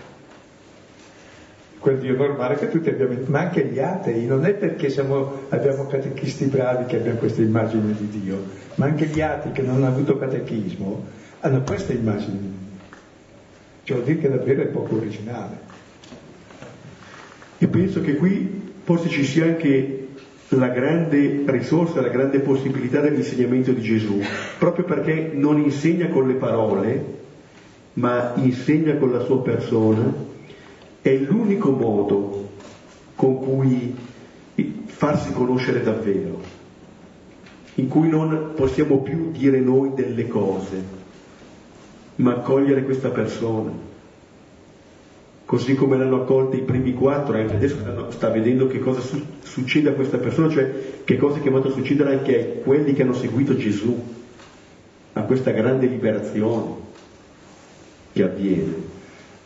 quel 1.86 2.00
Dio 2.00 2.16
normale 2.18 2.56
che 2.56 2.72
tutti 2.72 2.90
abbiamo, 2.90 3.14
ma 3.28 3.42
anche 3.42 3.64
gli 3.64 3.78
atei, 3.78 4.26
non 4.26 4.44
è 4.44 4.56
perché 4.56 4.90
siamo, 4.90 5.42
abbiamo 5.50 5.86
catechisti 5.86 6.46
bravi 6.46 6.86
che 6.86 6.96
abbiamo 6.96 7.20
questa 7.20 7.44
immagine 7.44 7.94
di 7.96 8.22
Dio, 8.22 8.44
ma 8.74 8.86
anche 8.86 9.06
gli 9.06 9.22
atei 9.22 9.52
che 9.52 9.62
non 9.62 9.76
hanno 9.76 9.88
avuto 9.90 10.18
catechismo 10.18 11.06
hanno 11.42 11.62
questa 11.62 11.94
immagine 11.94 12.40
di 12.40 12.40
Dio. 12.40 12.78
Cioè 13.84 13.98
vuol 13.98 14.08
dire 14.08 14.18
che 14.18 14.36
davvero 14.36 14.62
è 14.64 14.66
poco 14.66 14.96
originale. 14.96 15.58
E 17.60 17.68
penso 17.68 18.02
che 18.02 18.16
qui 18.16 18.74
forse 18.82 19.08
ci 19.10 19.24
sia 19.24 19.46
anche 19.46 20.08
la 20.48 20.70
grande 20.70 21.44
risorsa, 21.46 22.02
la 22.02 22.10
grande 22.10 22.40
possibilità 22.40 23.00
dell'insegnamento 23.00 23.72
di 23.72 23.82
Gesù, 23.82 24.20
proprio 24.58 24.86
perché 24.86 25.30
non 25.34 25.60
insegna 25.60 26.08
con 26.08 26.26
le 26.26 26.34
parole, 26.34 27.06
ma 27.94 28.34
insegna 28.38 28.96
con 28.96 29.12
la 29.12 29.20
sua 29.20 29.44
persona 29.44 30.34
è 31.06 31.14
l'unico 31.18 31.70
modo 31.70 32.50
con 33.14 33.38
cui 33.38 33.96
farsi 34.86 35.32
conoscere 35.34 35.84
davvero, 35.84 36.42
in 37.76 37.88
cui 37.88 38.10
non 38.10 38.54
possiamo 38.56 39.02
più 39.04 39.30
dire 39.30 39.60
noi 39.60 39.94
delle 39.94 40.28
cose, 40.28 40.84
ma 42.16 42.32
accogliere 42.32 42.84
questa 42.86 43.10
persona. 43.10 43.70
Così 45.46 45.76
come 45.76 45.96
l'hanno 45.96 46.24
accolta 46.24 46.56
i 46.56 46.64
primi 46.64 46.96
quattro, 46.96 47.38
anche 47.38 47.54
adesso 47.54 48.10
sta 48.10 48.30
vedendo 48.30 48.66
che 48.66 48.80
cosa 48.80 49.00
su- 49.02 49.24
succede 49.44 49.90
a 49.90 49.94
questa 49.94 50.18
persona, 50.18 50.50
cioè 50.50 51.04
che 51.04 51.18
cosa 51.18 51.38
è 51.38 51.42
chiamato 51.42 51.68
a 51.68 51.72
succedere 51.72 52.18
anche 52.18 52.40
a 52.40 52.64
quelli 52.64 52.94
che 52.94 53.04
hanno 53.04 53.14
seguito 53.14 53.56
Gesù, 53.56 53.96
a 55.14 55.22
questa 55.22 55.52
grande 55.52 55.86
liberazione 55.86 56.72
che 58.12 58.24
avviene. 58.24 58.95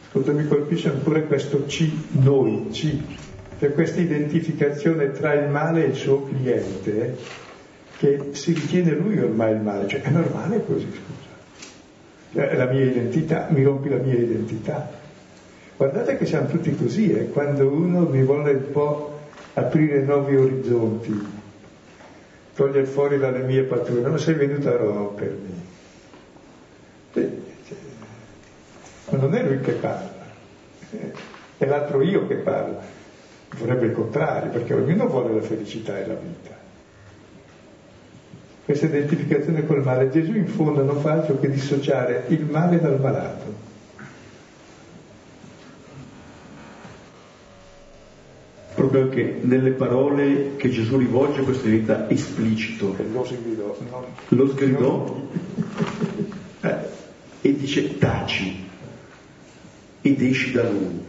Ascolta, 0.09 0.31
mi 0.31 0.47
colpisce 0.47 0.89
ancora 0.89 1.21
questo 1.21 1.65
C, 1.67 1.87
noi, 2.13 2.69
C, 2.71 2.97
cioè 3.59 3.71
questa 3.73 3.99
identificazione 3.99 5.11
tra 5.11 5.33
il 5.33 5.51
male 5.51 5.83
e 5.83 5.89
il 5.89 5.93
suo 5.93 6.23
cliente, 6.23 7.15
che 7.99 8.29
si 8.31 8.53
ritiene 8.53 8.95
lui 8.95 9.19
ormai 9.19 9.53
il 9.53 9.61
male, 9.61 9.87
cioè 9.87 10.01
è 10.01 10.09
normale 10.09 10.65
così, 10.65 10.87
scusa. 10.87 12.47
È 12.47 12.55
la 12.55 12.65
mia 12.65 12.85
identità, 12.85 13.49
mi 13.51 13.61
rompi 13.61 13.89
la 13.89 13.97
mia 13.97 14.15
identità. 14.15 14.89
Guardate 15.77 16.17
che 16.17 16.25
siamo 16.25 16.47
tutti 16.47 16.75
così, 16.75 17.11
eh? 17.11 17.29
quando 17.29 17.67
uno 17.67 18.07
mi 18.07 18.23
vuole 18.23 18.53
un 18.53 18.71
po' 18.71 19.19
aprire 19.53 20.01
nuovi 20.01 20.37
orizzonti, 20.37 21.23
togliere 22.55 22.87
fuori 22.87 23.19
dalle 23.19 23.43
mie 23.43 23.61
pature, 23.61 24.01
non 24.01 24.17
sei 24.17 24.33
venuto 24.33 24.69
a 24.69 24.75
rompermi. 24.75 25.61
Sì 27.13 27.48
ma 29.09 29.17
non 29.17 29.35
è 29.35 29.43
lui 29.43 29.59
che 29.61 29.71
parla, 29.73 30.11
è 31.57 31.65
l'altro 31.65 32.01
io 32.01 32.27
che 32.27 32.35
parla. 32.35 32.97
Vorrebbe 33.57 33.87
il 33.87 33.93
contrario, 33.93 34.51
perché 34.51 34.73
ognuno 34.73 35.07
vuole 35.07 35.33
la 35.33 35.41
felicità 35.41 35.97
e 35.97 36.07
la 36.07 36.13
vita. 36.13 36.57
Questa 38.63 38.85
identificazione 38.85 39.65
col 39.65 39.83
male, 39.83 40.11
Gesù 40.11 40.35
in 40.35 40.47
fondo 40.47 40.83
non 40.83 41.01
fa 41.01 41.13
altro 41.13 41.39
che 41.39 41.49
dissociare 41.49 42.25
il 42.27 42.45
male 42.45 42.79
dal 42.79 42.99
malato. 42.99 43.67
proprio 48.75 49.09
che 49.09 49.39
nelle 49.41 49.71
parole 49.71 50.55
che 50.55 50.69
Gesù 50.69 50.97
rivolge 50.97 51.41
questo 51.41 51.65
diventa 51.65 52.09
esplicito. 52.09 52.95
Lo 53.11 53.25
sgridò. 53.25 53.77
No. 53.89 54.05
Lo 54.29 54.47
sgridò 54.47 55.21
eh, 56.61 56.75
e 57.41 57.55
dice 57.57 57.97
taci 57.97 58.68
ed 60.01 60.21
esci 60.21 60.51
da 60.51 60.63
lui. 60.69 61.07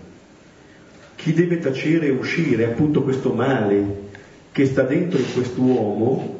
Chi 1.15 1.33
deve 1.33 1.59
tacere 1.59 2.07
e 2.07 2.11
uscire 2.11 2.65
appunto 2.65 3.03
questo 3.03 3.33
male 3.33 4.09
che 4.53 4.67
sta 4.67 4.83
dentro 4.83 5.19
in 5.19 5.33
quest'uomo 5.33 6.39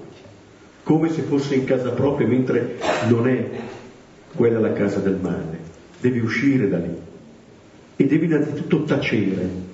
come 0.83 1.11
se 1.11 1.23
fosse 1.23 1.55
in 1.55 1.65
casa 1.65 1.91
propria 1.91 2.27
mentre 2.27 2.77
non 3.09 3.29
è 3.29 3.49
quella 4.35 4.59
la 4.59 4.73
casa 4.73 4.99
del 5.01 5.19
male. 5.21 5.69
Devi 6.01 6.19
uscire 6.19 6.69
da 6.69 6.79
lì 6.79 6.97
e 7.97 8.07
devi 8.07 8.25
innanzitutto 8.25 8.85
tacere. 8.85 9.69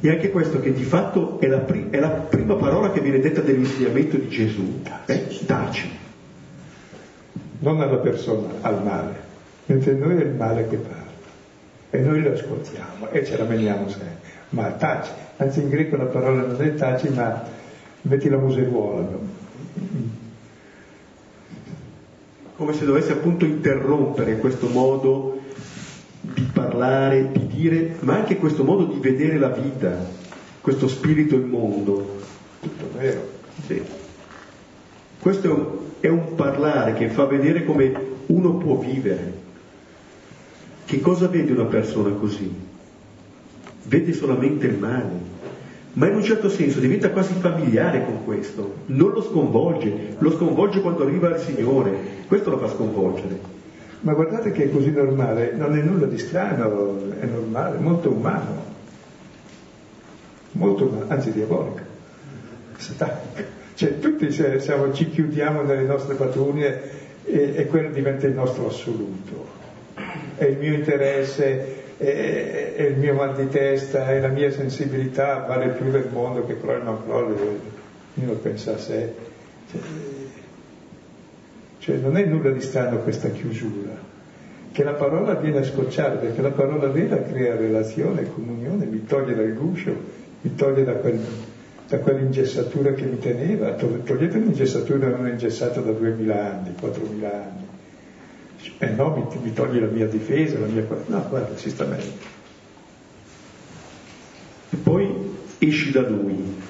E 0.00 0.10
anche 0.10 0.30
questo 0.30 0.60
che 0.60 0.74
di 0.74 0.84
fatto 0.84 1.40
è 1.40 1.46
la, 1.46 1.60
pri- 1.60 1.86
è 1.88 1.98
la 1.98 2.10
prima 2.10 2.56
parola 2.56 2.92
che 2.92 3.00
viene 3.00 3.20
detta 3.20 3.40
dell'insegnamento 3.40 4.18
di 4.18 4.28
Gesù. 4.28 4.82
Eh? 5.06 5.26
Taci. 5.46 5.90
Non 7.60 7.80
alla 7.80 7.96
persona, 7.96 8.48
al 8.60 8.82
male 8.82 9.23
mentre 9.66 9.92
noi 9.94 10.16
è 10.16 10.24
il 10.24 10.34
male 10.34 10.68
che 10.68 10.76
parla 10.76 11.04
e 11.90 11.98
noi 12.00 12.22
lo 12.22 12.32
ascoltiamo 12.32 13.10
e 13.10 13.24
ce 13.24 13.36
la 13.36 13.44
meniamo 13.44 13.88
sempre. 13.88 14.32
Ma 14.50 14.70
taci, 14.72 15.10
anzi 15.36 15.60
in 15.60 15.68
greco 15.68 15.96
la 15.96 16.06
parola 16.06 16.42
non 16.42 16.60
è 16.60 16.74
taci, 16.74 17.08
ma 17.08 17.42
metti 18.02 18.28
la 18.28 18.36
museruola. 18.36 19.06
Come 22.56 22.72
se 22.72 22.84
dovesse 22.84 23.12
appunto 23.12 23.44
interrompere 23.44 24.38
questo 24.38 24.68
modo 24.68 25.40
di 26.20 26.48
parlare, 26.52 27.30
di 27.30 27.46
dire, 27.46 27.96
ma 28.00 28.14
anche 28.14 28.38
questo 28.38 28.64
modo 28.64 28.86
di 28.86 28.98
vedere 28.98 29.38
la 29.38 29.50
vita, 29.50 29.96
questo 30.60 30.88
spirito 30.88 31.36
immondo. 31.36 32.22
Tutto 32.60 32.88
vero. 32.96 33.28
Sì. 33.66 33.82
Questo 35.20 35.46
è 35.46 35.50
un, 35.50 35.66
è 36.00 36.08
un 36.08 36.34
parlare 36.34 36.94
che 36.94 37.08
fa 37.08 37.24
vedere 37.26 37.64
come 37.64 37.92
uno 38.26 38.54
può 38.56 38.76
vivere. 38.78 39.42
Che 40.84 41.00
cosa 41.00 41.28
vede 41.28 41.52
una 41.52 41.64
persona 41.64 42.10
così? 42.10 42.52
Vede 43.84 44.12
solamente 44.12 44.66
il 44.66 44.78
male, 44.78 45.32
ma 45.94 46.08
in 46.08 46.16
un 46.16 46.22
certo 46.22 46.48
senso 46.48 46.80
diventa 46.80 47.10
quasi 47.10 47.34
familiare 47.34 48.04
con 48.04 48.24
questo, 48.24 48.74
non 48.86 49.10
lo 49.10 49.22
sconvolge, 49.22 50.16
lo 50.18 50.30
sconvolge 50.32 50.80
quando 50.80 51.04
arriva 51.04 51.28
il 51.28 51.38
Signore, 51.38 51.92
questo 52.26 52.50
lo 52.50 52.58
fa 52.58 52.68
sconvolgere. 52.68 53.52
Ma 54.00 54.12
guardate 54.12 54.52
che 54.52 54.64
è 54.64 54.70
così 54.70 54.90
normale, 54.90 55.52
non 55.54 55.76
è 55.76 55.80
nulla 55.80 56.06
di 56.06 56.18
strano, 56.18 56.98
è 57.18 57.24
normale, 57.24 57.78
molto 57.78 58.10
umano, 58.10 58.62
molto 60.52 60.84
umano, 60.84 61.04
anzi 61.08 61.32
diabolico, 61.32 61.80
satanico. 62.76 63.42
Cioè 63.74 63.98
tutti 63.98 64.30
siamo, 64.30 64.92
ci 64.92 65.08
chiudiamo 65.08 65.62
nelle 65.62 65.84
nostre 65.84 66.14
patrugne 66.14 66.80
e, 67.24 67.52
e 67.56 67.66
quello 67.66 67.90
diventa 67.90 68.26
il 68.26 68.34
nostro 68.34 68.66
assoluto. 68.66 69.53
È 70.44 70.48
il 70.48 70.58
mio 70.58 70.74
interesse, 70.74 71.96
è, 71.96 72.74
è, 72.76 72.82
il 72.82 72.98
mio 72.98 73.14
mal 73.14 73.34
di 73.34 73.48
testa, 73.48 74.10
è 74.10 74.20
la 74.20 74.28
mia 74.28 74.50
sensibilità, 74.50 75.38
vale 75.48 75.68
più 75.68 75.90
del 75.90 76.10
mondo 76.12 76.44
che 76.44 76.60
crolla 76.60 76.82
non 76.82 77.02
crolla, 77.02 77.34
ognuno 78.14 78.32
pensa 78.34 78.74
a 78.74 78.78
sé. 78.78 79.10
Cioè, 79.70 79.80
cioè 81.78 81.96
non 81.96 82.18
è 82.18 82.26
nulla 82.26 82.50
di 82.50 82.60
strano 82.60 82.98
questa 82.98 83.30
chiusura, 83.30 83.96
che 84.70 84.84
la 84.84 84.92
parola 84.92 85.32
viene 85.32 85.60
a 85.60 85.64
scocciare, 85.64 86.16
perché 86.16 86.42
la 86.42 86.50
parola 86.50 86.88
vera 86.88 87.22
crea 87.22 87.56
relazione, 87.56 88.30
comunione, 88.30 88.84
mi 88.84 89.02
toglie 89.06 89.34
dal 89.34 89.54
guscio, 89.54 89.96
mi 90.42 90.54
toglie 90.54 90.84
da, 90.84 90.92
quel, 90.92 91.20
da 91.88 91.96
quell'ingessatura 92.00 92.92
che 92.92 93.04
mi 93.04 93.18
teneva, 93.18 93.72
togliete 93.72 94.36
un'ingessatura 94.36 95.08
non 95.08 95.26
ingessata 95.26 95.80
da 95.80 95.92
2000 95.92 96.34
anni, 96.34 96.74
4000 96.78 97.32
anni. 97.32 97.73
Eh 98.78 98.88
no, 98.90 99.10
mi, 99.10 99.40
mi 99.42 99.52
toglie 99.52 99.80
la 99.80 99.86
mia 99.86 100.06
difesa, 100.06 100.58
la 100.58 100.66
mia... 100.66 100.86
No, 101.06 101.26
guarda, 101.28 101.56
si 101.56 101.70
sta 101.70 101.84
meglio. 101.84 102.12
E 104.70 104.76
poi 104.76 105.14
esci 105.58 105.90
da 105.90 106.02
lui. 106.02 106.62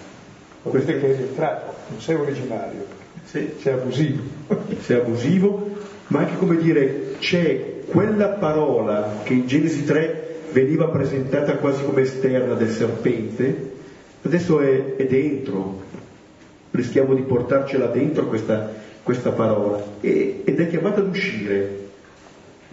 Questo 0.62 0.90
è 0.90 1.00
che 1.00 1.12
è 1.12 1.16
rientrato, 1.16 1.74
non 1.90 2.00
sei 2.00 2.14
originario 2.14 3.02
sì. 3.24 3.54
sei 3.58 3.72
abusivo. 3.72 4.22
sei 4.80 4.96
abusivo, 5.00 5.70
ma 6.08 6.20
anche 6.20 6.36
come 6.36 6.56
dire 6.56 7.16
c'è 7.18 7.82
quella 7.86 8.28
parola 8.28 9.20
che 9.22 9.34
in 9.34 9.46
Genesi 9.46 9.84
3 9.84 10.22
veniva 10.52 10.88
presentata 10.88 11.56
quasi 11.56 11.82
come 11.84 12.02
esterna 12.02 12.54
del 12.54 12.70
serpente, 12.70 13.72
adesso 14.22 14.60
è, 14.60 14.96
è 14.96 15.06
dentro, 15.06 15.82
rischiamo 16.70 17.14
di 17.14 17.22
portarcela 17.22 17.86
dentro 17.86 18.26
questa, 18.26 18.70
questa 19.02 19.30
parola 19.30 19.82
e, 20.00 20.42
ed 20.44 20.60
è 20.60 20.68
chiamata 20.68 21.00
ad 21.00 21.08
uscire. 21.08 21.82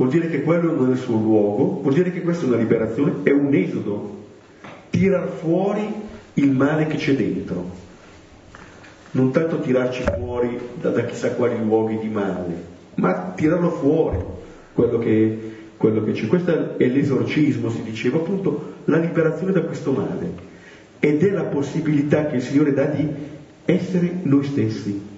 Vuol 0.02 0.10
dire 0.10 0.30
che 0.30 0.42
quello 0.42 0.74
non 0.74 0.90
è 0.90 0.94
il 0.94 0.98
suo 0.98 1.16
luogo, 1.16 1.80
vuol 1.82 1.94
dire 1.94 2.12
che 2.12 2.22
questa 2.22 2.46
è 2.46 2.48
una 2.48 2.58
liberazione, 2.58 3.18
è 3.24 3.32
un 3.32 3.54
esodo, 3.54 4.26
tirar 4.90 5.28
fuori 5.28 5.88
il 6.34 6.52
male 6.52 6.88
che 6.88 6.98
c'è 6.98 7.16
dentro 7.16 7.82
non 9.12 9.32
tanto 9.32 9.60
tirarci 9.60 10.04
fuori 10.18 10.58
da, 10.80 10.90
da 10.90 11.04
chissà 11.04 11.32
quali 11.32 11.58
luoghi 11.58 11.98
di 11.98 12.08
male, 12.08 12.64
ma 12.96 13.34
tirarlo 13.36 13.70
fuori, 13.72 14.18
quello 14.74 15.00
che, 15.00 15.54
quello 15.78 16.04
che 16.04 16.14
c'è. 16.14 16.28
Questo 16.28 16.78
è 16.78 16.88
l'esorcismo, 16.88 17.70
si 17.70 17.84
diceva 17.84 18.18
appunto, 18.18 18.74
la 18.86 18.98
liberazione 18.98 19.52
da 19.52 19.62
questo 19.62 19.92
male. 19.92 20.50
Ed 21.00 21.24
è 21.24 21.32
la 21.32 21.44
possibilità 21.44 22.28
che 22.28 22.38
il 22.38 22.42
Signore 22.42 22.74
dà 22.74 22.86
di 22.86 23.08
essere 23.66 24.20
noi 24.24 24.46
stessi. 24.46 25.10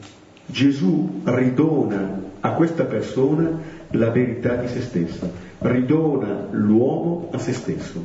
Gesù 0.46 1.22
ridona 1.26 2.22
a 2.40 2.52
questa 2.54 2.86
persona 2.86 3.60
la 3.94 4.10
verità 4.10 4.56
di 4.56 4.68
se 4.68 4.82
stessa, 4.82 5.30
ridona 5.60 6.48
l'uomo 6.52 7.30
a 7.32 7.38
se 7.38 7.54
stesso, 7.54 8.04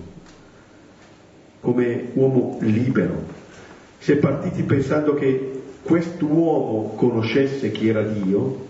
come 1.61 2.11
uomo 2.15 2.59
libero. 2.61 3.37
Si 3.99 4.13
è 4.13 4.17
partiti 4.17 4.63
pensando 4.63 5.15
che 5.15 5.61
quest'uomo 5.83 6.95
conoscesse 6.95 7.71
chi 7.71 7.89
era 7.89 8.03
Dio 8.03 8.67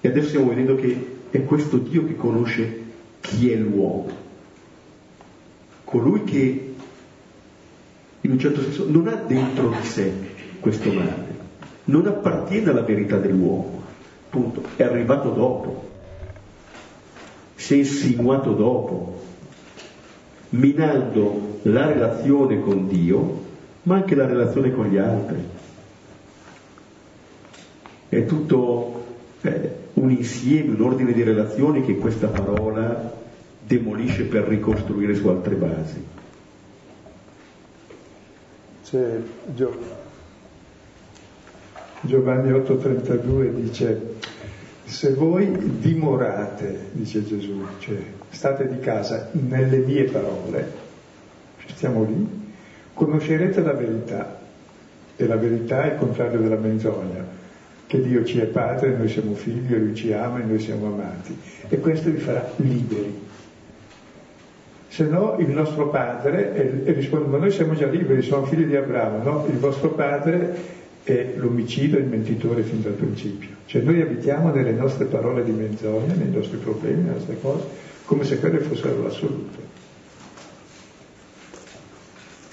e 0.00 0.08
adesso 0.08 0.28
stiamo 0.28 0.48
vedendo 0.48 0.74
che 0.76 1.16
è 1.30 1.44
questo 1.44 1.78
Dio 1.78 2.06
che 2.06 2.16
conosce 2.16 2.82
chi 3.20 3.50
è 3.50 3.56
l'uomo. 3.56 4.26
Colui 5.84 6.24
che 6.24 6.74
in 8.20 8.30
un 8.30 8.38
certo 8.38 8.60
senso 8.62 8.84
non 8.88 9.08
ha 9.08 9.14
dentro 9.14 9.70
di 9.70 9.86
sé 9.86 10.12
questo 10.60 10.92
male, 10.92 11.36
non 11.84 12.06
appartiene 12.06 12.70
alla 12.70 12.82
verità 12.82 13.16
dell'uomo, 13.16 13.82
appunto, 14.26 14.62
è 14.76 14.82
arrivato 14.82 15.30
dopo, 15.30 15.87
si 17.58 17.74
è 17.74 17.76
insinuato 17.78 18.52
dopo, 18.52 19.20
minando 20.50 21.58
la 21.62 21.86
relazione 21.86 22.60
con 22.60 22.86
Dio, 22.86 23.46
ma 23.82 23.96
anche 23.96 24.14
la 24.14 24.26
relazione 24.26 24.70
con 24.70 24.86
gli 24.86 24.96
altri 24.96 25.44
è 28.08 28.24
tutto 28.26 29.04
eh, 29.40 29.70
un 29.94 30.10
insieme, 30.12 30.74
un 30.74 30.82
ordine 30.82 31.12
di 31.12 31.24
relazioni 31.24 31.84
che 31.84 31.98
questa 31.98 32.28
parola 32.28 33.12
demolisce 33.66 34.22
per 34.22 34.44
ricostruire 34.44 35.16
su 35.16 35.26
altre 35.26 35.56
basi. 35.56 36.06
C'è 38.84 39.20
Giovanni 42.02 42.52
8:32 42.52 43.50
dice, 43.50 44.14
se 44.88 45.12
voi 45.12 45.52
dimorate, 45.80 46.88
dice 46.92 47.22
Gesù, 47.24 47.62
cioè 47.78 47.98
state 48.30 48.68
di 48.68 48.80
casa 48.80 49.28
nelle 49.32 49.78
mie 49.78 50.04
parole, 50.04 50.72
stiamo 51.74 52.04
lì, 52.04 52.26
conoscerete 52.94 53.60
la 53.60 53.74
verità 53.74 54.40
e 55.14 55.26
la 55.26 55.36
verità 55.36 55.84
è 55.84 55.92
il 55.92 55.98
contrario 55.98 56.40
della 56.40 56.56
menzogna 56.56 57.36
che 57.86 58.00
Dio 58.00 58.24
ci 58.24 58.38
è 58.38 58.44
padre, 58.44 58.96
noi 58.96 59.08
siamo 59.08 59.34
figli, 59.34 59.74
Lui 59.74 59.94
ci 59.94 60.12
ama 60.12 60.40
e 60.40 60.44
noi 60.44 60.58
siamo 60.58 60.86
amati. 60.86 61.36
E 61.68 61.78
questo 61.78 62.10
vi 62.10 62.18
farà 62.18 62.50
liberi. 62.56 63.26
Se 64.88 65.04
no 65.04 65.36
il 65.38 65.48
nostro 65.48 65.88
padre, 65.88 66.84
e, 66.84 66.92
risponde, 66.92 67.28
ma 67.28 67.38
noi 67.38 67.50
siamo 67.50 67.74
già 67.74 67.86
liberi, 67.86 68.22
siamo 68.22 68.44
figli 68.44 68.64
di 68.64 68.76
Abramo, 68.76 69.22
no? 69.22 69.46
Il 69.48 69.58
vostro 69.58 69.90
padre 69.90 70.54
è 71.16 71.32
l'omicidio 71.36 71.98
e 71.98 72.02
il 72.02 72.08
mentitore 72.08 72.62
fin 72.62 72.82
dal 72.82 72.92
principio. 72.92 73.48
Cioè 73.66 73.82
noi 73.82 74.00
abitiamo 74.00 74.52
nelle 74.52 74.72
nostre 74.72 75.06
parole 75.06 75.44
di 75.44 75.52
menzogna, 75.52 76.14
nei 76.14 76.30
nostri 76.30 76.58
problemi, 76.58 77.02
nelle 77.02 77.14
nostre 77.14 77.40
cose, 77.40 77.64
come 78.04 78.24
se 78.24 78.38
quelle 78.38 78.58
fossero 78.58 79.02
l'assoluto. 79.02 79.66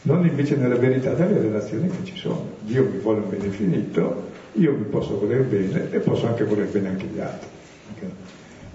Non 0.04 0.26
invece 0.26 0.56
nella 0.56 0.76
verità 0.76 1.14
delle 1.14 1.40
relazioni 1.40 1.88
che 1.90 2.04
ci 2.04 2.16
sono. 2.16 2.52
Dio 2.62 2.84
mi 2.84 3.00
vuole 3.00 3.22
un 3.22 3.30
bene 3.30 3.50
finito, 3.50 4.30
io 4.54 4.74
mi 4.74 4.84
posso 4.84 5.20
voler 5.20 5.44
bene 5.44 5.92
e 5.92 6.00
posso 6.00 6.28
anche 6.28 6.44
voler 6.44 6.68
bene 6.68 6.90
anche 6.90 7.06
gli 7.06 7.20
altri. 7.20 7.48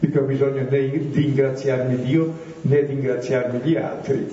Mica 0.01 0.21
ho 0.21 0.25
bisogno 0.25 0.67
né 0.69 0.89
di 0.89 1.11
ringraziarmi 1.13 1.97
Dio 2.03 2.33
né 2.63 2.81
di 2.81 2.93
ringraziarmi 2.95 3.61
gli 3.61 3.77
altri. 3.77 4.27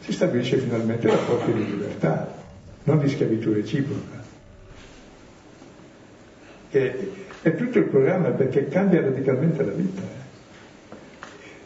Si 0.00 0.12
stabilisce 0.12 0.58
finalmente 0.58 1.08
rapporti 1.08 1.52
di 1.52 1.64
libertà, 1.64 2.32
non 2.84 2.98
di 2.98 3.08
schiavitù 3.08 3.52
reciproca. 3.52 4.19
E, 6.70 7.10
è 7.42 7.54
tutto 7.54 7.78
il 7.78 7.84
programma 7.84 8.28
perché 8.30 8.68
cambia 8.68 9.00
radicalmente 9.00 9.64
la 9.64 9.72
vita. 9.72 10.02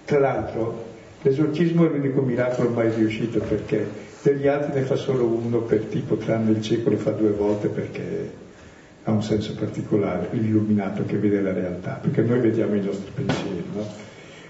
Tra 0.04 0.18
l'altro, 0.18 0.84
l'esorcismo 1.22 1.86
è 1.86 1.88
l'unico 1.88 2.20
miracolo 2.20 2.70
mai 2.70 2.90
riuscito 2.94 3.40
perché 3.40 3.86
degli 4.22 4.46
altri 4.46 4.80
ne 4.80 4.86
fa 4.86 4.94
solo 4.94 5.24
uno 5.24 5.60
per 5.60 5.80
tipo, 5.84 6.16
tranne 6.16 6.52
il 6.52 6.62
cieco 6.62 6.90
lo 6.90 6.96
fa 6.96 7.10
due 7.10 7.30
volte 7.30 7.68
perché 7.68 8.42
ha 9.04 9.10
un 9.10 9.22
senso 9.22 9.54
particolare, 9.54 10.28
l'illuminato 10.30 11.04
che 11.04 11.16
vede 11.18 11.40
la 11.40 11.52
realtà, 11.52 11.98
perché 12.00 12.22
noi 12.22 12.40
vediamo 12.40 12.74
i 12.74 12.82
nostri 12.82 13.10
pensieri. 13.14 13.64
No? 13.74 13.86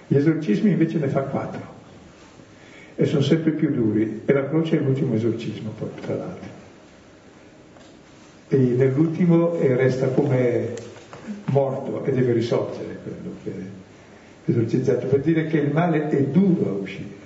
Gli 0.07 0.17
esorcismi 0.17 0.71
invece 0.71 0.99
ne 0.99 1.09
fa 1.09 1.23
quattro 1.23 1.73
e 2.95 3.05
sono 3.07 3.23
sempre 3.23 3.51
più 3.53 3.73
duri 3.73 4.23
e 4.25 4.33
la 4.33 4.47
croce 4.49 4.77
è 4.77 4.81
l'ultimo 4.81 5.15
esorcismo 5.15 5.71
poi, 5.77 5.89
tra 6.01 6.15
l'altro. 6.15 6.64
E 8.49 8.57
nell'ultimo 8.57 9.57
resta 9.59 10.09
come 10.09 10.75
morto 11.47 12.05
e 12.05 12.13
deve 12.13 12.33
risorgere 12.33 12.99
quello 13.03 13.35
che 13.43 13.51
è 13.51 14.51
esorcizzato, 14.51 15.07
per 15.07 15.21
dire 15.21 15.47
che 15.47 15.59
il 15.59 15.73
male 15.73 16.09
è 16.09 16.23
duro 16.25 16.71
a 16.71 16.73
uscire. 16.73 17.23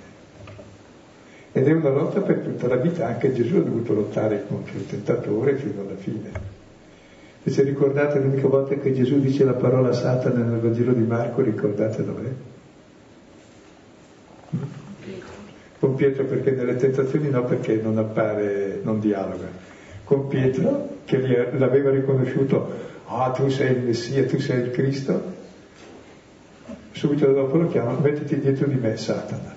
Ed 1.51 1.67
è 1.67 1.71
una 1.73 1.89
lotta 1.89 2.21
per 2.21 2.37
tutta 2.37 2.67
la 2.67 2.77
vita, 2.77 3.07
anche 3.07 3.33
Gesù 3.33 3.57
ha 3.57 3.61
dovuto 3.61 3.93
lottare 3.93 4.45
contro 4.47 4.77
il 4.77 4.85
tentatore 4.85 5.55
fino 5.55 5.81
alla 5.81 5.95
fine. 5.95 6.29
E 7.43 7.49
se 7.49 7.63
ricordate 7.63 8.19
l'unica 8.19 8.47
volta 8.47 8.75
che 8.75 8.93
Gesù 8.93 9.19
dice 9.19 9.43
la 9.43 9.53
parola 9.53 9.91
Satana 9.91 10.43
nel 10.43 10.59
Vangelo 10.59 10.93
di 10.93 11.03
Marco, 11.03 11.41
ricordate 11.41 12.03
dov'è? 12.03 12.29
Pietro 15.95 16.23
perché 16.25 16.51
nelle 16.51 16.77
tentazioni 16.77 17.29
no, 17.29 17.43
perché 17.43 17.75
non 17.75 17.97
appare, 17.97 18.79
non 18.83 19.01
dialoga. 19.01 19.47
Con 20.09 20.27
Pietro, 20.27 21.01
che 21.05 21.19
l'aveva 21.55 21.91
riconosciuto, 21.91 22.67
ah 23.05 23.29
tu 23.29 23.47
sei 23.47 23.75
il 23.75 23.83
Messia, 23.83 24.25
tu 24.25 24.39
sei 24.39 24.61
il 24.61 24.71
Cristo, 24.71 25.21
subito 26.89 27.31
dopo 27.31 27.57
lo 27.57 27.67
chiama, 27.67 27.91
mettiti 27.91 28.39
dietro 28.39 28.65
di 28.65 28.73
me, 28.73 28.97
Satana. 28.97 29.53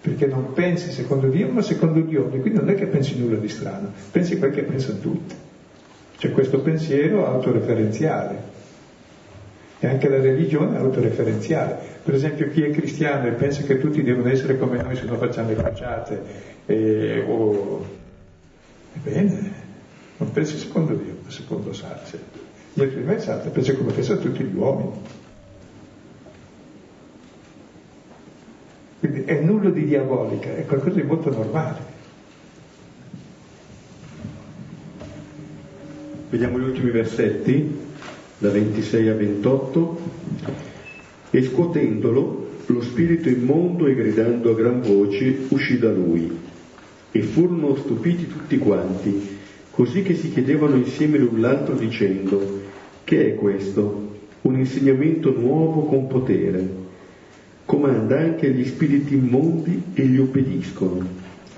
Perché 0.00 0.26
non 0.26 0.52
pensi 0.52 0.90
secondo 0.90 1.28
Dio, 1.28 1.48
ma 1.50 1.62
secondo 1.62 2.00
gli 2.00 2.16
uomini, 2.16 2.40
quindi 2.40 2.58
non 2.58 2.68
è 2.70 2.74
che 2.74 2.86
pensi 2.86 3.16
nulla 3.16 3.36
di 3.36 3.48
strano, 3.48 3.92
pensi 4.10 4.36
quel 4.36 4.50
che 4.50 4.64
pensano 4.64 4.98
tutti. 4.98 5.36
C'è 6.16 6.32
questo 6.32 6.58
pensiero 6.58 7.24
autoreferenziale. 7.24 8.36
E 9.78 9.86
anche 9.86 10.08
la 10.08 10.20
religione 10.20 10.74
è 10.74 10.80
autoreferenziale. 10.80 11.78
Per 12.02 12.14
esempio 12.14 12.50
chi 12.50 12.64
è 12.64 12.70
cristiano 12.70 13.28
e 13.28 13.30
pensa 13.30 13.62
che 13.62 13.78
tutti 13.78 14.02
devono 14.02 14.28
essere 14.28 14.58
come 14.58 14.82
noi 14.82 14.96
se 14.96 15.04
non 15.04 15.18
facciamo 15.18 15.50
le 15.50 15.54
crociate, 15.54 16.22
e, 16.66 17.24
o... 17.28 18.06
Ebbene, 19.04 19.52
non 20.16 20.32
pensi 20.32 20.58
secondo 20.58 20.94
Dio, 20.94 21.18
ma 21.22 21.30
secondo 21.30 21.72
Sarce. 21.72 22.20
Dietro 22.72 22.98
di 22.98 23.06
me 23.06 23.18
Sarce 23.20 23.48
pensa 23.50 23.74
come 23.74 23.92
pensano 23.92 24.20
tutti 24.20 24.42
gli 24.42 24.54
uomini. 24.54 24.90
Quindi 28.98 29.22
è 29.22 29.40
nulla 29.40 29.70
di 29.70 29.84
diabolica, 29.84 30.56
è 30.56 30.66
qualcosa 30.66 30.96
di 30.96 31.06
molto 31.06 31.30
normale. 31.30 31.96
Vediamo 36.30 36.58
gli 36.58 36.64
ultimi 36.64 36.90
versetti, 36.90 37.78
da 38.38 38.50
26 38.50 39.08
a 39.08 39.14
28. 39.14 40.00
E 41.30 41.42
scuotendolo, 41.42 42.50
lo 42.66 42.82
spirito 42.82 43.28
immondo 43.28 43.86
e 43.86 43.94
gridando 43.94 44.50
a 44.50 44.54
gran 44.54 44.80
voce 44.80 45.46
uscì 45.48 45.78
da 45.78 45.90
lui. 45.90 46.47
E 47.10 47.22
furono 47.22 47.76
stupiti 47.76 48.26
tutti 48.26 48.58
quanti, 48.58 49.38
così 49.70 50.02
che 50.02 50.14
si 50.14 50.30
chiedevano 50.32 50.76
insieme 50.76 51.18
l'un 51.18 51.40
l'altro 51.40 51.74
dicendo, 51.74 52.60
che 53.04 53.28
è 53.28 53.34
questo? 53.34 54.06
Un 54.42 54.58
insegnamento 54.58 55.32
nuovo 55.36 55.82
con 55.82 56.06
potere 56.06 56.86
comanda 57.64 58.18
anche 58.18 58.50
gli 58.50 58.64
spiriti 58.64 59.14
immondi 59.14 59.82
e 59.92 60.06
gli 60.06 60.18
obbediscono 60.18 61.06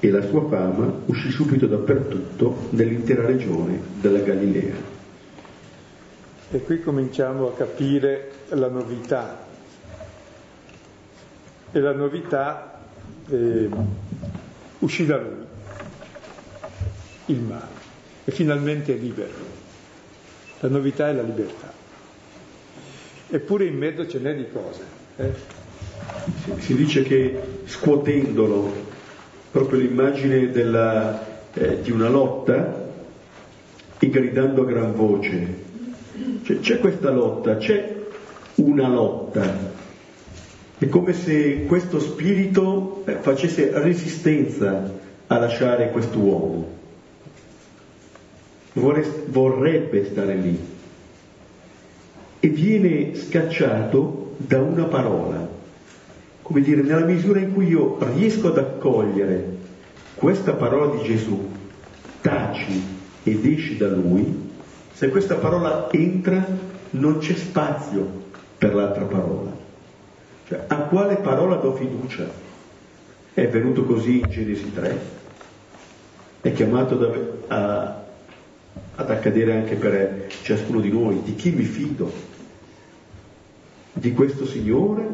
e 0.00 0.10
la 0.10 0.22
sua 0.22 0.44
fama 0.48 0.92
uscì 1.06 1.30
subito 1.30 1.66
dappertutto 1.66 2.68
nell'intera 2.70 3.24
regione 3.26 3.80
della 4.00 4.18
Galilea. 4.18 4.74
E 6.50 6.62
qui 6.64 6.80
cominciamo 6.80 7.46
a 7.46 7.52
capire 7.52 8.32
la 8.48 8.68
novità. 8.68 9.46
E 11.70 11.78
la 11.78 11.92
novità 11.92 12.80
eh, 13.28 13.68
uscì 14.80 15.06
da 15.06 15.16
lui, 15.16 15.46
il 17.26 17.40
male, 17.40 17.78
e 18.24 18.32
finalmente 18.32 18.94
è 18.94 18.98
libero. 18.98 19.58
La 20.60 20.68
novità 20.68 21.08
è 21.08 21.12
la 21.14 21.22
libertà. 21.22 21.72
Eppure 23.28 23.64
in 23.64 23.78
mezzo 23.78 24.06
ce 24.06 24.18
n'è 24.18 24.34
di 24.34 24.46
cose. 24.52 24.98
Eh? 25.16 25.58
si 26.58 26.74
dice 26.74 27.02
che 27.02 27.40
scuotendolo, 27.64 28.72
proprio 29.50 29.80
l'immagine 29.80 30.50
della, 30.50 31.48
eh, 31.54 31.80
di 31.80 31.90
una 31.90 32.08
lotta 32.08 32.88
e 33.98 34.08
gridando 34.08 34.62
a 34.62 34.64
gran 34.64 34.94
voce. 34.94 35.68
Cioè, 36.42 36.60
c'è 36.60 36.78
questa 36.78 37.10
lotta, 37.10 37.56
c'è 37.56 37.96
una 38.56 38.88
lotta. 38.88 39.69
È 40.80 40.88
come 40.88 41.12
se 41.12 41.66
questo 41.66 42.00
spirito 42.00 43.04
eh, 43.06 43.16
facesse 43.20 43.70
resistenza 43.80 44.92
a 45.26 45.38
lasciare 45.38 45.90
quest'uomo. 45.90 46.78
Vorrebbe 48.72 50.06
stare 50.06 50.34
lì. 50.34 50.58
E 52.40 52.48
viene 52.48 53.14
scacciato 53.14 54.34
da 54.38 54.60
una 54.60 54.84
parola 54.84 55.58
come 56.50 56.62
dire, 56.62 56.82
nella 56.82 57.04
misura 57.04 57.38
in 57.38 57.54
cui 57.54 57.68
io 57.68 57.96
riesco 58.12 58.48
ad 58.48 58.58
accogliere 58.58 59.58
questa 60.16 60.52
parola 60.54 60.96
di 60.96 61.04
Gesù, 61.04 61.48
taci 62.20 62.82
ed 63.22 63.44
esci 63.44 63.76
da 63.76 63.86
lui, 63.86 64.50
se 64.92 65.10
questa 65.10 65.36
parola 65.36 65.86
entra 65.92 66.44
non 66.90 67.18
c'è 67.18 67.36
spazio 67.36 68.04
per 68.58 68.74
l'altra 68.74 69.04
parola. 69.04 69.52
Cioè, 70.50 70.64
a 70.66 70.78
quale 70.78 71.14
parola 71.14 71.54
do 71.54 71.76
fiducia? 71.76 72.28
È 73.32 73.46
venuto 73.46 73.84
così 73.84 74.18
in 74.18 74.28
Genesi 74.28 74.72
3, 74.74 75.00
è 76.40 76.52
chiamato 76.52 76.96
da, 76.96 77.10
a, 77.46 78.04
ad 78.96 79.10
accadere 79.10 79.54
anche 79.54 79.76
per 79.76 80.26
ciascuno 80.42 80.80
di 80.80 80.90
noi. 80.90 81.22
Di 81.22 81.36
chi 81.36 81.50
mi 81.52 81.62
fido? 81.62 82.12
Di 83.92 84.12
questo 84.12 84.44
Signore 84.44 85.08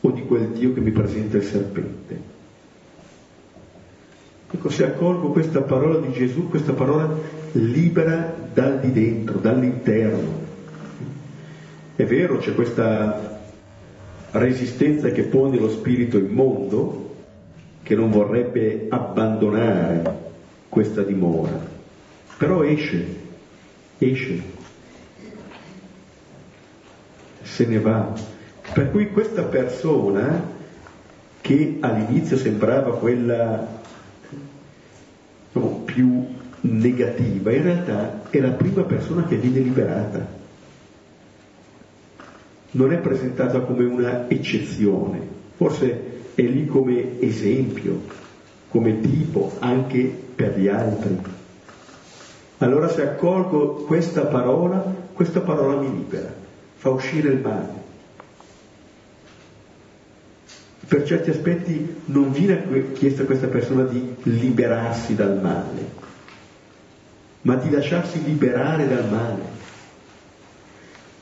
o 0.00 0.10
di 0.12 0.22
quel 0.22 0.46
Dio 0.50 0.72
che 0.72 0.80
mi 0.80 0.92
presenta 0.92 1.36
il 1.36 1.42
serpente. 1.42 2.22
Ecco, 4.52 4.68
se 4.68 4.84
accolgo 4.84 5.30
questa 5.30 5.62
parola 5.62 5.98
di 5.98 6.12
Gesù, 6.12 6.48
questa 6.48 6.74
parola 6.74 7.12
libera 7.54 8.32
dal 8.52 8.78
di 8.78 8.92
dentro, 8.92 9.38
dall'interno. 9.38 10.42
È 11.96 12.04
vero, 12.04 12.36
c'è 12.38 12.54
questa 12.54 13.33
resistenza 14.38 15.10
che 15.10 15.22
pone 15.22 15.58
lo 15.58 15.68
spirito 15.68 16.18
immondo, 16.18 17.14
che 17.82 17.94
non 17.94 18.10
vorrebbe 18.10 18.86
abbandonare 18.88 20.22
questa 20.68 21.02
dimora, 21.02 21.52
però 22.36 22.62
esce, 22.64 23.04
esce, 23.98 24.42
se 27.42 27.66
ne 27.66 27.78
va, 27.78 28.12
per 28.72 28.90
cui 28.90 29.10
questa 29.10 29.42
persona, 29.42 30.52
che 31.40 31.76
all'inizio 31.80 32.36
sembrava 32.36 32.96
quella 32.96 33.82
no, 35.52 35.82
più 35.84 36.26
negativa, 36.62 37.52
in 37.52 37.62
realtà 37.62 38.22
è 38.30 38.40
la 38.40 38.50
prima 38.50 38.82
persona 38.82 39.24
che 39.24 39.36
viene 39.36 39.60
liberata. 39.60 40.42
Non 42.74 42.92
è 42.92 42.98
presentata 42.98 43.60
come 43.60 43.84
una 43.84 44.28
eccezione, 44.28 45.20
forse 45.56 46.12
è 46.34 46.42
lì 46.42 46.66
come 46.66 47.20
esempio, 47.20 48.00
come 48.68 49.00
tipo 49.00 49.52
anche 49.58 50.12
per 50.34 50.58
gli 50.58 50.68
altri. 50.68 51.18
Allora 52.58 52.88
se 52.88 53.02
accolgo 53.02 53.84
questa 53.86 54.26
parola, 54.26 54.82
questa 55.12 55.40
parola 55.40 55.80
mi 55.80 55.96
libera, 55.96 56.32
fa 56.76 56.90
uscire 56.90 57.28
il 57.28 57.40
male. 57.40 57.82
per 60.86 61.04
certi 61.04 61.30
aspetti 61.30 62.02
non 62.06 62.30
viene 62.30 62.92
chiesto 62.92 63.22
a 63.22 63.24
questa 63.24 63.46
persona 63.46 63.84
di 63.84 64.14
liberarsi 64.22 65.14
dal 65.14 65.40
male, 65.40 65.90
ma 67.42 67.56
di 67.56 67.70
lasciarsi 67.70 68.22
liberare 68.22 68.86
dal 68.86 69.08
male, 69.10 69.42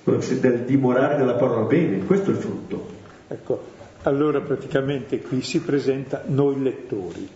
del 0.05 0.64
dimorare 0.64 1.16
della 1.16 1.34
parola 1.34 1.66
bene, 1.66 2.05
questo 2.05 2.30
è 2.30 2.32
il 2.34 2.40
frutto. 2.40 2.86
Ecco, 3.28 3.62
allora 4.03 4.40
praticamente 4.40 5.20
qui 5.20 5.42
si 5.42 5.61
presenta 5.61 6.22
noi 6.26 6.61
lettori. 6.61 7.28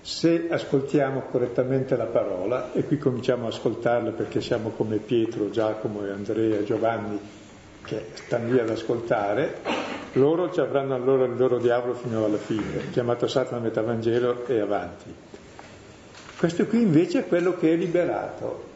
Se 0.00 0.48
ascoltiamo 0.50 1.22
correttamente 1.30 1.96
la 1.96 2.04
parola, 2.04 2.72
e 2.72 2.84
qui 2.84 2.98
cominciamo 2.98 3.46
ad 3.46 3.52
ascoltarla 3.54 4.10
perché 4.10 4.40
siamo 4.40 4.70
come 4.70 4.98
Pietro, 4.98 5.50
Giacomo 5.50 6.04
e 6.04 6.10
Andrea, 6.10 6.62
Giovanni, 6.62 7.18
che 7.82 8.06
stanno 8.12 8.52
lì 8.52 8.58
ad 8.58 8.68
ascoltare, 8.70 9.60
loro 10.12 10.52
ci 10.52 10.60
avranno 10.60 10.94
allora 10.94 11.24
il 11.24 11.36
loro 11.36 11.58
diavolo 11.58 11.94
fino 11.94 12.24
alla 12.24 12.36
fine, 12.36 12.90
chiamato 12.90 13.26
Satana 13.26 13.60
metà 13.60 13.82
Vangelo 13.82 14.46
e 14.46 14.60
avanti. 14.60 15.12
Questo 16.38 16.66
qui 16.66 16.82
invece 16.82 17.20
è 17.20 17.26
quello 17.26 17.56
che 17.56 17.72
è 17.72 17.76
liberato. 17.76 18.72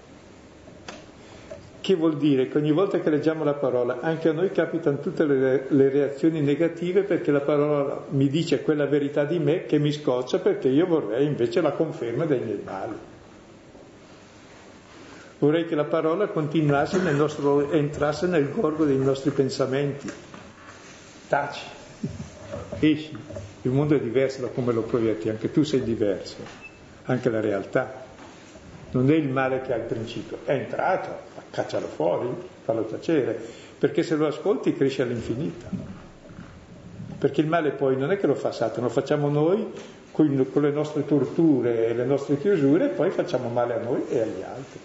Che 1.89 1.95
vuol 1.95 2.19
dire 2.19 2.49
che 2.49 2.59
ogni 2.59 2.71
volta 2.71 3.01
che 3.01 3.09
leggiamo 3.09 3.45
la 3.45 3.55
parola, 3.55 4.01
anche 4.03 4.29
a 4.29 4.33
noi 4.33 4.53
capitano 4.53 4.99
tutte 4.99 5.25
le, 5.25 5.65
le 5.69 5.89
reazioni 5.89 6.43
negative 6.43 7.03
perché 7.03 7.31
la 7.31 7.41
parola 7.41 8.05
mi 8.11 8.29
dice 8.29 8.61
quella 8.61 8.85
verità 8.85 9.25
di 9.25 9.39
me 9.39 9.65
che 9.65 9.79
mi 9.79 9.91
scoccia 9.91 10.39
perché 10.39 10.69
io 10.69 10.87
vorrei 10.87 11.25
invece 11.25 11.63
la 11.63 11.71
conferma 11.71 12.27
dei 12.27 12.41
miei 12.41 12.61
mali. 12.63 12.93
Vorrei 15.39 15.65
che 15.65 15.75
la 15.75 15.87
parola 15.87 16.27
continuasse 16.27 17.01
nel 17.01 17.15
nostro, 17.15 17.71
entrasse 17.71 18.27
nel 18.27 18.51
gorgo 18.51 18.85
dei 18.85 18.99
nostri 18.99 19.31
pensamenti. 19.31 20.13
Taci, 21.27 21.65
esci. 22.81 23.17
Il 23.63 23.71
mondo 23.71 23.95
è 23.95 24.01
diverso 24.01 24.43
da 24.43 24.49
come 24.49 24.75
lo 24.75 24.83
proietti, 24.83 25.31
anche 25.31 25.51
tu 25.51 25.63
sei 25.63 25.83
diverso, 25.83 26.37
anche 27.05 27.31
la 27.31 27.41
realtà. 27.41 28.05
Non 28.91 29.11
è 29.11 29.15
il 29.15 29.31
male 29.31 29.63
che 29.63 29.73
ha 29.73 29.77
il 29.77 29.85
principio, 29.85 30.41
è 30.45 30.53
entrato, 30.53 31.28
caccialo 31.59 31.87
fuori, 31.87 32.29
fallo 32.63 32.85
tacere, 32.85 33.37
perché 33.79 34.05
se 34.05 34.15
lo 34.15 34.29
ascolti 34.29 34.75
cresce 34.75 35.03
all'infinito. 35.03 35.67
perché 37.19 37.41
il 37.41 37.49
male 37.49 37.73
poi 37.73 37.97
non 37.97 38.13
è 38.13 38.17
che 38.17 38.29
lo 38.29 38.37
fa 38.37 38.53
Satana, 38.53 38.87
lo 38.87 38.93
facciamo 38.93 39.29
noi 39.29 39.67
con, 40.13 40.47
con 40.53 40.63
le 40.63 40.71
nostre 40.71 41.05
torture 41.05 41.89
e 41.89 41.95
le 41.95 42.05
nostre 42.05 42.39
chiusure 42.39 42.85
e 42.85 42.89
poi 42.89 43.11
facciamo 43.11 43.49
male 43.49 43.75
a 43.75 43.83
noi 43.83 44.05
e 44.09 44.21
agli 44.21 44.43
altri. 44.43 44.81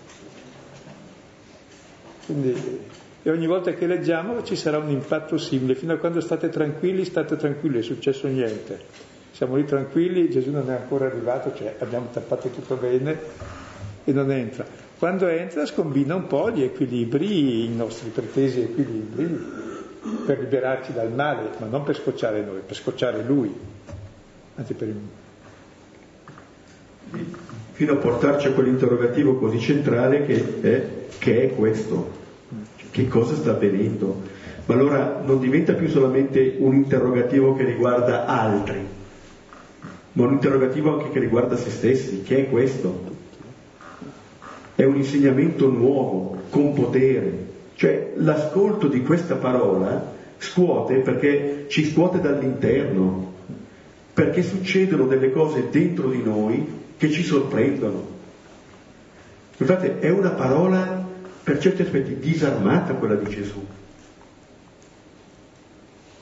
Quindi, 2.25 2.79
e 3.21 3.29
ogni 3.29 3.45
volta 3.45 3.73
che 3.73 3.85
leggiamo 3.85 4.41
ci 4.41 4.55
sarà 4.55 4.79
un 4.79 4.89
impatto 4.89 5.37
simile, 5.37 5.75
fino 5.75 5.93
a 5.93 5.97
quando 5.97 6.21
state 6.21 6.49
tranquilli, 6.49 7.05
state 7.05 7.35
tranquilli, 7.37 7.79
è 7.79 7.83
successo 7.83 8.27
niente. 8.27 9.11
Siamo 9.31 9.55
lì 9.55 9.65
tranquilli, 9.65 10.29
Gesù 10.29 10.49
non 10.49 10.71
è 10.71 10.73
ancora 10.73 11.05
arrivato, 11.05 11.53
cioè 11.53 11.75
abbiamo 11.79 12.07
tappato 12.11 12.49
tutto 12.49 12.75
bene 12.75 13.19
e 14.03 14.11
non 14.11 14.31
entra. 14.31 14.82
Quando 15.03 15.27
entra 15.27 15.65
scombina 15.65 16.15
un 16.15 16.27
po' 16.27 16.49
gli 16.49 16.63
equilibri, 16.63 17.65
i 17.65 17.75
nostri 17.75 18.07
pretesi 18.07 18.61
equilibri, 18.61 19.37
per 20.25 20.39
liberarci 20.39 20.93
dal 20.93 21.11
male, 21.11 21.49
ma 21.57 21.65
non 21.65 21.83
per 21.83 21.97
scocciare 21.97 22.41
noi, 22.41 22.61
per 22.65 22.73
scocciare 22.73 23.21
lui. 23.21 23.53
Anzi 24.55 24.73
per... 24.73 24.93
Fino 27.73 27.91
a 27.91 27.95
portarci 27.97 28.47
a 28.47 28.51
quell'interrogativo 28.53 29.35
così 29.35 29.59
centrale 29.59 30.25
che 30.25 30.61
è, 30.61 30.87
che 31.17 31.43
è 31.43 31.53
questo, 31.53 32.09
che 32.89 33.05
cosa 33.09 33.35
sta 33.35 33.51
avvenendo. 33.51 34.21
Ma 34.67 34.73
allora 34.73 35.21
non 35.21 35.37
diventa 35.41 35.73
più 35.73 35.89
solamente 35.89 36.55
un 36.59 36.75
interrogativo 36.75 37.55
che 37.55 37.65
riguarda 37.65 38.25
altri, 38.25 38.87
ma 40.13 40.23
un 40.23 40.31
interrogativo 40.31 40.93
anche 40.93 41.11
che 41.11 41.19
riguarda 41.19 41.57
se 41.57 41.71
stessi, 41.71 42.21
che 42.21 42.45
è 42.45 42.49
questo? 42.49 43.12
È 44.83 44.85
un 44.85 44.97
insegnamento 44.97 45.69
nuovo, 45.69 46.41
con 46.49 46.73
potere, 46.73 47.51
cioè 47.75 48.11
l'ascolto 48.17 48.89
di 48.89 49.01
questa 49.01 49.35
parola 49.35 50.11
scuote 50.37 50.95
perché 50.95 51.67
ci 51.69 51.89
scuote 51.89 52.19
dall'interno, 52.19 53.33
perché 54.13 54.43
succedono 54.43 55.07
delle 55.07 55.31
cose 55.31 55.69
dentro 55.69 56.09
di 56.09 56.21
noi 56.21 56.67
che 56.97 57.09
ci 57.09 57.23
sorprendono. 57.23 58.07
Infatti 59.55 59.87
è 60.05 60.09
una 60.09 60.31
parola 60.31 61.07
per 61.41 61.59
certi 61.59 61.83
aspetti 61.83 62.19
disarmata 62.19 62.95
quella 62.95 63.15
di 63.15 63.33
Gesù. 63.33 63.65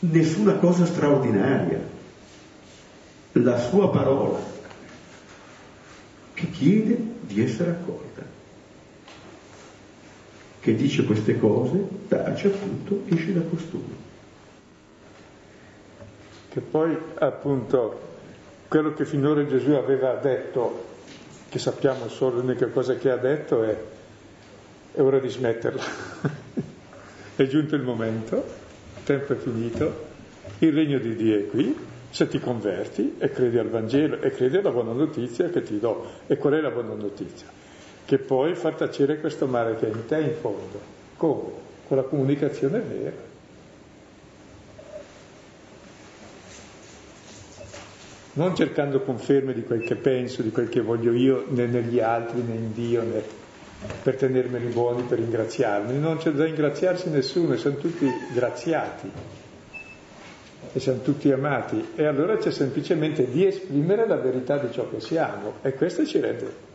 Nessuna 0.02 0.54
cosa 0.58 0.86
straordinaria. 0.86 1.80
La 3.32 3.58
sua 3.58 3.90
parola 3.90 4.40
che 6.36 6.48
chiede 6.52 6.96
di 7.22 7.42
essere 7.42 7.72
accolta 7.72 8.31
che 10.62 10.76
dice 10.76 11.04
queste 11.04 11.38
cose, 11.38 11.78
tace 12.08 12.48
appunto, 12.48 13.02
esce 13.08 13.34
da 13.34 13.42
costui. 13.42 13.96
Che 16.50 16.60
poi 16.62 16.98
appunto 17.16 18.10
quello 18.70 18.94
che 18.94 19.06
finora 19.06 19.46
Gesù 19.46 19.72
aveva 19.72 20.14
detto, 20.14 20.86
che 21.50 21.60
sappiamo 21.60 22.08
solo 22.08 22.38
l'unica 22.38 22.68
cosa 22.68 22.96
che 22.96 23.10
ha 23.10 23.18
detto 23.18 23.64
è 23.64 23.78
è 24.94 25.00
ora 25.00 25.20
di 25.20 25.30
smetterla. 25.30 25.84
è 27.36 27.48
giunto 27.48 27.76
il 27.76 27.82
momento, 27.82 28.36
il 28.98 29.04
tempo 29.04 29.34
è 29.34 29.36
finito, 29.38 30.10
il 30.60 30.74
regno 30.74 31.00
di 31.00 31.16
Dio 31.16 31.38
è 31.38 31.48
qui, 31.48 31.76
se 32.10 32.28
ti 32.28 32.40
converti 32.40 33.16
e 33.18 33.32
credi 33.32 33.58
al 33.58 33.70
Vangelo 33.70 34.20
e 34.20 34.32
credi 34.32 34.58
alla 34.58 34.72
buona 34.72 34.92
notizia 34.92 35.50
che 35.50 35.64
ti 35.64 35.80
do. 35.80 36.06
E 36.28 36.38
qual 36.38 36.54
è 36.54 36.62
la 36.62 36.72
buona 36.72 36.94
notizia? 36.94 37.48
Che 38.12 38.18
puoi 38.18 38.56
far 38.56 38.74
tacere 38.74 39.22
questo 39.22 39.48
male 39.48 39.78
che 39.78 39.90
è 39.90 39.90
in 39.90 40.06
te 40.06 40.20
in 40.20 40.34
fondo. 40.34 40.82
Come? 41.16 41.52
Con 41.88 41.96
la 41.96 42.04
comunicazione 42.04 42.82
vera. 42.82 43.16
Non 48.34 48.54
cercando 48.54 49.00
conferme 49.00 49.54
di 49.54 49.64
quel 49.64 49.86
che 49.86 49.96
penso, 49.96 50.42
di 50.42 50.52
quel 50.52 50.68
che 50.68 50.82
voglio 50.82 51.14
io, 51.14 51.46
né 51.52 51.68
negli 51.68 52.02
altri, 52.02 52.42
né 52.42 52.56
in 52.56 52.74
Dio, 52.74 53.02
né 53.02 53.24
per 54.04 54.18
tenermeli 54.18 54.68
buoni, 54.74 55.04
per 55.04 55.18
ringraziarmi. 55.20 55.98
Non 55.98 56.18
c'è 56.18 56.32
da 56.32 56.44
ringraziarsi 56.44 57.10
nessuno, 57.10 57.56
siamo 57.56 57.78
tutti 57.78 58.06
graziati 58.34 59.10
e 60.74 60.80
siamo 60.82 61.00
tutti 61.00 61.32
amati. 61.32 61.92
E 61.96 62.04
allora 62.04 62.36
c'è 62.36 62.52
semplicemente 62.52 63.32
di 63.32 63.46
esprimere 63.46 64.06
la 64.06 64.18
verità 64.18 64.58
di 64.58 64.70
ciò 64.74 64.90
che 64.90 65.00
siamo 65.00 65.60
e 65.62 65.74
questo 65.76 66.06
ci 66.06 66.20
rende 66.20 66.71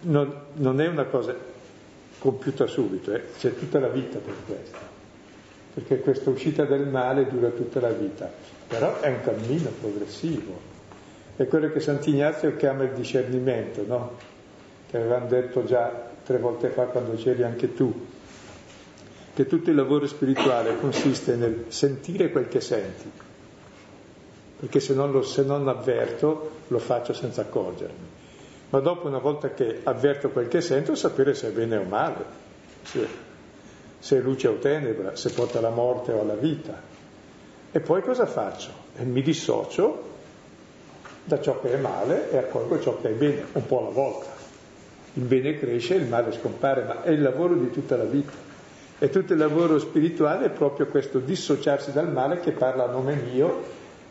non, 0.00 0.32
non 0.54 0.80
è 0.80 0.86
una 0.86 1.04
cosa 1.04 1.34
compiuta 2.18 2.66
subito, 2.66 3.12
eh? 3.12 3.22
c'è 3.38 3.54
tutta 3.54 3.78
la 3.78 3.88
vita 3.88 4.18
per 4.18 4.34
questo, 4.46 4.78
perché 5.74 6.00
questa 6.00 6.30
uscita 6.30 6.64
del 6.64 6.86
male 6.86 7.26
dura 7.26 7.48
tutta 7.50 7.80
la 7.80 7.90
vita, 7.90 8.30
però 8.66 9.00
è 9.00 9.08
un 9.08 9.20
cammino 9.22 9.70
progressivo, 9.80 10.74
è 11.36 11.46
quello 11.46 11.70
che 11.70 11.80
Sant'Ignazio 11.80 12.56
chiama 12.56 12.84
il 12.84 12.92
discernimento, 12.92 13.84
no? 13.86 14.16
che 14.88 14.96
avevamo 14.96 15.26
detto 15.26 15.64
già 15.64 16.10
tre 16.24 16.38
volte 16.38 16.68
fa 16.68 16.84
quando 16.84 17.14
c'eri 17.14 17.42
anche 17.42 17.74
tu, 17.74 18.06
che 19.34 19.46
tutto 19.46 19.70
il 19.70 19.76
lavoro 19.76 20.06
spirituale 20.06 20.78
consiste 20.78 21.36
nel 21.36 21.66
sentire 21.68 22.30
quel 22.30 22.48
che 22.48 22.60
senti, 22.60 23.10
perché 24.58 24.80
se 24.80 24.94
non, 24.94 25.12
lo, 25.12 25.22
se 25.22 25.42
non 25.44 25.68
avverto 25.68 26.50
lo 26.68 26.78
faccio 26.78 27.12
senza 27.12 27.42
accorgermi 27.42 28.15
ma 28.76 28.82
dopo 28.82 29.06
una 29.06 29.16
volta 29.16 29.54
che 29.54 29.80
avverto 29.84 30.28
quel 30.28 30.48
che 30.48 30.60
sento 30.60 30.94
sapere 30.94 31.32
se 31.32 31.48
è 31.48 31.50
bene 31.50 31.78
o 31.78 31.84
male, 31.84 32.24
se, 32.82 34.18
è 34.18 34.20
luce 34.20 34.48
o 34.48 34.56
tenebra, 34.56 35.16
se 35.16 35.30
porta 35.30 35.60
alla 35.60 35.70
morte 35.70 36.12
o 36.12 36.20
alla 36.20 36.34
vita. 36.34 36.78
E 37.72 37.80
poi 37.80 38.02
cosa 38.02 38.26
faccio? 38.26 38.68
E 38.98 39.04
mi 39.04 39.22
dissocio 39.22 40.02
da 41.24 41.40
ciò 41.40 41.58
che 41.62 41.72
è 41.72 41.78
male 41.78 42.30
e 42.30 42.36
accolgo 42.36 42.78
ciò 42.78 43.00
che 43.00 43.08
è 43.08 43.12
bene, 43.12 43.46
un 43.52 43.64
po' 43.64 43.78
alla 43.78 43.88
volta. 43.88 44.26
Il 45.14 45.22
bene 45.22 45.58
cresce 45.58 45.94
il 45.94 46.04
male 46.04 46.32
scompare, 46.32 46.82
ma 46.82 47.02
è 47.02 47.08
il 47.08 47.22
lavoro 47.22 47.54
di 47.54 47.70
tutta 47.70 47.96
la 47.96 48.04
vita. 48.04 48.32
E 48.98 49.08
tutto 49.08 49.32
il 49.32 49.38
lavoro 49.38 49.78
spirituale 49.78 50.44
è 50.44 50.50
proprio 50.50 50.84
questo 50.88 51.18
dissociarsi 51.18 51.92
dal 51.92 52.12
male 52.12 52.40
che 52.40 52.52
parla 52.52 52.84
a 52.84 52.90
nome 52.90 53.14
mio 53.14 53.62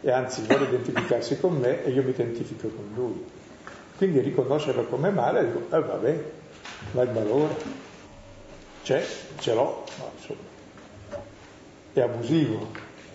e 0.02 0.10
anzi 0.10 0.42
vuole 0.42 0.66
identificarsi 0.66 1.40
con 1.40 1.56
me 1.56 1.84
e 1.84 1.92
io 1.92 2.02
mi 2.02 2.10
identifico 2.10 2.68
con 2.68 2.90
lui. 2.96 3.44
Quindi 3.98 4.20
riconoscerlo 4.20 4.84
come 4.86 5.10
male, 5.10 5.46
dico, 5.46 5.60
eh 5.76 5.80
vabbè, 5.80 6.24
va 6.92 7.04
il 7.04 7.10
valore, 7.12 7.56
c'è, 8.84 9.04
ce 9.40 9.54
l'ho, 9.54 9.84
ma 10.00 10.06
insomma, 10.16 10.40
è 11.94 12.02
abusivo. 12.02 12.68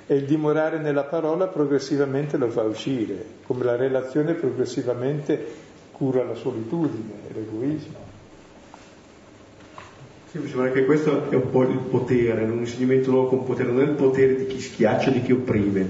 E 0.07 0.17
il 0.17 0.25
dimorare 0.25 0.79
nella 0.79 1.05
parola 1.05 1.47
progressivamente 1.47 2.37
lo 2.37 2.49
fa 2.49 2.63
uscire, 2.63 3.25
come 3.45 3.65
la 3.65 3.77
relazione 3.77 4.35
progressivamente 4.35 5.69
cura 5.93 6.25
la 6.25 6.35
solitudine 6.35 7.13
l'egoismo. 7.33 8.09
Sì, 10.31 10.39
mi 10.39 10.49
sembra 10.49 10.71
che 10.71 10.85
questo 10.85 11.31
è 11.31 11.35
un 11.35 11.51
po' 11.51 11.63
il 11.63 11.79
potere, 11.79 12.45
un 12.45 12.59
insegnamento 12.59 13.11
nuovo 13.11 13.29
con 13.29 13.45
potere, 13.45 13.71
non 13.71 13.81
è 13.81 13.85
il 13.85 13.95
potere 13.95 14.37
di 14.37 14.47
chi 14.47 14.61
schiaccia, 14.61 15.11
di 15.11 15.23
chi 15.23 15.33
opprime, 15.33 15.89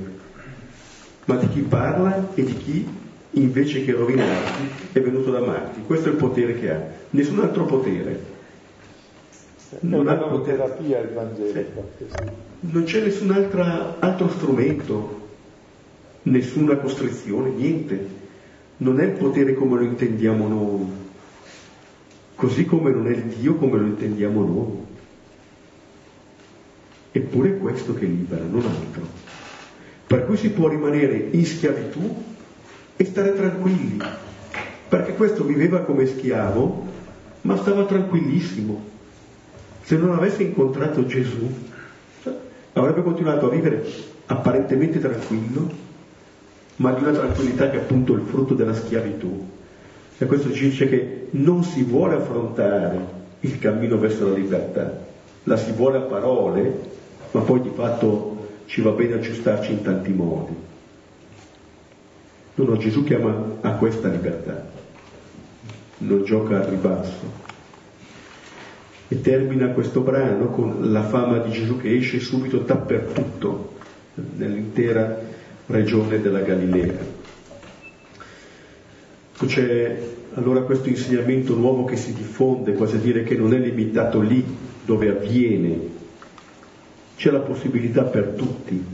ma 1.26 1.36
di 1.36 1.48
chi 1.48 1.60
parla 1.60 2.28
e 2.34 2.44
di 2.44 2.56
chi 2.56 2.88
invece 3.32 3.84
che 3.84 3.92
rovinarti, 3.92 4.62
è 4.92 5.00
venuto 5.00 5.34
ad 5.34 5.42
amarti. 5.42 5.82
Questo 5.86 6.08
è 6.08 6.12
il 6.12 6.18
potere 6.18 6.58
che 6.58 6.70
ha, 6.70 6.82
nessun 7.10 7.40
altro 7.40 7.64
potere. 7.64 8.38
Non 9.80 10.08
ha 10.08 10.16
terapia 10.40 10.98
il 10.98 11.10
Vangelo. 11.10 11.64
Non 12.60 12.84
c'è 12.84 13.02
nessun 13.02 13.30
altra, 13.30 13.96
altro 14.00 14.28
strumento, 14.28 15.28
nessuna 16.22 16.76
costrizione, 16.76 17.50
niente. 17.50 18.18
Non 18.78 18.98
è 18.98 19.04
il 19.04 19.12
potere 19.12 19.54
come 19.54 19.78
lo 19.78 19.84
intendiamo 19.84 20.48
noi, 20.48 20.86
così 22.34 22.64
come 22.64 22.90
non 22.90 23.06
è 23.06 23.10
il 23.10 23.22
Dio 23.24 23.54
come 23.56 23.78
lo 23.78 23.86
intendiamo 23.86 24.44
noi. 24.44 24.88
Eppure 27.12 27.50
è 27.50 27.58
questo 27.58 27.94
che 27.94 28.06
libera, 28.06 28.42
non 28.42 28.64
altro. 28.64 29.02
Per 30.06 30.26
cui 30.26 30.36
si 30.36 30.50
può 30.50 30.68
rimanere 30.68 31.28
in 31.30 31.44
schiavitù 31.44 32.22
e 33.00 33.04
stare 33.06 33.34
tranquilli, 33.34 33.96
perché 34.86 35.14
questo 35.14 35.42
viveva 35.44 35.80
come 35.80 36.04
schiavo, 36.04 36.84
ma 37.40 37.56
stava 37.56 37.86
tranquillissimo. 37.86 38.78
Se 39.80 39.96
non 39.96 40.12
avesse 40.12 40.42
incontrato 40.42 41.06
Gesù, 41.06 41.50
avrebbe 42.74 43.02
continuato 43.02 43.46
a 43.46 43.54
vivere 43.54 43.82
apparentemente 44.26 44.98
tranquillo, 45.00 45.70
ma 46.76 46.92
di 46.92 47.02
una 47.02 47.12
tranquillità 47.12 47.70
che 47.70 47.78
è 47.78 47.80
appunto 47.80 48.12
il 48.12 48.20
frutto 48.26 48.52
della 48.52 48.74
schiavitù. 48.74 49.48
E 50.18 50.26
questo 50.26 50.52
ci 50.52 50.68
dice 50.68 50.86
che 50.86 51.28
non 51.30 51.64
si 51.64 51.82
vuole 51.82 52.16
affrontare 52.16 52.98
il 53.40 53.58
cammino 53.58 53.96
verso 53.96 54.28
la 54.28 54.34
libertà, 54.34 55.06
la 55.44 55.56
si 55.56 55.72
vuole 55.72 55.96
a 55.96 56.02
parole, 56.02 56.80
ma 57.30 57.40
poi 57.40 57.62
di 57.62 57.70
fatto 57.74 58.48
ci 58.66 58.82
va 58.82 58.90
bene 58.90 59.14
aggiustarci 59.14 59.72
in 59.72 59.80
tanti 59.80 60.12
modi. 60.12 60.68
No, 62.60 62.66
no, 62.66 62.76
Gesù 62.76 63.04
chiama 63.04 63.56
a 63.62 63.70
questa 63.70 64.08
libertà, 64.08 64.68
non 65.98 66.24
gioca 66.24 66.60
al 66.60 66.66
ribasso. 66.66 67.48
E 69.08 69.20
termina 69.22 69.68
questo 69.68 70.02
brano 70.02 70.48
con 70.48 70.92
la 70.92 71.02
fama 71.02 71.38
di 71.38 71.52
Gesù 71.52 71.78
che 71.78 71.96
esce 71.96 72.20
subito 72.20 72.58
dappertutto, 72.58 73.76
nell'intera 74.36 75.20
regione 75.68 76.20
della 76.20 76.40
Galilea. 76.40 76.98
C'è 79.46 79.98
allora 80.34 80.60
questo 80.60 80.90
insegnamento 80.90 81.54
nuovo 81.54 81.84
che 81.84 81.96
si 81.96 82.12
diffonde, 82.12 82.74
quasi 82.74 82.96
a 82.96 83.00
dire 83.00 83.22
che 83.22 83.36
non 83.36 83.54
è 83.54 83.58
limitato 83.58 84.20
lì 84.20 84.44
dove 84.84 85.08
avviene, 85.08 85.78
c'è 87.16 87.30
la 87.30 87.40
possibilità 87.40 88.02
per 88.02 88.34
tutti 88.36 88.84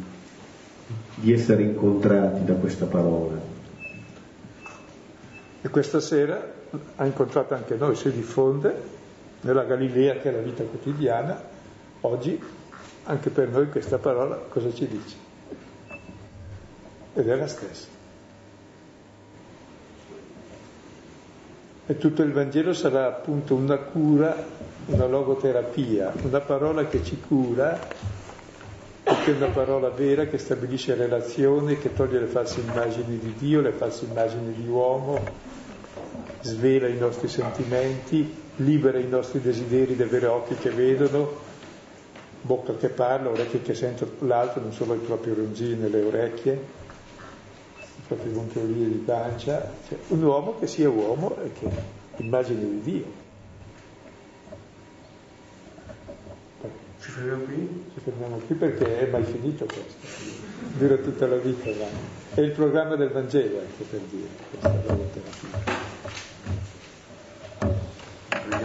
di 1.17 1.33
essere 1.33 1.65
incontrati 1.65 2.45
da 2.45 2.55
questa 2.55 2.87
parola. 2.87 3.46
E 5.67 5.69
questa 5.69 5.99
sera 5.99 6.41
ha 6.95 7.05
incontrato 7.07 7.55
anche 7.55 7.75
noi, 7.75 7.97
si 7.97 8.13
diffonde 8.13 8.73
nella 9.41 9.65
Galilea 9.65 10.19
che 10.19 10.29
è 10.29 10.33
la 10.33 10.41
vita 10.41 10.63
quotidiana, 10.63 11.43
oggi 12.03 12.41
anche 13.03 13.31
per 13.31 13.49
noi 13.49 13.69
questa 13.69 13.99
parola 13.99 14.37
cosa 14.49 14.73
ci 14.73 14.87
dice? 14.87 15.17
Ed 17.15 17.29
è 17.29 17.35
la 17.35 17.49
stessa. 17.49 17.89
E 21.87 21.99
tutto 21.99 22.23
il 22.23 22.31
Vangelo 22.31 22.73
sarà 22.73 23.09
appunto 23.09 23.57
una 23.57 23.79
cura, 23.79 24.37
una 24.87 25.07
logoterapia, 25.07 26.13
una 26.23 26.41
parola 26.43 26.87
che 26.87 27.03
ci 27.03 27.19
cura, 27.19 27.77
perché 29.03 29.33
è 29.33 29.35
una 29.35 29.49
parola 29.49 29.89
vera 29.89 30.27
che 30.27 30.39
stabilisce 30.39 30.95
relazioni, 30.95 31.77
che 31.77 31.93
toglie 31.93 32.21
le 32.21 32.27
false 32.27 32.61
immagini 32.61 33.19
di 33.19 33.35
Dio, 33.37 33.61
le 33.61 33.73
false 33.73 34.05
immagini 34.05 34.53
di 34.53 34.69
uomo, 34.69 35.55
svela 36.47 36.89
i 36.89 36.97
nostri 36.97 37.29
sentimenti, 37.29 38.35
libera 38.57 38.99
i 38.99 39.09
nostri 39.09 39.41
desideri 39.41 39.97
di 39.97 40.03
avere 40.03 40.27
occhi 40.27 40.55
che 40.55 40.71
vedono, 40.71 41.29
bocca 42.41 42.77
che 42.77 42.89
parla, 42.89 43.31
orecchie 43.31 43.63
che 43.63 43.75
sentono 43.75 44.13
l'altro, 44.21 44.61
non 44.61 44.73
solo 44.73 44.95
i 44.95 44.99
propri 44.99 45.35
ronzini 45.35 45.75
nelle 45.75 46.03
orecchie 46.03 46.85
proprio 48.07 48.33
gonfiolie 48.33 48.89
di 48.89 49.03
pancia, 49.05 49.71
cioè, 49.89 49.99
un 50.09 50.23
uomo 50.23 50.59
che 50.59 50.67
sia 50.67 50.89
uomo 50.89 51.37
e 51.43 51.53
che 51.53 51.69
immagine 52.19 52.61
di 52.61 52.81
Dio. 52.83 53.25
Ci 57.01 57.11
fermiamo 57.11 57.45
qui? 57.45 57.85
Ci 57.95 58.01
fermiamo 58.01 58.37
qui 58.39 58.55
perché 58.55 58.99
è 59.01 59.11
mai 59.11 59.25
finito 59.25 59.65
questo, 59.65 60.07
dura 60.79 60.97
tutta 60.97 61.27
la 61.27 61.37
vita. 61.37 61.69
Ma 61.71 61.87
è 62.35 62.41
il 62.41 62.51
programma 62.53 62.97
del 62.97 63.11
Vangelo 63.11 63.59
anche 63.59 63.85
per 63.89 64.01
dire 64.11 64.29
questa 64.51 64.69
logoterapia. 64.87 65.76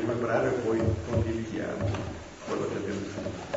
Andiamo 0.02 0.20
a 0.20 0.26
brano 0.26 0.48
e 0.48 0.60
poi 0.62 0.80
condividiamo 1.12 1.86
quello 2.48 2.68
che 2.70 2.76
abbiamo 2.76 3.00
finito. 3.02 3.50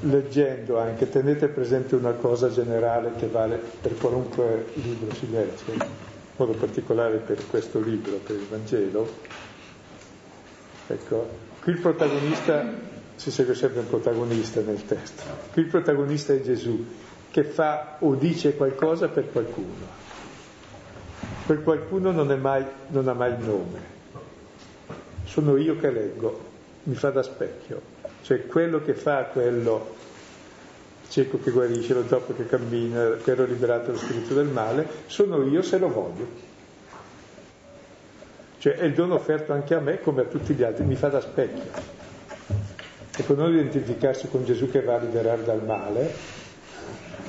leggendo 0.00 0.78
anche, 0.78 1.08
tenete 1.10 1.48
presente 1.48 1.94
una 1.94 2.12
cosa 2.12 2.48
generale 2.48 3.12
che 3.16 3.26
vale 3.26 3.56
per 3.58 3.94
qualunque 3.98 4.70
libro 4.76 5.12
si 5.12 5.30
legge, 5.30 5.64
modo 6.38 6.52
particolare 6.52 7.18
per 7.18 7.46
questo 7.48 7.80
libro, 7.80 8.16
per 8.16 8.36
il 8.36 8.46
Vangelo. 8.46 9.08
Ecco, 10.86 11.28
qui 11.60 11.72
il 11.72 11.80
protagonista, 11.80 12.64
si 13.16 13.30
segue 13.30 13.54
sempre 13.54 13.80
un 13.80 13.88
protagonista 13.88 14.60
nel 14.60 14.84
testo, 14.86 15.22
qui 15.52 15.62
il 15.62 15.68
protagonista 15.68 16.32
è 16.32 16.40
Gesù, 16.40 16.86
che 17.30 17.44
fa 17.44 17.96
o 18.00 18.14
dice 18.14 18.56
qualcosa 18.56 19.08
per 19.08 19.30
qualcuno. 19.30 20.06
Quel 21.44 21.62
qualcuno 21.62 22.10
non, 22.10 22.26
mai, 22.40 22.64
non 22.88 23.08
ha 23.08 23.14
mai 23.14 23.34
nome. 23.38 23.96
Sono 25.24 25.56
io 25.56 25.76
che 25.76 25.90
leggo, 25.90 26.40
mi 26.84 26.94
fa 26.94 27.10
da 27.10 27.22
specchio 27.22 27.96
cioè 28.28 28.46
quello 28.46 28.82
che 28.82 28.92
fa 28.92 29.24
quello 29.24 29.96
cieco 31.08 31.38
che 31.38 31.50
guarisce, 31.50 31.94
lo 31.94 32.06
zoppo 32.06 32.34
che 32.34 32.46
cammina, 32.46 33.16
quello 33.22 33.44
liberato 33.44 33.86
dallo 33.86 33.98
spirito 33.98 34.34
del 34.34 34.46
male, 34.46 34.86
sono 35.06 35.42
io 35.44 35.62
se 35.62 35.78
lo 35.78 35.88
voglio. 35.88 36.26
Cioè 38.58 38.74
è 38.74 38.84
il 38.84 38.94
dono 38.94 39.14
offerto 39.14 39.52
anche 39.52 39.74
a 39.74 39.80
me 39.80 40.00
come 40.00 40.22
a 40.22 40.24
tutti 40.24 40.54
gli 40.54 40.62
altri, 40.62 40.84
mi 40.84 40.96
fa 40.96 41.08
da 41.08 41.20
specchio. 41.20 41.96
E 43.16 43.24
con 43.24 43.36
non 43.36 43.52
identificarsi 43.52 44.28
con 44.28 44.44
Gesù 44.44 44.70
che 44.70 44.82
va 44.82 44.96
a 44.96 44.98
liberare 44.98 45.44
dal 45.44 45.64
male, 45.64 46.14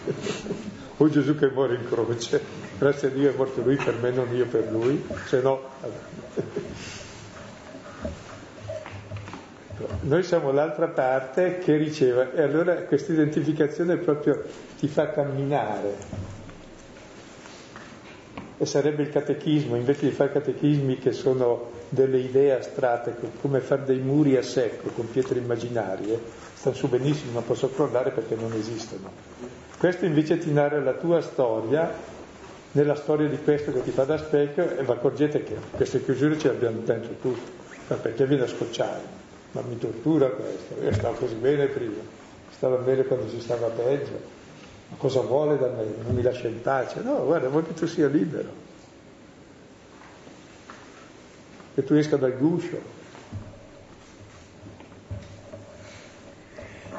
o 0.98 1.10
Gesù 1.10 1.36
che 1.36 1.50
muore 1.50 1.76
in 1.76 1.88
croce, 1.88 2.42
grazie 2.78 3.08
a 3.08 3.12
Dio 3.12 3.30
è 3.30 3.36
morto 3.36 3.62
lui 3.62 3.76
per 3.76 3.96
me, 4.02 4.12
non 4.12 4.34
io 4.36 4.46
per 4.46 4.70
lui, 4.72 5.04
se 5.26 5.42
no... 5.42 6.99
Noi 10.02 10.24
siamo 10.24 10.52
l'altra 10.52 10.88
parte 10.88 11.60
che 11.60 11.78
riceve 11.78 12.34
e 12.34 12.42
allora 12.42 12.76
questa 12.84 13.14
identificazione 13.14 13.96
proprio 13.98 14.44
ti 14.78 14.88
fa 14.88 15.10
camminare. 15.10 16.28
E 18.58 18.66
sarebbe 18.66 19.04
il 19.04 19.10
catechismo, 19.10 19.78
invece 19.78 20.08
di 20.08 20.12
fare 20.12 20.34
catechismi 20.34 20.98
che 20.98 21.14
sono 21.14 21.72
delle 21.88 22.18
idee 22.18 22.58
astratte, 22.58 23.16
come 23.40 23.62
fare 23.62 23.86
dei 23.86 24.00
muri 24.00 24.36
a 24.36 24.42
secco 24.42 24.90
con 24.90 25.10
pietre 25.10 25.40
immaginarie, 25.40 26.20
stanno 26.56 26.76
su 26.76 26.90
benissimo, 26.90 27.32
non 27.32 27.46
posso 27.46 27.70
crollare 27.70 28.12
perché 28.12 28.36
non 28.36 28.52
esistono. 28.52 29.10
Questo 29.78 30.04
invece 30.04 30.40
ti 30.40 30.52
narra 30.52 30.82
la 30.82 30.94
tua 30.94 31.22
storia, 31.22 31.90
nella 32.74 32.96
storia 32.96 33.30
di 33.30 33.38
questo 33.42 33.72
che 33.72 33.82
ti 33.82 33.92
fa 33.92 34.04
da 34.04 34.18
specchio, 34.18 34.78
e 34.78 34.84
vi 34.84 34.92
accorgete 34.92 35.42
che 35.44 35.56
queste 35.72 36.04
chiusure 36.04 36.38
ce 36.38 36.50
le 36.50 36.56
abbiamo 36.56 36.82
dentro 36.82 37.14
tutti, 37.22 37.50
perché 37.88 38.26
viene 38.26 38.44
a 38.44 38.48
scocciare 38.48 39.19
ma 39.52 39.62
mi 39.62 39.78
tortura 39.78 40.30
questo, 40.30 40.76
io 40.82 40.94
stavo 40.94 41.16
così 41.16 41.36
bene 41.36 41.68
prima, 41.68 42.02
stava 42.52 42.76
bene 42.78 43.04
quando 43.04 43.30
si 43.30 43.40
stava 43.40 43.68
peggio, 43.68 44.20
ma 44.90 44.98
cosa 44.98 45.22
vuole 45.22 45.58
da 45.58 45.68
me? 45.68 45.86
Non 46.04 46.14
mi 46.14 46.22
lascia 46.22 46.48
in 46.48 46.62
pace? 46.62 47.02
No, 47.02 47.26
guarda, 47.26 47.50
vuoi 47.50 47.64
che 47.64 47.74
tu 47.74 47.88
sia 47.88 48.08
libero, 48.08 48.50
che 51.74 51.84
tu 51.84 51.94
esca 51.94 52.18
dal 52.18 52.38
guscio. 52.38 52.98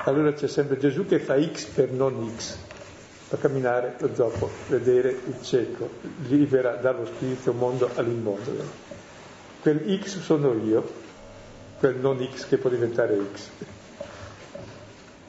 Allora 0.05 0.33
c'è 0.33 0.49
sempre 0.49 0.79
Gesù 0.79 1.07
che 1.07 1.21
fa 1.21 1.41
X 1.41 1.67
per 1.67 1.91
non 1.91 2.33
X, 2.37 2.57
fa 3.29 3.37
camminare 3.37 3.97
lo 3.99 4.15
zoppo, 4.15 4.49
vedere 4.69 5.11
il 5.11 5.43
cieco, 5.43 5.89
libera 6.27 6.77
dallo 6.77 7.05
spirito 7.05 7.53
mondo 7.53 7.89
all'immondo. 7.95 8.51
Quel 9.61 10.01
X 10.03 10.21
sono 10.21 10.55
io, 10.55 11.00
quel 11.81 11.97
non 11.97 12.23
x 12.31 12.47
che 12.47 12.59
può 12.59 12.69
diventare 12.69 13.19
x. 13.33 13.49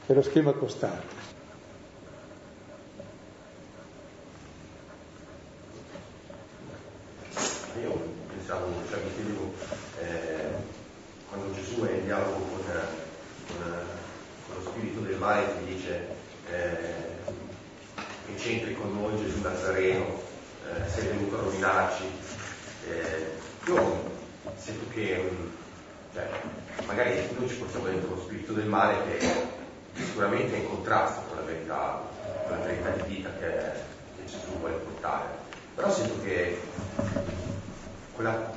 È 0.04 0.12
lo 0.12 0.20
schema 0.20 0.52
costante. 0.52 1.20
Io 7.80 8.08
pensavo, 8.28 8.66
cioè 8.90 9.00
mi 9.02 9.14
chiedevo, 9.14 9.54
eh, 10.02 10.50
quando 11.30 11.54
Gesù 11.54 11.80
è 11.86 11.92
in 11.92 12.04
dialogo 12.04 12.36
con, 12.36 12.64
con, 13.46 13.56
con, 14.46 14.54
lo 14.54 14.70
spirito 14.70 15.00
del 15.00 15.16
male 15.16 15.46
che 15.46 15.64
dice 15.64 16.06
eh, 16.50 18.36
c'entri 18.36 18.74
con 18.74 18.92
noi 18.92 19.16
Gesù 19.24 19.40
Nazareno, 19.40 20.20
eh, 20.68 20.86
sei 20.90 21.06
venuto 21.06 21.38
a 21.38 21.42
rovinarci. 21.44 22.04
Eh, 22.90 23.30
io 23.68 24.10
sento 24.56 24.84
che 24.92 25.30
um, 25.30 25.60
cioè, 26.12 26.28
magari 26.86 27.28
noi 27.38 27.48
ci 27.48 27.54
portiamo 27.56 27.86
dentro 27.86 28.14
lo 28.14 28.20
spirito 28.20 28.52
del 28.52 28.66
male 28.66 28.96
che 29.06 29.26
sicuramente 29.94 30.54
è 30.54 30.58
in 30.58 30.68
contrasto 30.68 31.22
con 31.28 31.36
la 31.38 31.42
verità, 31.42 32.02
con 32.46 32.58
la 32.58 32.64
verità 32.64 32.90
di 32.90 33.14
vita 33.14 33.30
che, 33.38 33.48
che 34.16 34.26
Gesù 34.26 34.58
vuole 34.58 34.74
portare. 34.74 35.24
Però 35.74 35.90
sento 35.90 36.22
che 36.22 36.60
quella 38.14 38.52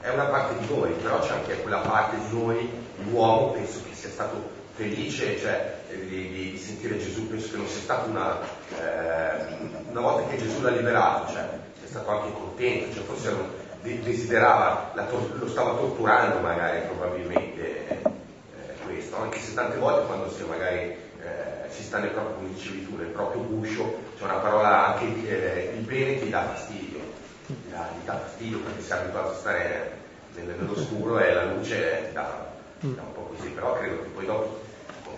è 0.00 0.10
una 0.10 0.24
parte 0.24 0.58
di 0.58 0.74
noi, 0.74 0.90
però 0.92 1.20
c'è 1.20 1.32
anche 1.32 1.62
quella 1.62 1.78
parte 1.78 2.16
di 2.18 2.36
noi, 2.36 2.68
l'uomo, 3.08 3.52
penso 3.52 3.80
che 3.88 3.94
sia 3.94 4.10
stato 4.10 4.60
felice 4.74 5.38
cioè, 5.38 5.78
di, 5.88 6.28
di, 6.28 6.58
sentire 6.58 6.98
Gesù, 6.98 7.28
penso 7.28 7.52
che 7.52 7.56
non 7.56 7.68
sia 7.68 7.80
stato 7.80 8.10
una, 8.10 8.38
eh, 8.78 9.46
una 9.88 10.00
volta 10.00 10.28
che 10.28 10.38
Gesù 10.38 10.60
l'ha 10.60 10.70
liberato, 10.70 11.32
cioè, 11.32 11.48
sia 11.78 11.88
stato 11.88 12.10
anche 12.10 12.32
contento, 12.32 12.94
cioè, 12.94 13.04
forse 13.04 13.30
non, 13.30 13.50
desiderava, 13.82 14.92
tor- 15.08 15.38
lo 15.38 15.48
stava 15.48 15.74
torturando 15.74 16.38
magari 16.38 16.86
probabilmente 16.86 17.88
eh, 17.88 18.74
questo, 18.84 19.16
anche 19.20 19.38
se 19.40 19.54
tante 19.54 19.76
volte 19.76 20.06
quando 20.06 20.30
si 20.30 20.44
magari 20.44 20.78
eh, 20.80 21.62
sta 21.92 21.98
nel 21.98 22.10
proprio, 22.10 22.36
come 22.36 23.02
nel 23.02 23.12
proprio 23.12 23.42
guscio, 23.42 23.98
c'è 24.16 24.24
una 24.24 24.38
parola 24.38 24.94
anche 24.94 25.04
eh, 25.28 25.74
il 25.76 25.84
bene 25.84 26.18
ti 26.20 26.30
dà 26.30 26.44
fastidio, 26.44 27.00
ti 27.46 27.68
dà, 27.68 27.90
ti 27.98 28.06
dà 28.06 28.18
fastidio 28.18 28.58
perché 28.60 28.80
sei 28.80 28.98
abituato 28.98 29.30
a 29.30 29.34
stare 29.34 29.90
nell'oscuro 30.34 31.18
e 31.18 31.34
la 31.34 31.44
luce 31.52 32.04
ti 32.06 32.12
dà, 32.14 32.48
dà 32.78 33.02
un 33.02 33.12
po' 33.12 33.32
così, 33.36 33.48
però 33.48 33.74
credo 33.74 33.96
che 34.02 34.08
poi 34.14 34.24
dopo 34.24 34.60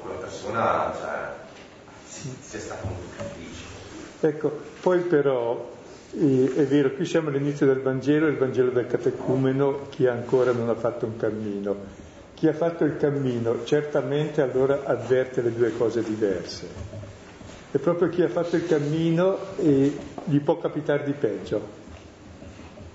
quella 0.02 0.18
persona 0.18 0.92
cioè, 0.98 2.32
sia 2.40 2.60
stata 2.60 2.84
molto 2.86 3.06
più 3.14 3.24
felice. 3.24 3.62
Ecco, 4.20 4.48
poi 4.80 5.00
però 5.00 5.72
è 6.16 6.64
vero, 6.66 6.92
qui 6.92 7.04
siamo 7.04 7.28
all'inizio 7.28 7.66
del 7.66 7.80
Vangelo, 7.80 8.28
il 8.28 8.36
Vangelo 8.36 8.70
del 8.70 8.86
catecumeno, 8.86 9.88
chi 9.90 10.06
ancora 10.06 10.52
non 10.52 10.68
ha 10.68 10.74
fatto 10.74 11.06
un 11.06 11.16
cammino. 11.16 12.02
Chi 12.34 12.46
ha 12.46 12.52
fatto 12.52 12.84
il 12.84 12.96
cammino 12.96 13.64
certamente 13.64 14.40
allora 14.40 14.82
avverte 14.84 15.42
le 15.42 15.52
due 15.52 15.76
cose 15.76 16.02
diverse. 16.02 16.68
E 17.72 17.78
proprio 17.78 18.08
chi 18.08 18.22
ha 18.22 18.28
fatto 18.28 18.54
il 18.54 18.66
cammino 18.66 19.36
eh, 19.56 19.96
gli 20.24 20.38
può 20.38 20.58
capitare 20.58 21.02
di 21.02 21.12
peggio, 21.12 21.60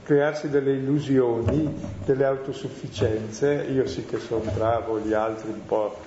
crearsi 0.03 0.49
delle 0.49 0.71
illusioni, 0.71 1.73
delle 2.05 2.23
autosufficienze, 2.23 3.67
io 3.69 3.85
sì 3.85 4.05
che 4.05 4.19
sono 4.19 4.49
bravo, 4.53 4.99
gli 4.99 5.11
altri 5.13 5.49
un 5.49 5.65
po', 5.65 5.97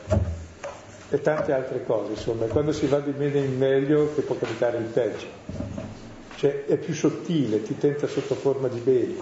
e 1.11 1.21
tante 1.21 1.53
altre 1.53 1.85
cose, 1.85 2.13
insomma, 2.13 2.47
quando 2.47 2.73
si 2.73 2.87
va 2.87 2.99
di 3.01 3.13
meno 3.15 3.37
in 3.37 3.59
meglio 3.59 4.15
che 4.15 4.23
può 4.23 4.35
capitare 4.37 4.79
il 4.79 4.85
peggio, 4.85 5.27
cioè 6.43 6.65
è 6.65 6.77
più 6.77 6.93
sottile, 6.93 7.63
ti 7.63 7.79
tenta 7.79 8.09
sotto 8.09 8.35
forma 8.35 8.67
di 8.67 8.81
bene. 8.81 9.15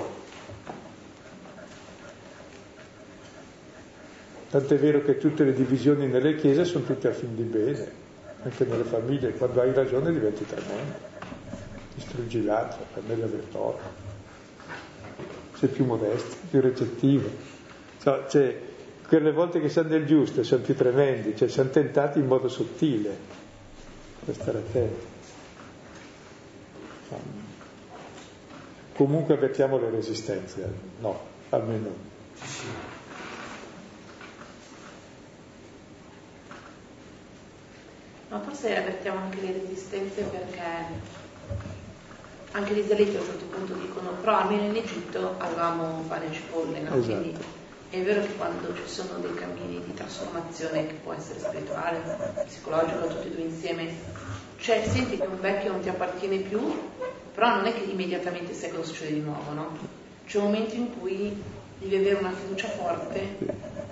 Tant'è 4.48 4.78
vero 4.78 5.02
che 5.02 5.18
tutte 5.18 5.44
le 5.44 5.52
divisioni 5.52 6.06
nelle 6.06 6.34
chiese 6.36 6.64
sono 6.64 6.82
tutte 6.86 7.08
a 7.08 7.12
fin 7.12 7.36
di 7.36 7.42
bene, 7.42 7.92
anche 8.42 8.64
nelle 8.64 8.84
famiglie, 8.84 9.34
quando 9.34 9.60
hai 9.60 9.74
ragione 9.74 10.10
diventi 10.12 10.46
tremendo, 10.46 10.94
distruggi 11.94 12.42
l'altro, 12.42 12.86
per 12.94 13.02
meglio 13.06 13.26
aver 13.26 13.44
torto 13.52 14.08
sei 15.52 15.68
più 15.68 15.84
modesto, 15.84 16.36
più 16.48 16.62
recettivo. 16.62 17.28
Cioè, 17.98 18.58
quelle 19.06 19.30
volte 19.30 19.60
che 19.60 19.68
siamo 19.68 19.90
nel 19.90 20.06
giusto 20.06 20.42
siamo 20.42 20.62
più 20.62 20.74
tremendi, 20.74 21.36
cioè 21.36 21.48
siamo 21.48 21.68
tentati 21.68 22.18
in 22.18 22.24
modo 22.24 22.48
sottile 22.48 23.14
per 24.24 24.34
stare 24.34 24.56
attenti. 24.56 25.09
Comunque 28.94 29.34
avvertiamo 29.34 29.78
le 29.78 29.90
resistenze, 29.90 30.72
no, 31.00 31.18
almeno. 31.50 32.08
Ma 38.28 38.40
forse 38.40 38.76
avvertiamo 38.76 39.20
anche 39.20 39.40
le 39.40 39.52
resistenze 39.52 40.22
perché 40.22 40.62
anche 42.52 42.74
gli 42.74 42.78
israeliti 42.78 43.16
a 43.16 43.20
un 43.20 43.26
certo 43.26 43.44
punto 43.46 43.74
dicono 43.74 44.10
però 44.12 44.38
almeno 44.38 44.64
in 44.64 44.76
Egitto 44.76 45.34
avevamo 45.38 46.04
pane 46.06 46.30
e 46.30 46.32
cipolle, 46.32 46.80
no? 46.80 46.94
Esatto. 46.94 47.06
Quindi 47.06 47.36
è 47.90 48.02
vero 48.02 48.20
che 48.22 48.34
quando 48.36 48.74
ci 48.74 48.86
sono 48.86 49.18
dei 49.18 49.34
cammini 49.34 49.82
di 49.84 49.94
trasformazione 49.94 50.86
che 50.86 50.94
può 50.94 51.12
essere 51.12 51.40
spirituale, 51.40 52.00
psicologico, 52.44 53.06
tutti 53.08 53.26
e 53.26 53.30
due 53.30 53.42
insieme, 53.42 53.92
cioè 54.60 54.82
senti 54.86 55.16
che 55.16 55.26
un 55.26 55.40
vecchio 55.40 55.72
non 55.72 55.80
ti 55.80 55.88
appartiene 55.88 56.36
più, 56.38 56.60
però 57.34 57.56
non 57.56 57.66
è 57.66 57.72
che 57.72 57.90
immediatamente 57.90 58.52
sai 58.52 58.70
cosa 58.70 58.84
succede 58.84 59.14
di 59.14 59.20
nuovo, 59.20 59.52
no? 59.52 59.76
C'è 60.26 60.38
un 60.38 60.44
momento 60.44 60.74
in 60.74 60.98
cui 60.98 61.42
devi 61.78 61.96
avere 61.96 62.16
una 62.16 62.32
fiducia 62.32 62.68
forte 62.68 63.36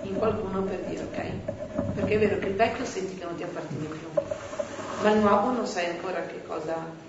in 0.03 0.15
qualcuno 0.15 0.61
per 0.61 0.79
dire 0.87 1.01
ok, 1.01 1.93
perché 1.95 2.13
è 2.13 2.19
vero 2.19 2.37
che 2.37 2.47
il 2.47 2.55
vecchio 2.55 2.85
senti 2.85 3.15
che 3.15 3.25
non 3.25 3.35
ti 3.35 3.43
appartiene 3.43 3.85
più, 3.85 4.21
ma 5.01 5.11
il 5.11 5.19
nuovo 5.19 5.51
non 5.51 5.65
sai 5.65 5.87
ancora 5.87 6.21
che 6.21 6.41
cosa 6.45 7.07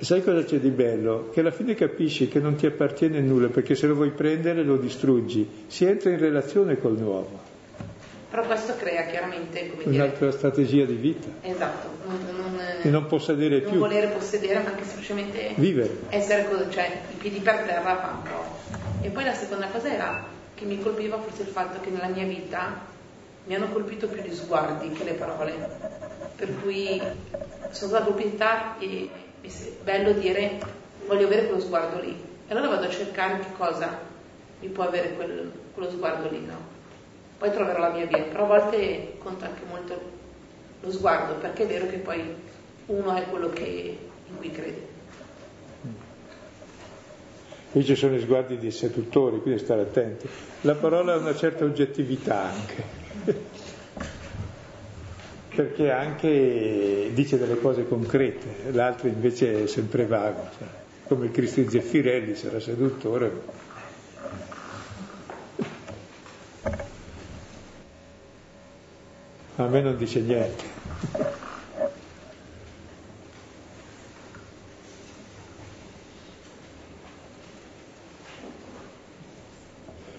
Sai 0.00 0.24
cosa 0.24 0.42
c'è 0.42 0.58
di 0.58 0.70
bello? 0.70 1.28
Che 1.30 1.40
alla 1.40 1.50
fine 1.50 1.74
capisci 1.74 2.26
che 2.26 2.38
non 2.38 2.54
ti 2.54 2.64
appartiene 2.64 3.20
nulla, 3.20 3.48
perché 3.48 3.74
se 3.74 3.86
lo 3.86 3.94
vuoi 3.94 4.08
prendere 4.12 4.62
lo 4.62 4.78
distruggi. 4.78 5.66
Si 5.66 5.84
entra 5.84 6.08
in 6.08 6.18
relazione 6.18 6.78
col 6.78 6.96
nuovo. 6.96 7.49
Però 8.30 8.44
questo 8.44 8.76
crea 8.76 9.06
chiaramente 9.06 9.70
come 9.70 9.82
dire, 9.84 9.96
Un'altra 10.04 10.30
strategia 10.30 10.84
di 10.84 10.94
vita. 10.94 11.26
Esatto, 11.42 11.88
non, 12.06 12.18
non, 12.36 12.60
Di 12.80 12.88
non 12.90 13.06
possedere 13.06 13.60
non 13.60 13.70
più. 13.70 13.78
volere 13.80 14.06
possedere, 14.08 14.60
ma 14.60 14.68
anche 14.70 14.84
semplicemente 14.84 15.50
Vivere. 15.56 15.96
essere 16.10 16.46
cioè 16.70 17.00
i 17.10 17.14
piedi 17.16 17.40
per 17.40 17.56
terra 17.66 17.96
fa 17.96 18.12
un 18.16 18.22
po'. 18.22 19.04
E 19.04 19.08
poi 19.10 19.24
la 19.24 19.34
seconda 19.34 19.66
cosa 19.66 19.92
era 19.92 20.24
che 20.54 20.64
mi 20.64 20.80
colpiva 20.80 21.18
forse 21.18 21.42
il 21.42 21.48
fatto 21.48 21.80
che 21.80 21.90
nella 21.90 22.06
mia 22.06 22.24
vita 22.24 22.86
mi 23.46 23.54
hanno 23.56 23.68
colpito 23.70 24.06
più 24.06 24.22
gli 24.22 24.32
sguardi 24.32 24.90
che 24.90 25.02
le 25.02 25.14
parole. 25.14 25.52
Per 26.36 26.48
cui 26.62 27.00
sono 27.70 27.90
stata 27.90 28.04
colpita 28.04 28.78
e 28.78 29.08
è 29.40 29.48
bello 29.82 30.12
dire 30.12 30.58
voglio 31.06 31.26
avere 31.26 31.46
quello 31.46 31.60
sguardo 31.60 31.98
lì. 32.00 32.10
E 32.46 32.52
allora 32.54 32.68
vado 32.68 32.86
a 32.86 32.90
cercare 32.90 33.40
che 33.40 33.46
cosa 33.56 33.98
mi 34.60 34.68
può 34.68 34.84
avere 34.84 35.14
quel- 35.14 35.50
quello 35.74 35.90
sguardo 35.90 36.28
lì, 36.30 36.44
no? 36.44 36.69
Poi 37.40 37.50
troverò 37.52 37.78
la 37.78 37.88
mia 37.88 38.04
via, 38.04 38.18
però 38.24 38.44
a 38.44 38.60
volte 38.60 39.14
conta 39.16 39.46
anche 39.46 39.62
molto 39.66 39.98
lo 40.82 40.92
sguardo, 40.92 41.36
perché 41.36 41.62
è 41.62 41.66
vero 41.66 41.86
che 41.86 41.96
poi 41.96 42.22
uno 42.84 43.16
è 43.16 43.24
quello 43.30 43.48
che, 43.48 43.96
in 44.28 44.36
cui 44.36 44.50
crede. 44.50 44.88
Qui 47.72 47.82
ci 47.82 47.94
sono 47.94 48.16
i 48.16 48.20
sguardi 48.20 48.58
di 48.58 48.70
seduttori, 48.70 49.40
quindi 49.40 49.58
stare 49.58 49.80
attenti. 49.80 50.28
La 50.62 50.74
parola 50.74 51.14
ha 51.14 51.16
una 51.16 51.34
certa 51.34 51.64
oggettività 51.64 52.50
anche. 52.50 52.84
Perché 55.56 55.90
anche 55.90 57.10
dice 57.14 57.38
delle 57.38 57.58
cose 57.58 57.88
concrete, 57.88 58.70
l'altro 58.72 59.08
invece 59.08 59.62
è 59.62 59.66
sempre 59.66 60.04
vago, 60.04 60.42
cioè, 60.58 60.68
come 61.08 61.30
Cristo 61.30 61.62
di 61.62 61.70
Zeffirelli, 61.70 62.34
sarà 62.34 62.60
seduttore. 62.60 63.60
A 69.60 69.68
me 69.68 69.82
non 69.82 69.94
dice 69.98 70.20
niente. 70.20 70.64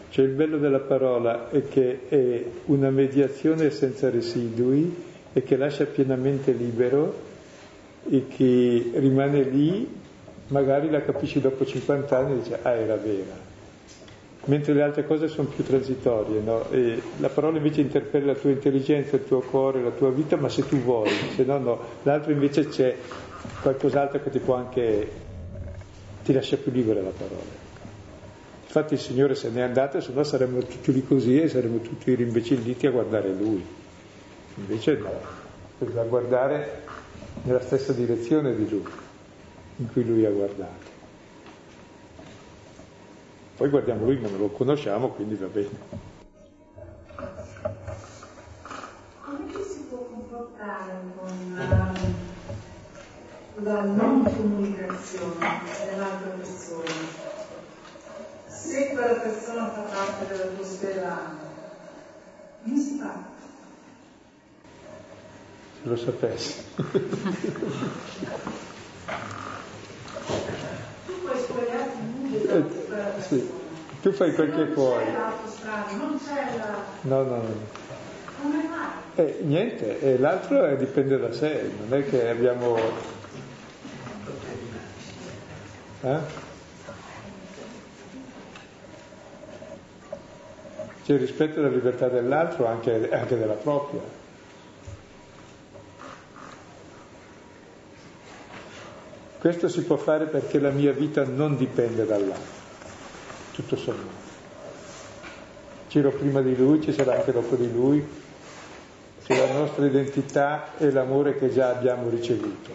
Cioè 0.10 0.26
il 0.26 0.32
bello 0.32 0.60
della 0.60 0.80
parola 0.80 1.50
è 1.50 1.68
che 1.68 2.08
è 2.08 2.46
una 2.66 2.92
mediazione 2.92 3.72
senza 3.72 4.12
residui 4.12 4.94
e 5.34 5.42
che 5.42 5.58
lascia 5.58 5.86
pienamente 5.86 6.52
libero 6.52 7.30
e 8.08 8.28
che 8.28 8.92
rimane 8.94 9.42
lì, 9.42 9.90
magari 10.50 10.92
la 10.92 11.02
capisci 11.02 11.42
dopo 11.42 11.66
50 11.66 12.16
anni 12.16 12.34
e 12.34 12.42
dici 12.44 12.54
ah 12.62 12.74
era 12.74 12.96
vera. 12.96 13.51
Mentre 14.46 14.74
le 14.74 14.82
altre 14.82 15.06
cose 15.06 15.28
sono 15.28 15.48
più 15.50 15.64
transitorie, 15.64 16.42
no? 16.42 16.66
La 17.20 17.30
parola 17.30 17.58
invece 17.58 17.82
interpella 17.82 18.34
la 18.34 18.38
tua 18.38 18.50
intelligenza, 18.50 19.16
il 19.16 19.26
tuo 19.26 19.40
cuore, 19.42 19.84
la 19.84 19.92
tua 19.92 20.10
vita, 20.10 20.36
ma 20.36 20.50
se 20.50 20.68
tu 20.68 20.78
vuoi, 20.78 21.12
se 21.36 21.44
no 21.44 21.60
no. 21.60 21.80
L'altro 22.04 22.32
invece 22.32 22.68
c'è 22.68 22.96
qualcos'altro 23.62 24.22
che 24.24 24.32
ti 24.32 24.40
può 24.40 24.56
anche, 24.56 25.12
ti 26.24 26.34
lascia 26.34 26.58
più 26.58 26.72
libera 26.72 27.02
la 27.02 27.12
parola. 27.16 27.60
Infatti 28.64 28.94
il 28.96 29.00
Signore 29.00 29.36
se 29.36 29.50
n'è 29.50 29.62
andato, 29.62 30.02
se 30.02 30.12
no 30.12 30.24
saremmo 30.24 30.60
tutti 30.62 30.92
lì 30.92 31.06
così 31.06 31.40
e 31.40 31.48
saremmo 31.48 31.80
tutti 31.80 32.16
rimbecilliti 32.16 32.88
a 32.88 32.92
guardare 32.92 33.32
Lui. 33.32 33.64
Invece 34.56 34.98
no, 34.98 35.12
bisogna 35.78 36.04
guardare 36.04 36.82
nella 37.44 37.62
stessa 37.62 37.94
direzione 37.94 38.56
di 38.56 38.68
Lui, 38.68 38.86
in 39.76 39.92
cui 39.92 40.04
Lui 40.04 40.26
ha 40.26 40.32
guardato. 40.32 40.91
Poi 43.62 43.70
guardiamo 43.70 44.06
Lui, 44.06 44.20
non 44.20 44.36
lo 44.40 44.48
conosciamo, 44.48 45.10
quindi 45.10 45.36
va 45.36 45.46
bene. 45.46 45.70
Come 49.24 49.52
ci 49.52 49.62
si 49.70 49.86
può 49.88 50.00
comportare 50.00 50.94
con 51.16 51.54
la, 51.56 51.94
la 53.58 53.82
non 53.84 54.24
comunicazione 54.24 55.36
dell'altra 55.86 56.30
persona? 56.30 56.90
Se 58.48 58.90
quella 58.96 59.20
persona 59.20 59.70
fa 59.70 59.82
parte 59.82 60.26
della 60.28 60.46
tua 60.46 60.66
sfera, 60.66 61.20
come 62.64 62.80
si 62.80 62.98
fa? 62.98 63.14
Se 65.84 65.88
lo 65.88 65.96
sapessi. 65.98 66.64
Tu 71.06 71.22
puoi 71.22 71.38
spogliarti 71.38 71.98
nudo 72.02 72.11
Eh, 72.32 72.64
sì. 73.28 73.50
Tu 74.02 74.12
fai 74.14 74.34
quel 74.34 74.54
che 74.54 74.64
puoi. 74.66 75.04
No, 77.02 77.24
no, 77.24 77.36
no. 77.36 77.44
come 78.42 78.68
fai? 79.16 79.26
Eh, 79.26 79.40
niente, 79.42 80.00
e 80.00 80.18
l'altro 80.18 80.76
dipende 80.76 81.20
da 81.20 81.32
sé, 81.34 81.70
non 81.88 82.00
è 82.00 82.10
che 82.10 82.30
abbiamo... 82.30 82.78
Eh? 86.04 86.18
C'è 91.04 91.14
il 91.14 91.20
rispetto 91.20 91.62
della 91.62 91.74
libertà 91.74 92.08
dell'altro, 92.08 92.68
anche, 92.68 93.10
anche 93.12 93.38
della 93.38 93.54
propria. 93.54 94.21
Questo 99.42 99.70
si 99.70 99.82
può 99.82 99.98
fare 99.98 100.26
perché 100.26 100.60
la 100.60 100.70
mia 100.70 100.94
vita 100.94 101.26
non 101.26 101.58
dipende 101.58 102.06
dall'altro, 102.06 102.54
tutto 103.54 103.76
sommato. 103.76 104.30
C'ero 105.88 106.12
prima 106.12 106.44
di 106.44 106.56
lui, 106.56 106.80
ci 106.80 106.94
sarà 106.94 107.16
anche 107.16 107.32
dopo 107.32 107.56
di 107.56 107.72
lui, 107.74 108.08
che 109.24 109.36
la 109.36 109.52
nostra 109.52 109.88
identità 109.88 110.78
è 110.78 110.92
l'amore 110.92 111.40
che 111.40 111.52
già 111.52 111.70
abbiamo 111.70 112.08
ricevuto, 112.10 112.70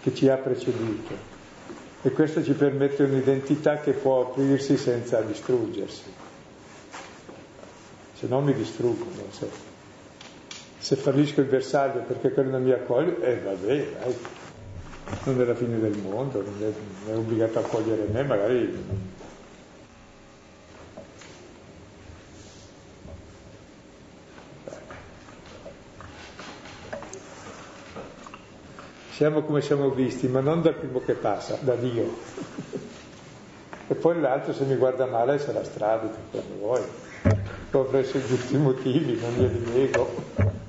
che 0.00 0.14
ci 0.14 0.26
ha 0.30 0.36
preceduto. 0.36 1.14
E 2.00 2.10
questo 2.10 2.42
ci 2.42 2.52
permette 2.52 3.02
un'identità 3.02 3.80
che 3.80 3.92
può 3.92 4.22
aprirsi 4.22 4.78
senza 4.78 5.20
distruggersi. 5.20 6.10
Se 8.14 8.26
no 8.26 8.40
mi 8.40 8.54
distruggono. 8.54 9.26
Se, 9.28 9.48
se 10.78 10.96
fallisco 10.96 11.42
il 11.42 11.46
bersaglio 11.46 12.00
perché 12.00 12.30
quello 12.30 12.52
non 12.52 12.62
mi 12.62 12.72
accoglie, 12.72 13.20
eh 13.20 13.38
vabbè, 13.38 13.66
dai, 13.66 14.16
non 15.24 15.40
è 15.40 15.44
la 15.44 15.54
fine 15.54 15.78
del 15.78 15.96
mondo, 15.98 16.42
non 16.42 16.54
è, 16.60 16.72
non 17.06 17.14
è 17.14 17.16
obbligato 17.16 17.58
a 17.58 17.62
accogliere 17.62 18.06
me, 18.10 18.22
magari 18.24 18.84
Siamo 29.14 29.42
come 29.42 29.60
siamo 29.60 29.90
visti, 29.90 30.26
ma 30.26 30.40
non 30.40 30.60
dal 30.60 30.74
primo 30.74 31.00
che 31.00 31.12
passa, 31.12 31.56
da 31.60 31.76
Dio. 31.76 32.18
E 33.86 33.94
poi 33.94 34.20
l'altro 34.20 34.52
se 34.52 34.64
mi 34.64 34.74
guarda 34.74 35.06
male 35.06 35.38
sarà 35.38 35.62
strabico, 35.62 36.16
come 36.32 36.44
vuoi. 36.58 36.82
Può 37.70 37.82
avrei 37.82 38.02
i 38.02 38.26
giusti 38.26 38.56
motivi, 38.56 39.20
non 39.20 39.34
glieli 39.34 39.70
nego. 39.72 40.63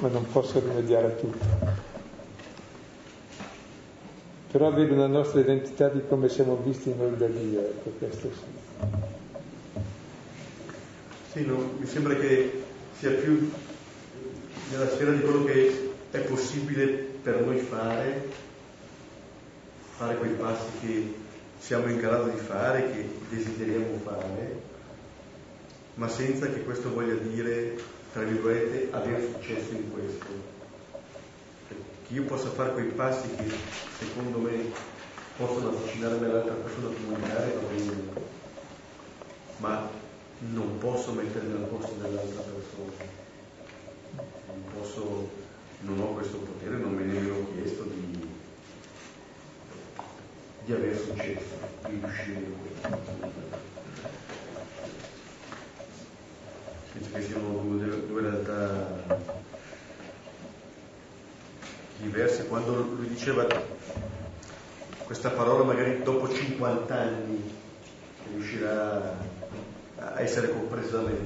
Ma 0.00 0.08
non 0.08 0.26
posso 0.32 0.60
rimediare 0.60 1.06
a 1.06 1.10
tutto. 1.10 1.46
Però 4.50 4.66
avere 4.66 4.92
una 4.92 5.06
nostra 5.06 5.40
identità 5.40 5.88
di 5.88 6.00
come 6.08 6.28
siamo 6.28 6.56
visti 6.56 6.92
noi 6.94 7.16
da 7.16 7.26
Dio, 7.26 7.60
ecco, 7.60 7.90
questo 7.98 8.30
sì. 8.32 8.58
Sì, 11.32 11.46
no, 11.46 11.74
mi 11.78 11.86
sembra 11.86 12.16
che 12.16 12.62
sia 12.98 13.10
più 13.10 13.52
nella 14.70 14.88
sfera 14.88 15.12
di 15.12 15.20
quello 15.20 15.44
che 15.44 15.92
è 16.10 16.18
possibile 16.20 16.86
per 17.22 17.40
noi 17.40 17.58
fare, 17.58 18.28
fare 19.96 20.16
quei 20.16 20.32
passi 20.32 20.66
che 20.80 21.14
siamo 21.58 21.88
in 21.88 21.98
grado 21.98 22.28
di 22.28 22.38
fare, 22.38 22.90
che 22.90 23.08
desideriamo 23.28 23.98
fare, 24.02 24.60
ma 25.94 26.08
senza 26.08 26.46
che 26.46 26.64
questo 26.64 26.92
voglia 26.92 27.14
dire, 27.14 27.76
tra 28.12 28.22
virgolette, 28.22 28.88
avere 28.90 29.32
successo 29.32 29.72
in 29.72 29.92
questo. 29.92 30.26
Che 31.68 32.14
io 32.14 32.24
possa 32.24 32.50
fare 32.50 32.72
quei 32.72 32.86
passi 32.86 33.28
che 33.36 33.50
secondo 33.98 34.38
me 34.38 34.72
possono 35.36 35.68
avvicinarmi 35.68 36.24
all'altra 36.24 36.54
persona 36.54 36.88
comunicare, 36.88 37.52
va 37.54 37.74
bene, 37.74 37.92
ma 39.58 39.88
non 40.52 40.78
posso 40.78 41.12
mettermi 41.12 41.52
al 41.52 41.68
posto 41.68 41.94
dell'altra 42.00 42.40
persona 42.40 43.18
non 44.46 44.64
posso, 44.74 45.28
non 45.80 46.00
ho 46.00 46.12
questo 46.14 46.38
potere, 46.38 46.76
non 46.76 46.92
me 46.92 47.04
ne 47.04 47.18
ero 47.18 47.46
chiesto 47.54 47.84
di, 47.84 48.28
di 50.64 50.72
aver 50.72 50.96
successo, 50.98 51.54
di 51.88 52.00
riuscire 52.00 52.38
in 52.38 52.54
questo. 52.60 53.69
Penso 57.08 57.28
che 57.28 57.40
due, 57.40 58.06
due 58.06 58.20
realtà 58.20 59.02
diverse. 61.98 62.46
Quando 62.46 62.74
lui 62.74 63.08
diceva 63.08 63.46
questa 65.04 65.30
parola 65.30 65.64
magari 65.64 66.02
dopo 66.02 66.32
50 66.32 66.94
anni 66.94 67.52
riuscirà 68.32 69.16
a 69.98 70.20
essere 70.20 70.50
compresa 70.50 70.98
da 70.98 71.08
me, 71.08 71.16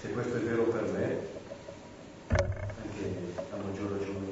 se 0.00 0.10
questo 0.10 0.36
è 0.36 0.40
vero 0.40 0.62
per 0.64 0.82
me, 0.82 1.18
anche 2.28 3.12
a 3.50 3.56
maggior 3.56 3.90
ragione 3.90 4.28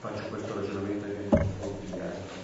faccio 0.00 0.22
questo 0.30 0.54
ragionamento 0.54 1.04
anche 1.04 1.28
confronti 1.28 1.92
di 1.92 2.00
altri. 2.00 2.38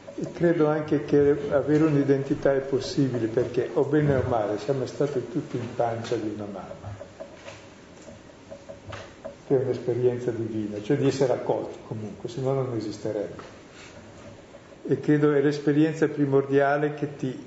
E 0.00 0.03
credo 0.32 0.68
anche 0.68 1.04
che 1.04 1.36
avere 1.50 1.84
un'identità 1.84 2.54
è 2.54 2.60
possibile 2.60 3.26
perché, 3.26 3.70
o 3.72 3.84
bene 3.84 4.16
o 4.16 4.22
male, 4.28 4.58
siamo 4.58 4.86
stati 4.86 5.28
tutti 5.30 5.56
in 5.56 5.74
pancia 5.74 6.16
di 6.16 6.32
una 6.34 6.46
mamma, 6.46 6.94
che 9.46 9.56
è 9.56 9.62
un'esperienza 9.62 10.30
divina, 10.30 10.80
cioè 10.82 10.96
di 10.96 11.06
essere 11.06 11.32
accolti 11.32 11.78
comunque, 11.86 12.28
se 12.28 12.40
no 12.40 12.52
non 12.52 12.74
esisterebbe. 12.76 13.62
E 14.86 15.00
credo 15.00 15.32
è 15.32 15.40
l'esperienza 15.40 16.08
primordiale 16.08 16.94
che 16.94 17.16
ti 17.16 17.46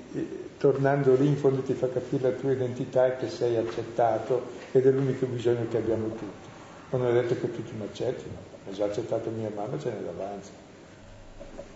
tornando 0.58 1.14
lì 1.14 1.28
in 1.28 1.36
fondo 1.36 1.62
ti 1.62 1.72
fa 1.72 1.88
capire 1.88 2.30
la 2.30 2.36
tua 2.36 2.50
identità 2.50 3.06
e 3.06 3.16
che 3.16 3.28
sei 3.28 3.56
accettato 3.56 4.50
ed 4.72 4.86
è 4.86 4.90
l'unico 4.90 5.26
bisogno 5.26 5.66
che 5.70 5.76
abbiamo 5.76 6.08
tutti. 6.08 6.48
Non 6.90 7.06
è 7.06 7.12
detto 7.12 7.34
che 7.34 7.52
tutti 7.52 7.72
mi 7.78 7.84
accettino, 7.84 8.34
ha 8.68 8.72
già 8.72 8.86
accettato 8.86 9.30
mia 9.30 9.50
mamma, 9.54 9.78
ce 9.78 9.90
n'è 9.90 10.00
davanti. 10.00 10.48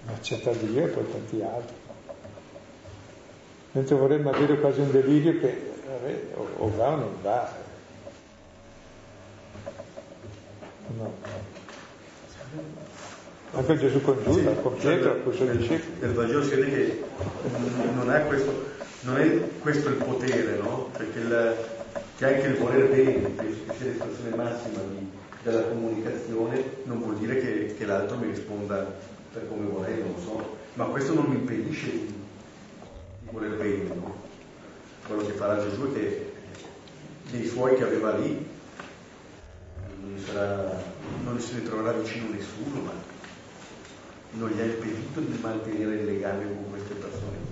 Mi 0.05 0.13
accetta 0.13 0.53
Dio 0.53 0.85
e 0.85 0.89
poi 0.89 1.11
tanti 1.11 1.43
altri. 1.43 1.75
Mentre 3.73 3.97
vorremmo 3.97 4.31
avere 4.31 4.59
quasi 4.59 4.81
un 4.81 4.91
delirio 4.91 5.39
che 5.39 5.73
vabbè, 5.87 6.23
o, 6.35 6.49
o 6.57 6.77
va 6.77 6.89
o 6.89 6.97
non 6.97 7.17
va. 7.23 7.55
No. 10.97 11.13
Anche 13.55 13.79
Gesù 13.79 14.01
con 14.01 14.19
Giuda, 14.23 14.55
sì, 14.55 14.63
con 14.63 14.75
Pietro, 14.77 15.23
con 15.23 15.33
i 15.33 15.37
suoi 15.37 15.57
discepoli. 15.57 16.01
Nel 16.01 16.13
Vangelo 16.13 16.43
si 16.43 16.55
vede 16.55 16.71
che 16.71 17.05
non 17.95 18.11
è 18.11 18.27
questo, 18.27 18.65
non 19.01 19.19
è 19.19 19.41
questo 19.61 19.89
il 19.89 19.97
potere, 19.97 20.57
no? 20.57 20.89
Perché 20.97 21.19
il, 21.19 21.57
che 22.17 22.27
anche 22.27 22.47
il 22.47 22.57
voler 22.57 22.89
bene, 22.89 23.35
che 23.35 23.75
sia 23.77 23.87
l'espressione 23.87 24.37
massima 24.37 24.81
di, 24.89 25.11
della 25.43 25.63
comunicazione, 25.65 26.65
non 26.85 27.01
vuol 27.01 27.17
dire 27.19 27.37
che, 27.41 27.75
che, 27.77 27.85
l'altro 27.85 28.17
mi 28.17 28.27
risponda 28.27 28.91
per 29.33 29.49
come 29.49 29.67
vorrei, 29.67 29.99
non 29.99 30.13
lo 30.15 30.21
so, 30.21 30.57
ma 30.75 30.85
questo 30.85 31.15
non 31.15 31.25
mi 31.25 31.37
impedisce 31.37 31.91
di, 31.91 32.07
di 32.07 33.29
voler 33.31 33.57
bene, 33.57 33.95
no? 33.95 34.15
Quello 35.07 35.25
che 35.25 35.33
farà 35.33 35.61
Gesù 35.61 35.91
è 35.91 35.93
che 35.93 36.33
dei 37.31 37.47
suoi 37.47 37.75
che 37.77 37.85
aveva 37.85 38.17
lì 38.17 38.47
non, 40.01 40.19
sarà, 40.19 40.83
non 41.25 41.41
se 41.41 41.55
ne 41.55 41.63
troverà 41.63 41.99
vicino 41.99 42.29
nessuno, 42.31 42.81
ma 42.83 42.93
non 44.33 44.51
gli 44.51 44.61
ha 44.61 44.65
impedito 44.65 45.21
di 45.21 45.39
mantenere 45.41 45.95
il 45.95 46.05
legame 46.05 46.45
con 46.45 46.71
queste 46.71 46.95
persone. 46.95 47.51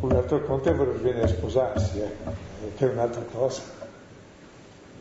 Un 0.00 0.12
altro 0.12 0.42
conto 0.42 0.68
è 0.68 0.74
voler 0.74 0.98
bene 0.98 1.28
sposarsi, 1.28 2.00
eh, 2.00 2.10
che 2.76 2.88
è 2.88 2.92
un'altra 2.92 3.22
cosa, 3.22 3.62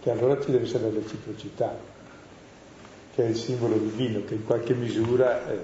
che 0.02 0.10
allora 0.10 0.42
ci 0.42 0.50
deve 0.50 0.66
essere 0.66 0.92
la 0.92 1.00
reciprocità, 1.00 1.78
che 3.14 3.24
è 3.24 3.28
il 3.28 3.36
simbolo 3.36 3.78
divino, 3.78 4.24
che 4.26 4.34
in 4.34 4.44
qualche 4.46 4.74
misura, 4.74 5.48
eh, 5.48 5.60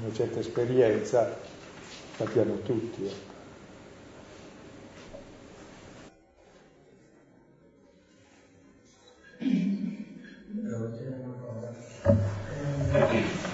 una 0.00 0.14
certa 0.14 0.38
esperienza, 0.38 1.36
l'abbiamo 2.18 2.60
tutti. 2.62 3.32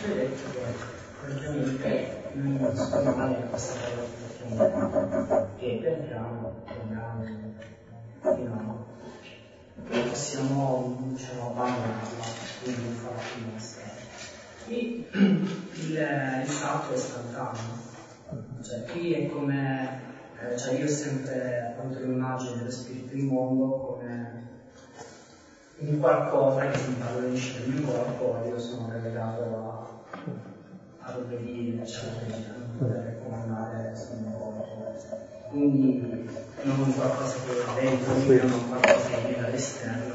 Detto 0.06 0.50
che 0.52 0.60
praticamente 1.24 2.30
non 2.34 2.76
sono 2.76 3.10
possiamo 9.90 10.96
diciamo, 11.12 11.50
abbandonarla, 11.50 12.24
quindi 12.62 12.82
non 12.84 12.94
farla 12.94 13.20
più 13.34 13.52
nostra. 13.52 13.82
Qui 14.64 15.06
il, 15.12 16.42
il 16.42 16.48
salto 16.48 16.92
è 16.92 16.96
istantaneo, 16.96 17.78
cioè 18.62 18.84
qui 18.84 19.12
è 19.14 19.28
come, 19.28 20.00
eh, 20.40 20.56
cioè 20.56 20.74
io 20.74 20.84
ho 20.84 20.88
sempre 20.88 21.74
avuto 21.76 22.00
l'immagine 22.00 22.58
dello 22.58 22.70
spirito 22.70 23.14
di 23.14 23.22
mondo 23.22 23.78
come 23.78 24.48
un 25.78 25.98
qualcosa 25.98 26.68
che 26.68 26.78
si 26.78 26.90
impadronisce 26.90 27.60
del 27.60 27.70
mio 27.70 27.90
corpo 27.90 28.42
e 28.42 28.48
io 28.48 28.58
sono 28.58 28.90
relegato 28.90 29.42
a, 29.42 29.88
a 31.00 31.16
obbedire, 31.16 31.82
eccetera, 31.82 32.36
a 32.36 32.78
poter 32.78 33.22
comandare 33.22 33.96
sul 33.96 34.18
mio 34.18 34.40
quindi 35.50 36.28
non 36.62 36.94
qualcosa 36.94 37.36
che 37.46 37.78
è 37.78 37.88
dentro 37.88 38.14
di 38.14 38.26
me, 38.26 38.42
non 38.42 38.68
qualcosa 38.68 39.08
che 39.08 39.20
viene 39.20 39.42
dall'esterno, 39.42 40.14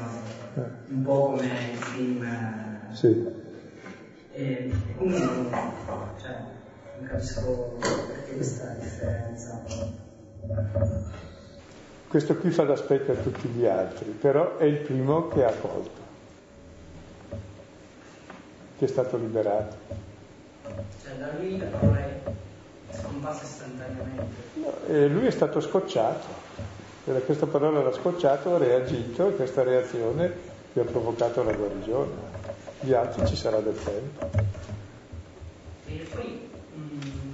eh. 0.56 0.60
un 0.88 1.02
po' 1.02 1.30
come 1.30 1.70
il 1.72 1.78
film. 1.78 2.22
Eh, 2.24 2.94
sì. 2.94 3.26
E 4.32 4.72
quindi 4.96 5.18
non, 5.18 5.50
cioè, 6.20 6.36
non 6.98 7.08
capisco 7.08 7.78
perché 7.80 8.34
questa 8.34 8.76
differenza. 8.80 9.62
Questo 12.08 12.36
qui 12.36 12.50
fa 12.50 12.64
da 12.64 12.76
specchio 12.76 13.12
a 13.14 13.16
tutti 13.16 13.48
gli 13.48 13.66
altri, 13.66 14.10
però 14.10 14.56
è 14.58 14.64
il 14.64 14.78
primo 14.78 15.28
che 15.28 15.44
ha 15.44 15.52
colto. 15.52 16.04
che 18.78 18.84
è 18.84 18.88
stato 18.88 19.16
liberato. 19.16 19.76
Cioè 21.02 21.14
da 21.18 21.30
lui 21.38 21.58
la 21.58 21.66
parola 21.66 21.98
è 21.98 22.20
scomparsa 23.00 23.44
istantaneamente. 23.44 24.24
No, 24.54 24.72
e 24.86 25.06
lui 25.08 25.26
è 25.26 25.30
stato 25.30 25.60
scocciato. 25.60 26.26
E 27.04 27.12
da 27.12 27.20
questa 27.20 27.46
parola 27.46 27.82
l'ha 27.82 27.92
scocciato, 27.92 28.54
ha 28.54 28.58
reagito 28.58 29.28
e 29.28 29.36
questa 29.36 29.62
reazione 29.62 30.32
gli 30.72 30.80
ha 30.80 30.84
provocato 30.84 31.42
la 31.42 31.52
guarigione. 31.52 32.34
Gli 32.80 32.92
altri 32.92 33.26
ci 33.26 33.36
sarà 33.36 33.60
del 33.60 33.76
tempo. 33.82 34.30
E 35.86 36.06
poi 36.12 36.48
mm, 36.76 36.88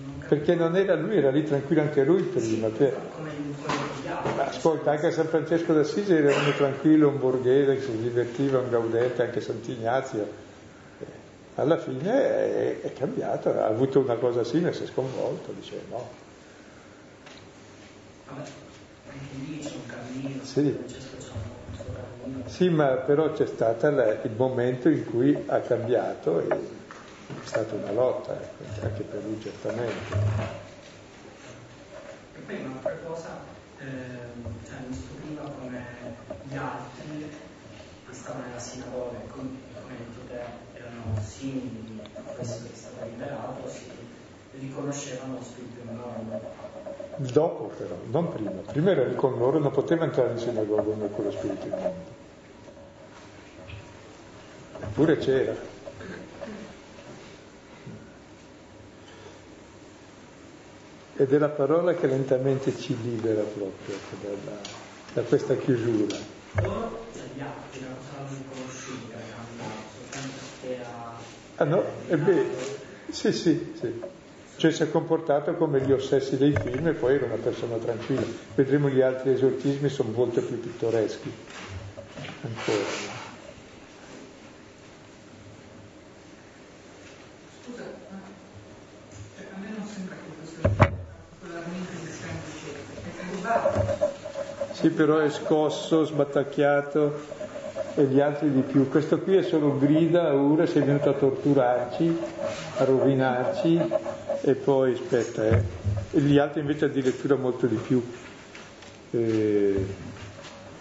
non 0.05 0.19
capisco 0.19 0.29
Perché 0.29 0.55
non 0.55 0.77
era 0.77 0.95
lui, 0.95 1.17
era 1.17 1.31
lì 1.31 1.43
tranquillo 1.45 1.81
anche 1.81 2.05
lui 2.05 2.23
prima. 2.23 2.69
come 2.69 3.31
altri. 3.31 4.37
Ma 4.37 4.45
Ascolta, 4.45 4.91
anche 4.93 5.11
San 5.11 5.27
Francesco 5.27 5.73
d'Assisi 5.73 6.15
era 6.15 6.37
uno 6.37 6.53
tranquillo, 6.53 7.09
un 7.09 7.19
borghese 7.19 7.77
che 7.77 7.83
si 7.83 7.97
divertiva, 7.99 8.59
un 8.59 8.71
gaudente, 8.71 9.23
anche 9.23 9.41
Sant'Ignazio. 9.41 10.51
Alla 11.57 11.77
fine 11.77 12.11
è, 12.11 12.81
è 12.81 12.93
cambiato, 12.95 13.51
ha 13.51 13.66
avuto 13.66 14.01
una 14.01 14.15
cosa 14.15 14.43
simile, 14.43 14.73
si 14.73 14.85
è 14.85 14.87
sconvolto, 14.87 15.53
dice 15.53 15.83
no. 15.91 16.09
Vabbè, 18.29 18.41
anche 19.11 19.35
lì 19.35 19.59
c'è 19.59 19.74
un 19.74 19.87
cammino, 19.87 20.43
Sì. 20.45 20.70
Francesco 20.73 21.16
c'è 21.20 21.31
un 21.31 21.74
suo 21.74 21.85
cammino. 21.93 22.49
Sì, 22.49 22.69
ma 22.70 22.87
però 22.97 23.33
c'è 23.33 23.47
stato 23.47 23.87
il 23.87 24.31
momento 24.35 24.89
in 24.89 25.05
cui 25.05 25.45
ha 25.47 25.61
cambiato 25.61 26.41
e 26.41 26.49
è 26.49 27.47
stata 27.47 27.74
una 27.74 27.93
lotta, 27.93 28.33
ecco, 28.33 28.87
anche 28.87 29.03
per 29.03 29.23
lui 29.23 29.39
certamente. 29.41 30.15
E 32.35 32.39
poi 32.47 32.57
un'altra 32.65 32.97
cosa, 33.07 33.29
ehm, 33.79 34.43
cioè, 34.66 34.77
mi 34.89 34.95
stupiva 34.97 35.43
come 35.43 35.85
gli 36.51 36.57
altri 36.57 37.29
che 38.09 38.15
stavano 38.15 38.47
nella 38.47 38.59
sinagoga 38.59 39.19
come, 39.29 39.51
come 39.83 39.93
hai 39.93 39.97
detto 39.99 40.20
te 40.29 40.41
erano 41.03 41.20
simili 41.20 42.01
a 42.15 42.20
questo 42.20 42.62
che 42.62 42.73
è 42.73 42.77
stato 42.77 43.05
liberato, 43.05 43.69
si 43.69 43.91
riconoscevano 44.59 45.35
lo 45.35 45.43
spirito 45.43 45.81
enorme. 45.91 46.41
Dopo 47.16 47.65
però, 47.77 47.97
non 48.11 48.33
prima. 48.33 48.51
Prima 48.51 48.91
era 48.91 49.05
con 49.15 49.37
loro, 49.39 49.59
non 49.59 49.70
poteva 49.70 50.05
entrare 50.05 50.33
in 50.33 50.39
sinagoga 50.39 50.83
con 50.83 51.11
quello 51.15 51.31
spirito 51.31 51.66
immondo. 51.66 52.20
Eppure 54.81 55.16
c'era. 55.19 55.70
Ed 61.15 61.33
è 61.33 61.39
la 61.39 61.49
parola 61.51 61.95
che 61.95 62.07
lentamente 62.07 62.77
ci 62.77 63.01
libera 63.01 63.43
proprio 63.43 63.95
ecco, 63.95 64.16
dalla- 64.27 64.81
da 65.12 65.23
questa 65.23 65.55
chiusura. 65.57 66.16
Loro, 66.62 67.07
gli 67.35 67.41
altri, 67.41 67.81
non 67.81 67.97
saranno 68.11 68.37
riconosciuti 68.37 69.09
che 69.09 69.15
era 69.15 69.24
cambiato, 69.35 69.89
soltanto 69.97 70.39
perché 70.61 70.85
ha... 70.85 71.41
Ah 71.57 71.65
no? 71.65 71.85
E 72.09 72.16
beh, 72.16 72.47
sì, 73.11 73.33
sì, 73.33 73.73
sì. 73.77 74.01
Cioè 74.57 74.70
si 74.70 74.83
è 74.83 74.91
comportato 74.91 75.55
come 75.57 75.81
gli 75.81 75.93
ossessi 75.93 76.37
dei 76.37 76.53
film 76.53 76.87
e 76.89 76.95
poi 76.95 77.15
era 77.15 77.27
una 77.27 77.37
persona 77.37 77.77
tranquilla. 77.79 78.27
Vedremo 78.55 78.89
gli 78.89 79.01
altri 79.01 79.31
esorcismi, 79.33 79.89
sono 79.89 80.11
molto 80.11 80.43
più 80.43 80.61
pittoreschi. 80.61 81.33
Ancora. 82.43 82.87
Scusa, 87.65 87.83
ma 88.09 88.20
cioè, 89.37 89.47
a 89.55 89.59
me 89.59 89.70
non 89.77 89.87
sembra 89.87 90.15
che 90.16 90.35
questo 90.37 90.61
sia 90.61 90.69
particolarmente 90.70 91.93
semplice, 92.11 92.85
è 93.05 93.31
curvato. 93.31 94.11
Sì, 94.73 94.91
però 94.91 95.19
è 95.19 95.29
scosso, 95.31 96.05
sbattacchiato 96.05 97.41
e 97.94 98.05
gli 98.05 98.20
altri 98.20 98.51
di 98.51 98.62
più. 98.62 98.89
Questo 98.89 99.19
qui 99.20 99.36
è 99.36 99.43
solo 99.43 99.78
grida, 99.78 100.35
ora 100.35 100.66
sei 100.66 100.82
venuto 100.82 101.10
a 101.10 101.14
torturarci, 101.14 102.19
a 102.78 102.85
rovinarci 102.85 103.81
e 104.43 104.55
poi 104.55 104.93
aspetta, 104.93 105.47
eh. 105.48 105.62
E 106.12 106.20
gli 106.20 106.39
altri 106.39 106.60
invece 106.60 106.86
addirittura 106.86 107.36
molto 107.36 107.66
di 107.66 107.77
più. 107.77 108.02
Eh, 109.10 109.86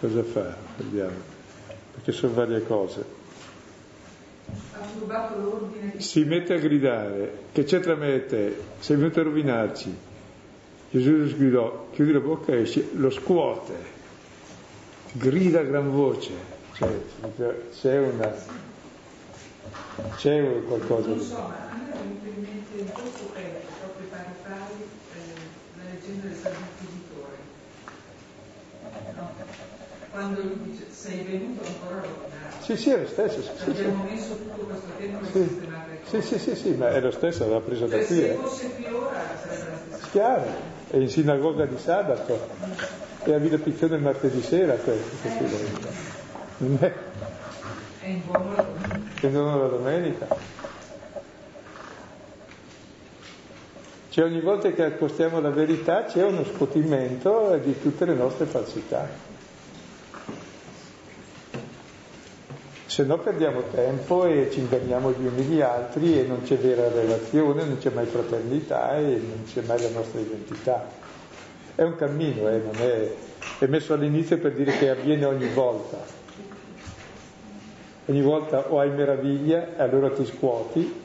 cosa 0.00 0.22
fa? 0.22 0.56
Vediamo. 0.76 1.30
Perché 1.94 2.12
sono 2.12 2.32
varie 2.32 2.62
cose. 2.62 3.20
Si 5.98 6.24
mette 6.24 6.54
a 6.54 6.58
gridare, 6.58 7.32
che 7.52 7.64
c'è 7.64 7.80
tra 7.80 7.94
me 7.94 8.14
e 8.14 8.26
te? 8.26 8.56
Sei 8.78 8.96
venuto 8.96 9.20
a 9.20 9.22
rovinarci. 9.22 9.96
Gesù 10.90 11.26
sgridò, 11.26 11.88
chiudi 11.92 12.12
la 12.12 12.20
bocca 12.20 12.52
e 12.52 12.62
esce, 12.62 12.90
lo 12.94 13.08
scuote, 13.10 13.74
grida 15.12 15.60
a 15.60 15.62
gran 15.62 15.90
voce. 15.90 16.60
Cioè, 16.74 16.88
c'è 17.80 17.98
una... 17.98 18.32
c'è 20.16 20.62
qualcosa 20.66 21.08
Non 21.08 21.18
di... 21.18 21.24
so, 21.24 21.34
ma 21.36 21.68
a 21.70 21.76
me 21.76 21.92
viene 22.22 22.36
in 22.36 22.42
mente 22.42 22.78
in 22.80 22.92
questo 22.92 23.24
pezzo, 23.32 23.66
proprio 23.80 24.06
pari 24.08 24.32
pari, 24.42 24.82
eh, 25.14 25.18
la 25.76 25.82
leggenda 25.90 26.26
del 26.28 26.36
Santo 26.36 26.58
Inquisitore. 26.80 27.36
No? 29.16 29.30
Quando 30.10 30.40
lui 30.42 30.58
dice 30.64 30.84
sei 30.90 31.22
venuto 31.24 31.64
ancora 31.66 31.96
a 31.96 32.00
rovinare. 32.00 32.52
Sì, 32.62 32.76
sì, 32.76 32.90
è 32.90 33.00
lo 33.00 33.06
stesso. 33.08 33.42
Sì, 33.42 33.48
sì, 33.56 33.70
Abbiamo 33.70 34.04
messo 34.04 34.36
tutto 34.36 34.64
questo 34.64 34.86
tempo 34.98 35.18
per 35.18 35.30
sì. 35.32 35.48
sistemare 35.48 35.88
le 35.90 35.98
Sì, 36.04 36.16
cose. 36.16 36.26
sì, 36.26 36.38
sì, 36.38 36.56
sì, 36.56 36.70
ma 36.74 36.88
è 36.90 37.00
lo 37.00 37.10
stesso, 37.10 37.38
l'aveva 37.40 37.60
preso 37.60 37.86
da 37.86 37.96
Cioè, 37.98 38.06
qui. 38.06 38.16
se 38.16 38.30
eh. 38.30 38.34
fosse 38.34 38.70
qui 38.74 38.84
ora 38.86 39.20
sarebbe 39.42 39.70
la 39.70 39.76
stessa. 39.96 40.10
Chiaro, 40.10 40.44
è 40.90 40.96
in 40.96 41.08
sinagoga 41.08 41.64
di 41.66 41.78
sabato, 41.78 42.48
è 43.24 43.32
a 43.32 43.38
Villa 43.38 43.58
Piccione 43.58 43.96
il 43.96 44.02
martedì 44.02 44.42
sera 44.42 44.74
questo. 44.74 45.16
questo. 45.20 45.56
Non 45.56 46.11
è 46.62 48.06
in 48.06 48.22
buon 48.24 48.54
lavoro. 48.54 49.00
che 49.16 49.28
non 49.28 49.58
la 49.58 49.66
domenica. 49.66 50.28
Cioè 54.10 54.24
ogni 54.24 54.40
volta 54.40 54.70
che 54.70 54.84
accostiamo 54.84 55.40
la 55.40 55.50
verità 55.50 56.04
c'è 56.04 56.22
uno 56.22 56.44
scuotimento 56.44 57.58
di 57.62 57.80
tutte 57.80 58.04
le 58.04 58.14
nostre 58.14 58.44
falsità. 58.46 59.08
Se 62.86 63.04
no 63.04 63.18
perdiamo 63.18 63.62
tempo 63.72 64.26
e 64.26 64.50
ci 64.52 64.60
inganniamo 64.60 65.12
gli 65.12 65.26
uni 65.26 65.42
gli 65.44 65.60
altri 65.62 66.20
e 66.20 66.24
non 66.24 66.42
c'è 66.42 66.58
vera 66.58 66.88
relazione, 66.90 67.64
non 67.64 67.78
c'è 67.78 67.90
mai 67.90 68.06
fraternità 68.06 68.98
e 68.98 69.02
non 69.02 69.44
c'è 69.50 69.62
mai 69.62 69.80
la 69.80 69.88
nostra 69.88 70.20
identità. 70.20 70.86
È 71.74 71.82
un 71.82 71.96
cammino, 71.96 72.48
eh, 72.48 72.70
è, 72.70 73.14
è 73.60 73.66
messo 73.66 73.94
all'inizio 73.94 74.38
per 74.38 74.52
dire 74.52 74.76
che 74.76 74.90
avviene 74.90 75.24
ogni 75.24 75.48
volta. 75.48 76.21
Ogni 78.06 78.20
volta 78.22 78.70
o 78.72 78.78
hai 78.80 78.90
meraviglia 78.90 79.76
e 79.76 79.82
allora 79.82 80.10
ti 80.10 80.24
scuoti 80.24 81.00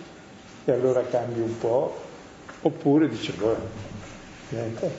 e 0.66 0.72
allora 0.72 1.06
cambi 1.06 1.40
un 1.40 1.58
po', 1.58 2.02
oppure 2.62 3.08
dici, 3.08 3.32
"Boh, 3.34 3.56
niente, 4.50 4.92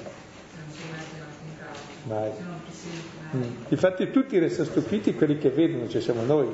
mai. 2.03 2.33
Mm. 3.37 3.51
Infatti 3.69 4.11
tutti 4.11 4.39
restano 4.39 4.69
stupiti 4.69 5.15
quelli 5.15 5.39
che 5.39 5.51
vedono, 5.51 5.89
ci 5.89 6.01
siamo 6.01 6.23
noi, 6.23 6.49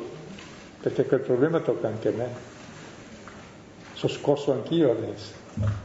perché 0.80 1.04
quel 1.06 1.20
problema 1.20 1.60
tocca 1.60 1.88
anche 1.88 2.08
a 2.08 2.12
me. 2.12 2.28
Sono 3.92 4.12
scosso 4.12 4.52
anch'io 4.52 4.90
adesso. 4.90 5.83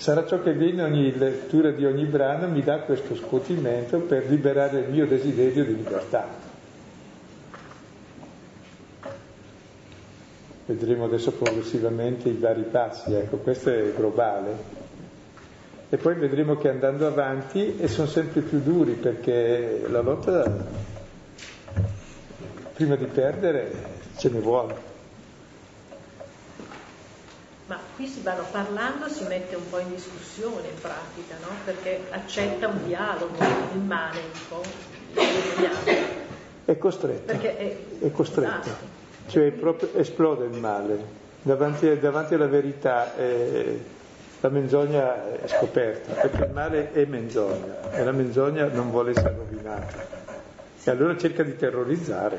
Sarà 0.00 0.24
ciò 0.24 0.40
che 0.42 0.54
viene 0.54 0.82
ogni 0.82 1.14
lettura 1.14 1.72
di 1.72 1.84
ogni 1.84 2.06
brano 2.06 2.48
mi 2.48 2.62
dà 2.62 2.78
questo 2.78 3.14
scuotimento 3.14 3.98
per 3.98 4.30
liberare 4.30 4.78
il 4.78 4.88
mio 4.88 5.06
desiderio 5.06 5.62
di 5.62 5.76
libertà. 5.76 6.26
Vedremo 10.64 11.04
adesso 11.04 11.32
progressivamente 11.32 12.30
i 12.30 12.38
vari 12.38 12.62
passi, 12.62 13.12
ecco, 13.12 13.36
questo 13.36 13.68
è 13.68 13.92
globale. 13.94 14.56
E 15.90 15.98
poi 15.98 16.14
vedremo 16.14 16.56
che 16.56 16.70
andando 16.70 17.06
avanti 17.06 17.76
e 17.78 17.86
sono 17.86 18.08
sempre 18.08 18.40
più 18.40 18.60
duri 18.62 18.92
perché 18.92 19.82
la 19.86 20.00
lotta, 20.00 20.50
prima 22.72 22.96
di 22.96 23.04
perdere, 23.04 23.70
ce 24.16 24.30
ne 24.30 24.38
vuole. 24.38 24.89
Ma 27.70 27.78
qui 27.94 28.08
si 28.08 28.20
vanno 28.22 28.42
parlando, 28.50 29.08
si 29.08 29.22
mette 29.28 29.54
un 29.54 29.62
po' 29.70 29.78
in 29.78 29.90
discussione 29.94 30.66
in 30.66 30.80
pratica, 30.80 31.36
no? 31.40 31.54
Perché 31.64 32.00
accetta 32.10 32.66
un 32.66 32.84
dialogo, 32.84 33.36
il 33.74 33.78
male 33.78 34.18
un 34.18 34.40
po'. 34.48 34.62
È 36.64 36.76
costretto. 36.78 37.26
Perché 37.26 37.56
è, 37.56 37.76
è 38.00 38.10
costretto, 38.10 38.58
Esatto. 38.58 38.84
cioè 39.28 39.52
proprio 39.52 39.94
esplode 39.94 40.46
il 40.46 40.58
male. 40.58 40.98
Davanti, 41.42 41.96
davanti 42.00 42.34
alla 42.34 42.48
verità 42.48 43.14
eh, 43.14 43.80
la 44.40 44.48
menzogna 44.48 45.40
è 45.40 45.46
scoperta, 45.46 46.20
perché 46.22 46.46
il 46.46 46.50
male 46.52 46.90
è 46.90 47.04
menzogna 47.04 47.92
e 47.92 48.02
la 48.02 48.10
menzogna 48.10 48.66
non 48.66 48.90
vuole 48.90 49.12
essere 49.12 49.36
rovinata. 49.36 50.18
E 50.82 50.90
allora 50.90 51.16
cerca 51.16 51.44
di 51.44 51.54
terrorizzare, 51.54 52.36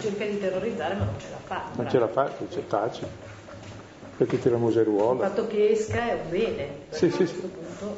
cerca 0.00 0.24
di 0.24 0.40
terrorizzare 0.40 0.94
ma 0.94 1.04
non 1.04 1.20
ce 1.20 1.26
la 1.28 1.38
fa. 1.44 1.64
non 1.74 1.90
ce 1.90 1.98
la 1.98 2.08
fa, 2.08 2.30
dice 2.38 2.66
taci, 2.66 3.04
perché 4.20 4.38
tira 4.38 4.56
Il 4.56 4.60
museruola. 4.60 5.28
fatto 5.28 5.46
che 5.46 5.70
esca 5.70 6.10
è 6.10 6.20
un 6.22 6.28
bene, 6.28 6.68
Sì, 6.90 7.06
a 7.06 7.10
sì, 7.10 7.16
questo 7.16 7.40
sì. 7.40 7.48
punto. 7.48 7.96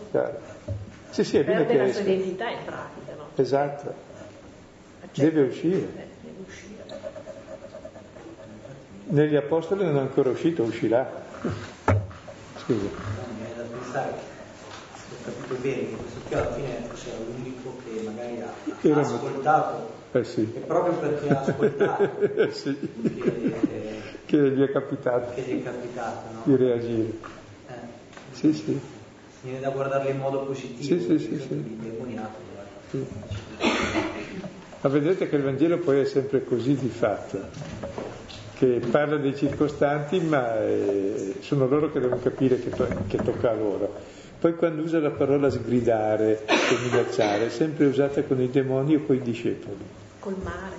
Sì, 1.10 1.24
sì, 1.24 1.36
è 1.38 1.42
bene 1.44 1.66
che 1.66 1.76
la 1.76 1.88
sua 1.88 2.00
esca. 2.00 2.10
identità 2.12 2.48
in 2.48 2.58
pratica, 2.64 3.14
no? 3.16 3.24
Esatto, 3.34 3.92
Accetta- 5.02 5.28
deve 5.28 5.48
uscire. 5.48 5.76
eh, 5.78 6.06
deve 6.22 6.36
uscire. 6.46 6.84
negli 9.06 9.34
apostoli 9.34 9.84
non 9.84 9.96
è 9.96 10.00
ancora 10.00 10.30
uscito, 10.30 10.62
uscirà. 10.62 11.10
Scusa. 12.54 12.72
Mi 12.72 13.36
viene 13.38 13.54
da 13.56 13.62
pensare, 13.64 14.12
se 14.94 15.14
ho 15.14 15.24
capito 15.24 15.54
bene, 15.60 15.88
che 15.88 15.96
questo 15.96 16.20
qui 16.28 16.34
alla 16.36 16.52
fine 16.52 16.68
era 16.76 17.16
l'unico 17.26 17.76
che 17.84 18.00
magari 18.04 18.40
ha, 18.42 19.00
ascoltato, 19.00 19.90
Eh 20.12 20.22
sì. 20.22 20.52
e 20.54 20.60
proprio 20.60 20.94
perché 20.98 21.28
ha 21.30 21.40
ascoltato 21.40 22.20
Eh 22.36 22.52
sì. 22.52 22.78
che, 22.78 23.71
Che 24.32 24.50
gli 24.52 24.62
è 24.62 24.70
capitato 24.72 25.34
che 25.34 25.42
gli 25.42 25.60
è 25.60 25.62
capitato, 25.62 26.28
di 26.44 26.52
no? 26.52 26.56
reagire. 26.56 27.12
Eh, 27.66 27.72
Sì, 28.30 28.54
sì. 28.54 28.80
viene 29.42 29.60
da 29.60 29.68
guardarlo 29.68 30.08
in 30.08 30.16
modo 30.16 30.46
positivo, 30.46 30.80
Sì, 30.82 31.00
sì, 31.00 31.18
sì, 31.18 31.38
sì. 31.38 31.48
sì. 32.88 33.06
Ma 34.80 34.88
vedete 34.88 35.28
che 35.28 35.36
il 35.36 35.42
Vangelo 35.42 35.76
poi 35.80 36.00
è 36.00 36.04
sempre 36.06 36.44
così 36.44 36.74
di 36.76 36.88
fatto, 36.88 37.40
che 38.54 38.80
parla 38.90 39.18
dei 39.18 39.36
circostanti, 39.36 40.18
ma 40.20 40.58
eh, 40.66 41.36
sono 41.40 41.66
loro 41.66 41.92
che 41.92 42.00
devono 42.00 42.18
capire 42.22 42.58
che, 42.58 42.72
to- 42.72 43.02
che 43.08 43.22
tocca 43.22 43.50
a 43.50 43.54
loro. 43.54 43.94
Poi 44.40 44.54
quando 44.56 44.80
usa 44.80 44.98
la 44.98 45.10
parola 45.10 45.50
sgridare 45.50 46.46
e 46.46 46.88
minacciare, 46.90 47.44
è 47.44 47.50
sempre 47.50 47.84
usata 47.84 48.22
con 48.22 48.40
i 48.40 48.48
demoni 48.48 48.94
o 48.94 49.02
con 49.04 49.14
i 49.14 49.20
discepoli. 49.20 49.76
Col 50.20 50.36
mare, 50.42 50.76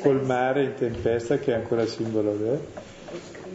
Col 0.00 0.24
mare 0.24 0.62
in 0.64 0.74
tempesta, 0.74 1.38
che 1.38 1.52
è 1.52 1.54
ancora 1.54 1.84
simbolo 1.86 2.32
del... 2.34 2.60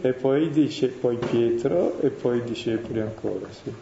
E 0.02 0.12
poi, 0.12 0.48
dice, 0.50 0.86
poi 0.88 1.16
Pietro 1.16 2.00
e 2.00 2.10
poi 2.10 2.38
i 2.38 2.44
discepoli 2.44 3.00
ancora, 3.00 3.46
sì. 3.50 3.72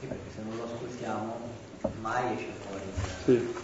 Sì, 0.00 0.06
perché 0.06 0.30
se 0.34 0.40
non 0.46 0.56
lo 0.56 0.64
ascoltiamo 0.64 1.36
mai 2.00 2.34
esce 2.34 2.46
fuori, 2.66 2.84
sì. 3.24 3.54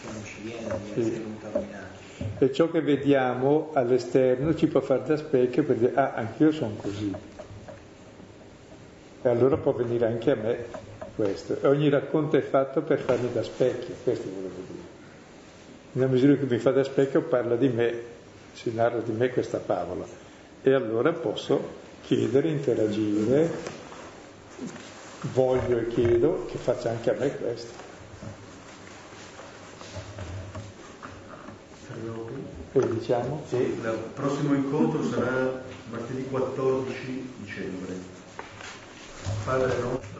che 0.00 0.08
non 0.12 0.24
ci 0.24 0.42
viene 0.42 0.78
di 0.84 0.92
Sì. 0.94 1.00
essere 1.00 1.22
contaminati. 1.24 2.44
E 2.44 2.52
ciò 2.52 2.70
che 2.70 2.80
vediamo 2.80 3.70
all'esterno 3.74 4.54
ci 4.54 4.68
può 4.68 4.80
fare 4.80 5.02
da 5.04 5.16
specchio 5.16 5.64
per 5.64 5.76
dire, 5.76 5.94
ah, 5.94 6.12
anch'io 6.14 6.52
sono 6.52 6.74
così. 6.76 7.12
E 9.22 9.28
allora 9.28 9.56
può 9.56 9.72
venire 9.72 10.06
anche 10.06 10.30
a 10.30 10.36
me 10.36 10.64
questo. 11.14 11.58
Ogni 11.62 11.88
racconto 11.88 12.36
è 12.36 12.40
fatto 12.40 12.82
per 12.82 13.00
farmi 13.00 13.32
da 13.32 13.42
specchio, 13.42 13.94
questo 14.02 14.28
volevo 14.28 14.62
dire. 14.66 14.88
Nella 15.92 16.10
misura 16.10 16.34
che 16.34 16.44
mi 16.44 16.58
fa 16.58 16.70
da 16.70 16.84
specchio 16.84 17.22
parla 17.22 17.56
di 17.56 17.68
me, 17.68 18.02
si 18.52 18.72
narra 18.74 19.00
di 19.00 19.12
me 19.12 19.30
questa 19.30 19.58
favola. 19.58 20.04
E 20.62 20.72
allora 20.72 21.12
posso 21.12 21.78
chiedere, 22.02 22.48
interagire, 22.48 23.50
voglio 25.32 25.78
e 25.78 25.88
chiedo 25.88 26.46
che 26.50 26.58
faccia 26.58 26.90
anche 26.90 27.10
a 27.10 27.18
me 27.18 27.36
questo. 27.36 27.88
E 32.72 32.88
diciamo? 32.88 33.42
Sì, 33.48 33.56
il 33.56 33.98
prossimo 34.14 34.54
incontro 34.54 35.02
sarà 35.02 35.60
martedì 35.90 36.24
14 36.30 37.32
dicembre. 37.38 37.94
Padre 39.44 39.76
nostro, 39.80 40.19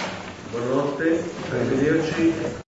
Buonanotte, 0.51 1.23
arrivederci. 1.49 2.60